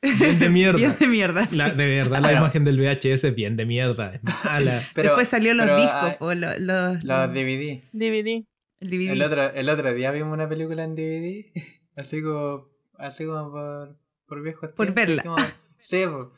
Bien 0.03 0.39
de 0.39 0.49
mierda. 0.49 0.77
bien 0.77 0.95
de 0.99 1.07
mierda. 1.07 1.47
sí. 1.47 1.55
La- 1.55 1.69
de 1.69 1.85
verdad, 1.85 2.19
la 2.19 2.27
Bueno. 2.27 2.37
imagen 2.39 2.63
del 2.65 2.79
VHS 2.79 3.23
es 3.29 3.35
bien 3.35 3.55
de 3.57 3.65
mierda. 3.65 4.19
Mala. 4.43 4.81
Pero- 4.93 5.09
después 5.09 5.27
salió 5.29 5.53
los 5.53 5.65
pero, 5.65 5.77
discos, 5.77 5.93
ah, 5.95 6.15
po, 6.19 6.33
los, 6.33 6.59
los- 6.59 7.03
Los 7.03 7.33
DVD. 7.33 7.83
DVD. 7.93 8.45
el 8.81 8.89
DVD. 8.89 9.11
El 9.13 9.21
otro, 9.21 9.53
el 9.53 9.69
otro 9.69 9.93
día 9.93 10.11
vimos 10.11 10.33
una 10.33 10.47
película 10.49 10.83
en 10.83 10.95
DVD, 10.95 11.51
así 11.95 12.21
como, 12.21 12.67
así 12.97 13.25
como 13.25 13.51
por, 13.51 13.97
por 14.27 14.43
viejos 14.43 14.69
Por 14.75 14.93
verla. 14.93 15.23
como- 15.23 15.37
sí, 15.77 16.03
po. 16.05 16.33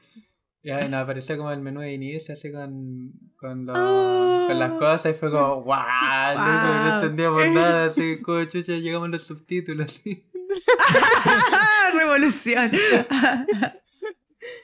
Ya 0.63 0.88
nos 0.88 1.03
apareció 1.03 1.38
como 1.38 1.51
el 1.51 1.61
menú 1.61 1.82
de 1.82 1.93
inicio, 1.93 2.34
así 2.34 2.51
con, 2.51 3.11
con, 3.38 3.68
los, 3.68 3.76
Oh. 3.80 4.45
con 4.47 4.57
las 4.59 4.72
cosas, 4.72 5.13
y 5.16 5.20
fue 5.20 5.30
como, 5.30 5.61
guau, 5.61 6.38
no, 6.38 6.43
no 6.43 6.84
Wow. 6.89 7.01
entendíamos 7.03 7.43
nada, 7.53 7.86
así 7.86 8.20
como 8.24 8.43
chucha, 8.45 8.74
llegamos 8.74 9.07
a 9.09 9.11
los 9.11 9.24
subtítulos, 9.24 9.86
así. 9.86 10.26
Revolución. 11.93 12.72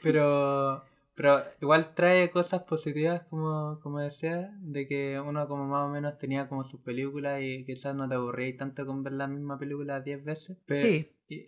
Pero, 0.04 0.84
pero 1.16 1.44
igual 1.62 1.94
trae 1.96 2.30
cosas 2.32 2.64
positivas, 2.64 3.24
como, 3.30 3.80
como 3.82 4.00
decía, 4.00 4.52
de 4.60 4.88
que 4.88 5.20
uno 5.20 5.48
como 5.48 5.66
más 5.66 5.88
o 5.88 5.90
menos 5.90 6.18
tenía 6.18 6.48
como 6.48 6.64
sus 6.64 6.82
películas 6.82 7.42
y 7.42 7.66
quizás 7.66 7.96
no 7.96 8.08
te 8.08 8.16
aburrías 8.16 8.58
tanto 8.58 8.86
con 8.86 9.04
ver 9.04 9.14
la 9.14 9.28
misma 9.28 9.58
película 9.58 10.02
10 10.02 10.24
veces. 10.24 10.58
Pero, 10.66 10.86
Sí. 10.86 11.12
y, 11.28 11.46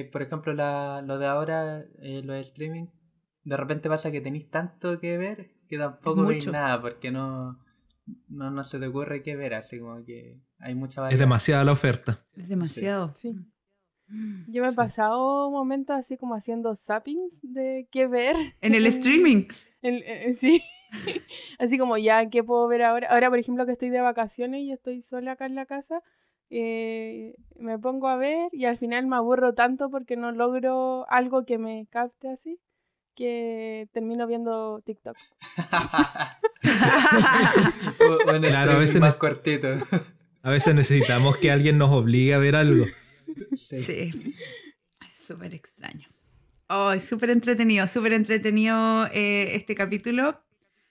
y, 0.00 0.04
por 0.04 0.22
ejemplo, 0.22 0.52
la, 0.52 1.02
lo 1.06 1.18
de 1.18 1.26
ahora, 1.26 1.84
eh, 2.02 2.22
lo 2.24 2.32
de 2.32 2.40
streaming, 2.40 2.86
de 3.44 3.56
repente 3.56 3.88
pasa 3.88 4.10
que 4.10 4.20
tenéis 4.20 4.50
tanto 4.50 4.98
que 4.98 5.16
ver 5.18 5.50
que 5.68 5.78
tampoco 5.78 6.24
veis 6.24 6.46
nada, 6.46 6.80
porque 6.80 7.10
no, 7.10 7.58
no, 8.28 8.50
no 8.52 8.62
se 8.64 8.78
te 8.78 8.86
ocurre 8.86 9.22
qué 9.24 9.34
ver, 9.36 9.54
así 9.54 9.78
como 9.80 10.04
que 10.04 10.40
hay 10.60 10.74
mucha 10.76 11.00
Es 11.00 11.02
variedad. 11.02 11.20
demasiada 11.20 11.64
la 11.64 11.72
oferta. 11.72 12.24
Es 12.36 12.48
demasiado. 12.48 13.12
Sí. 13.14 13.34
Yo 14.48 14.62
me 14.62 14.68
he 14.68 14.70
Sí. 14.70 14.76
pasado 14.76 15.50
momentos 15.50 15.96
así 15.96 16.16
como 16.16 16.34
haciendo 16.34 16.74
zappings 16.76 17.38
de 17.42 17.88
qué 17.90 18.06
ver. 18.06 18.36
En 18.60 18.74
el 18.74 18.86
streaming. 18.86 19.44
En- 19.82 20.02
eh, 20.04 20.32
sí. 20.32 20.62
Así 21.58 21.78
como 21.78 21.96
ya, 21.98 22.28
¿qué 22.30 22.42
puedo 22.44 22.66
ver 22.68 22.82
ahora? 22.82 23.08
Ahora, 23.10 23.28
por 23.28 23.38
ejemplo, 23.38 23.66
que 23.66 23.72
estoy 23.72 23.90
de 23.90 24.00
vacaciones 24.00 24.62
y 24.62 24.70
estoy 24.72 25.02
sola 25.02 25.32
acá 25.32 25.46
en 25.46 25.54
la 25.56 25.66
casa, 25.66 26.00
eh, 26.48 27.34
me 27.58 27.76
pongo 27.78 28.06
a 28.08 28.16
ver 28.16 28.48
y 28.52 28.64
al 28.66 28.78
final 28.78 29.06
me 29.06 29.16
aburro 29.16 29.52
tanto 29.54 29.90
porque 29.90 30.16
no 30.16 30.30
logro 30.32 31.04
algo 31.10 31.44
que 31.44 31.58
me 31.58 31.86
capte 31.90 32.28
así, 32.28 32.60
que 33.16 33.88
termino 33.92 34.26
viendo 34.28 34.80
TikTok. 34.84 35.16
O- 38.00 38.30
o 38.30 38.34
en 38.34 38.42
Claro, 38.42 38.72
a 38.72 38.78
veces 38.78 39.00
más 39.00 39.14
no- 39.14 39.18
cortito. 39.20 39.68
A 40.42 40.50
veces 40.50 40.74
necesitamos 40.74 41.36
que 41.38 41.50
alguien 41.50 41.78
nos 41.78 41.90
obligue 41.92 42.34
a 42.34 42.38
ver 42.38 42.54
algo. 42.56 42.84
Sí. 43.54 43.80
Sí. 43.80 44.10
Súper 45.26 45.54
extraño. 45.54 46.08
Oh, 46.68 46.98
súper 46.98 47.30
entretenido, 47.30 47.86
súper 47.86 48.12
entretenido 48.12 49.06
eh, 49.12 49.54
este 49.54 49.74
capítulo. 49.74 50.42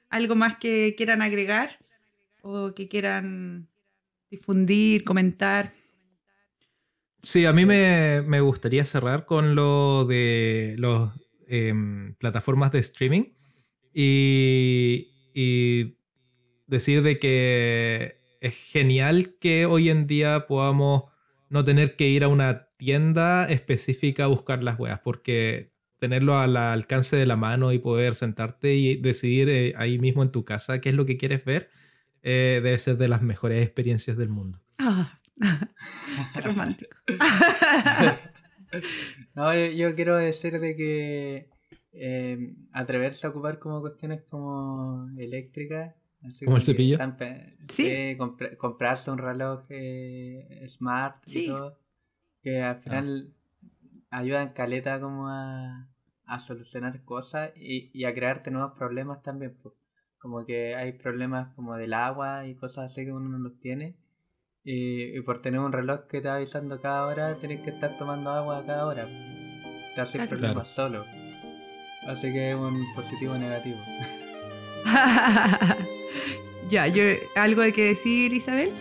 ¿Algo 0.09 0.35
más 0.35 0.57
que 0.57 0.95
quieran 0.95 1.21
agregar? 1.21 1.79
¿O 2.41 2.73
que 2.73 2.87
quieran 2.87 3.67
difundir, 4.29 5.03
comentar? 5.03 5.73
Sí, 7.21 7.45
a 7.45 7.53
mí 7.53 7.65
me, 7.65 8.21
me 8.21 8.39
gustaría 8.39 8.85
cerrar 8.85 9.25
con 9.25 9.55
lo 9.55 10.05
de 10.05 10.75
las 10.77 11.11
plataformas 12.19 12.71
de 12.71 12.79
streaming 12.79 13.33
y, 13.93 15.11
y 15.33 15.97
decir 16.67 17.01
de 17.01 17.19
que 17.19 18.21
es 18.41 18.55
genial 18.55 19.35
que 19.39 19.65
hoy 19.65 19.89
en 19.89 20.07
día 20.07 20.47
podamos 20.47 21.14
no 21.49 21.63
tener 21.63 21.95
que 21.95 22.07
ir 22.07 22.23
a 22.23 22.27
una 22.27 22.69
tienda 22.77 23.45
específica 23.45 24.25
a 24.25 24.27
buscar 24.27 24.63
las 24.63 24.79
weas, 24.79 24.99
porque 24.99 25.71
tenerlo 25.99 26.37
al 26.37 26.57
alcance 26.57 27.15
de 27.15 27.25
la 27.25 27.35
mano 27.35 27.71
y 27.71 27.79
poder 27.79 28.15
sentarte 28.15 28.75
y 28.75 28.97
decidir 28.97 29.49
eh, 29.49 29.73
ahí 29.77 29.97
mismo 29.97 30.23
en 30.23 30.31
tu 30.31 30.43
casa 30.43 30.81
qué 30.81 30.89
es 30.89 30.95
lo 30.95 31.05
que 31.05 31.17
quieres 31.17 31.43
ver, 31.45 31.69
eh, 32.21 32.59
debe 32.63 32.77
ser 32.79 32.97
de 32.97 33.07
las 33.07 33.21
mejores 33.21 33.63
experiencias 33.63 34.17
del 34.17 34.29
mundo. 34.29 34.59
Ah, 34.77 35.19
romántico. 36.43 36.95
No, 39.35 39.53
yo, 39.53 39.67
yo 39.67 39.95
quiero 39.95 40.17
decir 40.17 40.59
de 40.59 40.75
que 40.75 41.49
eh, 41.93 42.53
atreverse 42.73 43.25
a 43.25 43.29
ocupar 43.29 43.59
como 43.59 43.81
cuestiones 43.81 44.23
como 44.29 45.07
eléctricas. 45.17 45.95
Así 46.27 46.45
¿Como 46.45 46.57
el 46.57 46.61
que 46.63 46.65
cepillo? 46.65 46.97
Sí. 47.69 47.87
compr- 48.17 48.57
comprarse 48.57 49.11
un 49.11 49.17
reloj 49.17 49.65
eh, 49.69 50.63
smart 50.67 51.23
y 51.27 51.47
todo. 51.47 51.79
Que 52.41 52.61
al 52.61 52.81
final 52.81 53.33
ayudan 54.11 54.53
caleta 54.53 54.99
como 54.99 55.27
a, 55.29 55.89
a 56.25 56.39
solucionar 56.39 57.03
cosas 57.03 57.51
y, 57.55 57.89
y 57.93 58.05
a 58.05 58.13
crearte 58.13 58.51
nuevos 58.51 58.73
problemas 58.77 59.21
también. 59.23 59.57
pues. 59.61 59.73
Como 60.17 60.45
que 60.45 60.75
hay 60.75 60.93
problemas 60.93 61.53
como 61.55 61.75
del 61.75 61.93
agua 61.93 62.47
y 62.47 62.55
cosas 62.55 62.91
así 62.91 63.05
que 63.05 63.11
uno 63.11 63.29
no 63.29 63.37
los 63.39 63.59
tiene. 63.59 63.97
Y, 64.63 65.15
y 65.17 65.21
por 65.21 65.41
tener 65.41 65.59
un 65.59 65.71
reloj 65.71 66.07
que 66.07 66.21
te 66.21 66.27
va 66.27 66.35
avisando 66.35 66.81
cada 66.81 67.05
hora, 67.05 67.37
tienes 67.37 67.61
que 67.61 67.69
estar 67.69 67.97
tomando 67.97 68.31
agua 68.31 68.63
cada 68.65 68.87
hora. 68.87 69.05
Te 69.93 70.01
haces 70.01 70.15
Claro. 70.15 70.29
problemas 70.29 70.67
solo. 70.67 71.05
Así 72.07 72.31
que 72.33 72.51
es 72.51 72.55
un 72.55 72.83
positivo 72.95 73.35
negativo. 73.37 73.77
ya, 76.69 76.87
yo, 76.87 77.03
¿algo 77.35 77.61
hay 77.61 77.71
que 77.71 77.83
decir, 77.85 78.33
Isabel? 78.33 78.71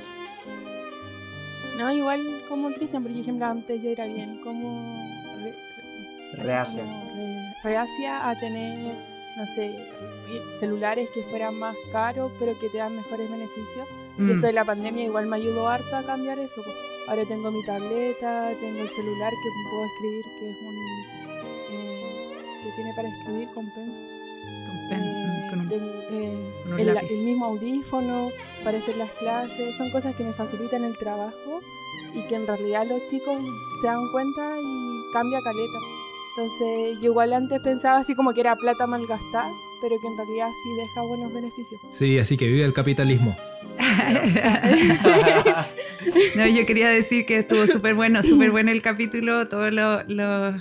No, 1.77 1.93
igual 1.93 2.45
como 2.49 2.73
Cristian, 2.73 3.03
por 3.03 3.11
ejemplo, 3.13 3.47
antes 3.47 3.83
yo 3.83 3.91
era 3.91 4.07
bien 4.07 4.41
como... 4.43 5.09
re- 5.43 5.55
Reacia. 6.43 6.83
como 6.83 7.15
re- 7.17 7.55
reacia 7.65 8.29
a 8.31 8.39
tener, 8.39 8.95
no 9.37 9.47
sé, 9.55 9.75
celulares 10.55 11.09
que 11.15 11.23
fueran 11.25 11.59
más 11.59 11.77
caros, 11.93 12.31
pero 12.39 12.59
que 12.59 12.69
te 12.69 12.79
dan 12.79 12.97
mejores 12.97 13.29
beneficios. 13.31 13.89
Y 14.17 14.23
Mm. 14.23 14.31
esto 14.31 14.47
de 14.47 14.53
la 14.53 14.65
pandemia 14.65 15.05
igual 15.05 15.27
me 15.27 15.37
ayudó 15.37 15.67
harto 15.69 15.97
a 15.97 16.05
cambiar 16.05 16.39
eso. 16.39 16.63
pues. 16.63 16.77
Ahora 17.09 17.25
tengo 17.27 17.51
mi 17.51 17.63
tableta, 17.65 18.51
tengo 18.61 18.81
el 18.81 18.89
celular 18.89 19.31
que 19.31 19.51
puedo 19.71 19.85
escribir, 19.87 20.25
que 20.39 20.51
es 20.51 20.57
un... 20.63 20.75
eh, 21.75 22.39
que 22.63 22.71
tiene 22.77 22.91
para 22.97 23.09
escribir 23.09 23.49
con 23.53 23.65
Con 24.89 24.89
pen, 24.89 25.03
Eh, 25.03 25.47
con 25.51 25.61
un- 25.61 25.73
eh, 25.73 26.53
con 26.65 26.73
un 26.75 26.81
el, 26.81 26.95
lápiz. 26.95 27.11
el 27.13 27.25
mismo 27.25 27.45
audífono 27.47 28.31
para 28.63 28.79
hacer 28.79 28.97
las 28.97 29.11
clases. 29.13 29.77
Son 29.77 29.91
cosas 29.91 30.15
que 30.17 30.23
me 30.25 30.33
facilitan 30.33 30.85
el 30.85 30.97
trabajo 30.99 31.61
y 32.15 32.23
que 32.27 32.35
en 32.37 32.47
realidad 32.47 32.87
los 32.89 33.07
chicos 33.09 33.43
se 33.81 33.87
dan 33.87 34.01
cuenta 34.13 34.57
y 34.61 35.13
cambia 35.13 35.39
caleta. 35.43 35.79
Entonces 36.37 37.01
yo 37.01 37.11
igual 37.11 37.33
antes 37.33 37.61
pensaba 37.63 37.99
así 37.99 38.15
como 38.15 38.33
que 38.35 38.41
era 38.41 38.55
plata 38.57 38.87
mal 38.89 39.07
gastada, 39.07 39.49
pero 39.83 39.97
que 40.01 40.07
en 40.09 40.17
realidad 40.17 40.49
sí 40.63 40.69
deja 40.77 41.03
buenos 41.09 41.33
beneficios. 41.33 41.81
Sí, 41.93 42.19
así 42.19 42.37
que 42.37 42.47
vive 42.49 42.65
el 42.65 42.73
capitalismo. 42.73 43.37
no, 46.37 46.47
yo 46.47 46.67
quería 46.67 46.91
decir 46.91 47.27
que 47.27 47.39
estuvo 47.39 47.67
súper 47.67 47.95
bueno, 47.95 48.23
súper 48.23 48.51
bueno 48.51 48.71
el 48.71 48.83
capítulo, 48.83 49.49
todos 49.49 49.73
los, 49.73 50.03
los, 50.09 50.57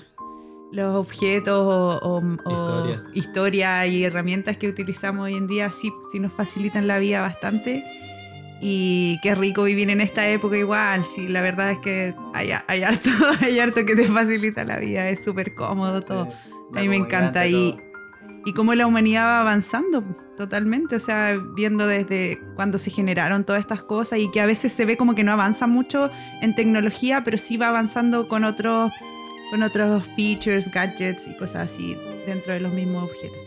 los 0.73 0.95
objetos 0.95 1.53
o, 1.59 1.99
o- 2.01 2.17
o 2.45 2.51
Historia. 2.51 3.03
historia 3.13 3.85
y 3.87 4.03
herramientas 4.03 4.57
que 4.57 4.67
utilizamos 4.67 5.25
hoy 5.25 5.35
en 5.35 5.47
día 5.47 5.69
sí, 5.69 5.91
sí 6.11 6.19
nos 6.19 6.33
facilitan 6.33 6.87
la 6.87 6.97
vida 6.99 7.21
bastante. 7.21 7.83
Y 8.61 9.19
qué 9.21 9.35
rico 9.35 9.63
vivir 9.63 9.89
en 9.89 9.99
esta 10.01 10.27
época 10.29 10.57
igual, 10.57 11.03
sí, 11.03 11.27
la 11.27 11.41
verdad 11.41 11.71
es 11.71 11.79
que 11.79 12.15
hay, 12.33 12.51
hay, 12.67 12.83
harto, 12.83 13.09
hay 13.41 13.59
harto 13.59 13.85
que 13.85 13.95
te 13.95 14.07
facilita 14.07 14.63
la 14.63 14.77
vida, 14.79 15.09
es 15.09 15.23
súper 15.23 15.53
cómodo 15.53 16.01
todo. 16.01 16.29
A 16.73 16.79
mí 16.79 16.87
me 16.87 16.95
encanta 16.95 17.45
y, 17.45 17.77
y 18.45 18.53
cómo 18.53 18.73
la 18.73 18.87
humanidad 18.87 19.25
va 19.25 19.41
avanzando 19.41 20.01
totalmente, 20.37 20.95
o 20.95 20.99
sea, 20.99 21.37
viendo 21.55 21.85
desde 21.87 22.39
cuando 22.55 22.77
se 22.79 22.89
generaron 22.89 23.43
todas 23.43 23.59
estas 23.59 23.83
cosas 23.83 24.17
y 24.19 24.31
que 24.31 24.39
a 24.41 24.45
veces 24.47 24.71
se 24.73 24.85
ve 24.85 24.97
como 24.97 25.13
que 25.13 25.23
no 25.23 25.33
avanza 25.33 25.67
mucho 25.67 26.09
en 26.41 26.55
tecnología, 26.55 27.21
pero 27.23 27.37
sí 27.37 27.57
va 27.57 27.67
avanzando 27.67 28.27
con 28.29 28.43
otros 28.45 28.91
con 29.53 29.61
otros 29.61 30.07
features, 30.15 30.67
gadgets 30.71 31.27
y 31.27 31.37
cosas 31.37 31.71
así 31.71 31.95
dentro 32.25 32.53
de 32.53 32.59
los 32.59 32.73
mismos 32.73 33.03
objetos. 33.03 33.37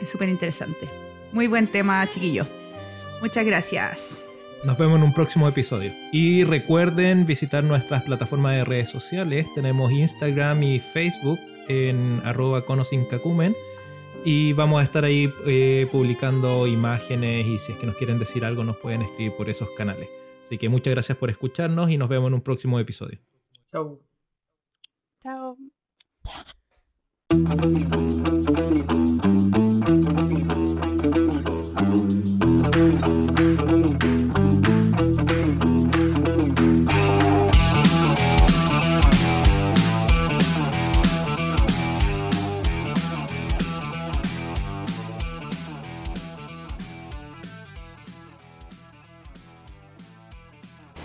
Es 0.00 0.08
súper 0.08 0.30
interesante. 0.30 0.88
Muy 1.32 1.48
buen 1.48 1.66
tema, 1.66 2.08
chiquillo. 2.08 2.46
Muchas 3.20 3.44
gracias. 3.44 4.22
Nos 4.64 4.78
vemos 4.78 4.96
en 4.96 5.02
un 5.02 5.12
próximo 5.12 5.46
episodio. 5.46 5.92
Y 6.12 6.44
recuerden 6.44 7.26
visitar 7.26 7.62
nuestras 7.62 8.04
plataformas 8.04 8.54
de 8.54 8.64
redes 8.64 8.88
sociales. 8.88 9.46
Tenemos 9.54 9.92
Instagram 9.92 10.62
y 10.62 10.80
Facebook 10.80 11.38
en 11.68 12.22
arroba 12.24 12.64
conosincacumen. 12.64 13.54
Y 14.24 14.54
vamos 14.54 14.80
a 14.80 14.84
estar 14.84 15.04
ahí 15.04 15.30
eh, 15.44 15.86
publicando 15.92 16.66
imágenes 16.66 17.46
y 17.46 17.58
si 17.58 17.72
es 17.72 17.76
que 17.76 17.84
nos 17.84 17.96
quieren 17.96 18.18
decir 18.18 18.46
algo 18.46 18.64
nos 18.64 18.78
pueden 18.78 19.02
escribir 19.02 19.34
por 19.36 19.50
esos 19.50 19.68
canales. 19.76 20.08
Así 20.46 20.56
que 20.56 20.70
muchas 20.70 20.94
gracias 20.94 21.18
por 21.18 21.28
escucharnos 21.28 21.90
y 21.90 21.98
nos 21.98 22.08
vemos 22.08 22.28
en 22.28 22.34
un 22.34 22.40
próximo 22.40 22.80
episodio. 22.80 23.18
Chau. 23.70 24.00
Chao. 25.24 25.56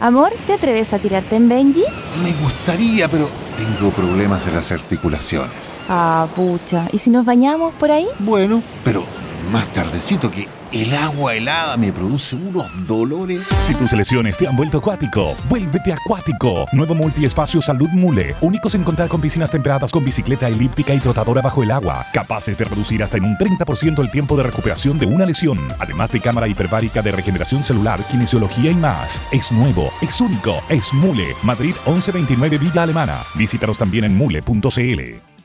Amor, 0.01 0.31
¿te 0.47 0.53
atreves 0.53 0.93
a 0.93 0.99
tirarte 0.99 1.35
en 1.35 1.49
Benji? 1.49 1.83
Me 2.23 2.31
gustaría, 2.41 3.09
pero 3.09 3.27
tengo 3.57 3.91
problemas 3.91 4.47
en 4.47 4.55
las 4.55 4.71
articulaciones. 4.71 5.51
Ah, 5.89 6.25
pucha. 6.35 6.87
¿Y 6.93 6.99
si 6.99 7.09
nos 7.09 7.25
bañamos 7.25 7.73
por 7.73 7.91
ahí? 7.91 8.07
Bueno, 8.19 8.63
pero 8.85 9.03
más 9.51 9.67
tardecito 9.73 10.31
que 10.31 10.47
el 10.71 10.93
agua 10.93 11.35
helada 11.35 11.77
me 11.77 11.91
produce 11.91 12.35
unos 12.35 12.67
dolores. 12.87 13.47
Si 13.59 13.73
tus 13.75 13.91
lesiones 13.93 14.37
te 14.37 14.47
han 14.47 14.55
vuelto 14.55 14.77
acuático, 14.77 15.35
vuélvete 15.49 15.93
acuático. 15.93 16.65
Nuevo 16.73 16.95
multiespacio 16.95 17.61
Salud 17.61 17.89
Mule. 17.89 18.35
Únicos 18.41 18.75
en 18.75 18.83
contar 18.83 19.07
con 19.07 19.21
piscinas 19.21 19.51
temperadas 19.51 19.91
con 19.91 20.05
bicicleta 20.05 20.47
elíptica 20.47 20.93
y 20.93 20.99
trotadora 20.99 21.41
bajo 21.41 21.63
el 21.63 21.71
agua. 21.71 22.05
Capaces 22.13 22.57
de 22.57 22.65
reducir 22.65 23.03
hasta 23.03 23.17
en 23.17 23.25
un 23.25 23.37
30% 23.37 23.99
el 23.99 24.11
tiempo 24.11 24.37
de 24.37 24.43
recuperación 24.43 24.99
de 24.99 25.05
una 25.05 25.25
lesión. 25.25 25.57
Además 25.79 26.11
de 26.11 26.21
cámara 26.21 26.47
hiperbárica 26.47 27.01
de 27.01 27.11
regeneración 27.11 27.63
celular, 27.63 28.05
kinesiología 28.07 28.71
y 28.71 28.75
más. 28.75 29.21
Es 29.31 29.51
nuevo, 29.51 29.91
es 30.01 30.21
único, 30.21 30.61
es 30.69 30.93
Mule. 30.93 31.33
Madrid 31.43 31.73
1129 31.85 32.57
Villa 32.57 32.83
Alemana. 32.83 33.23
Visítanos 33.35 33.77
también 33.77 34.05
en 34.05 34.15
mule.cl. 34.15 35.38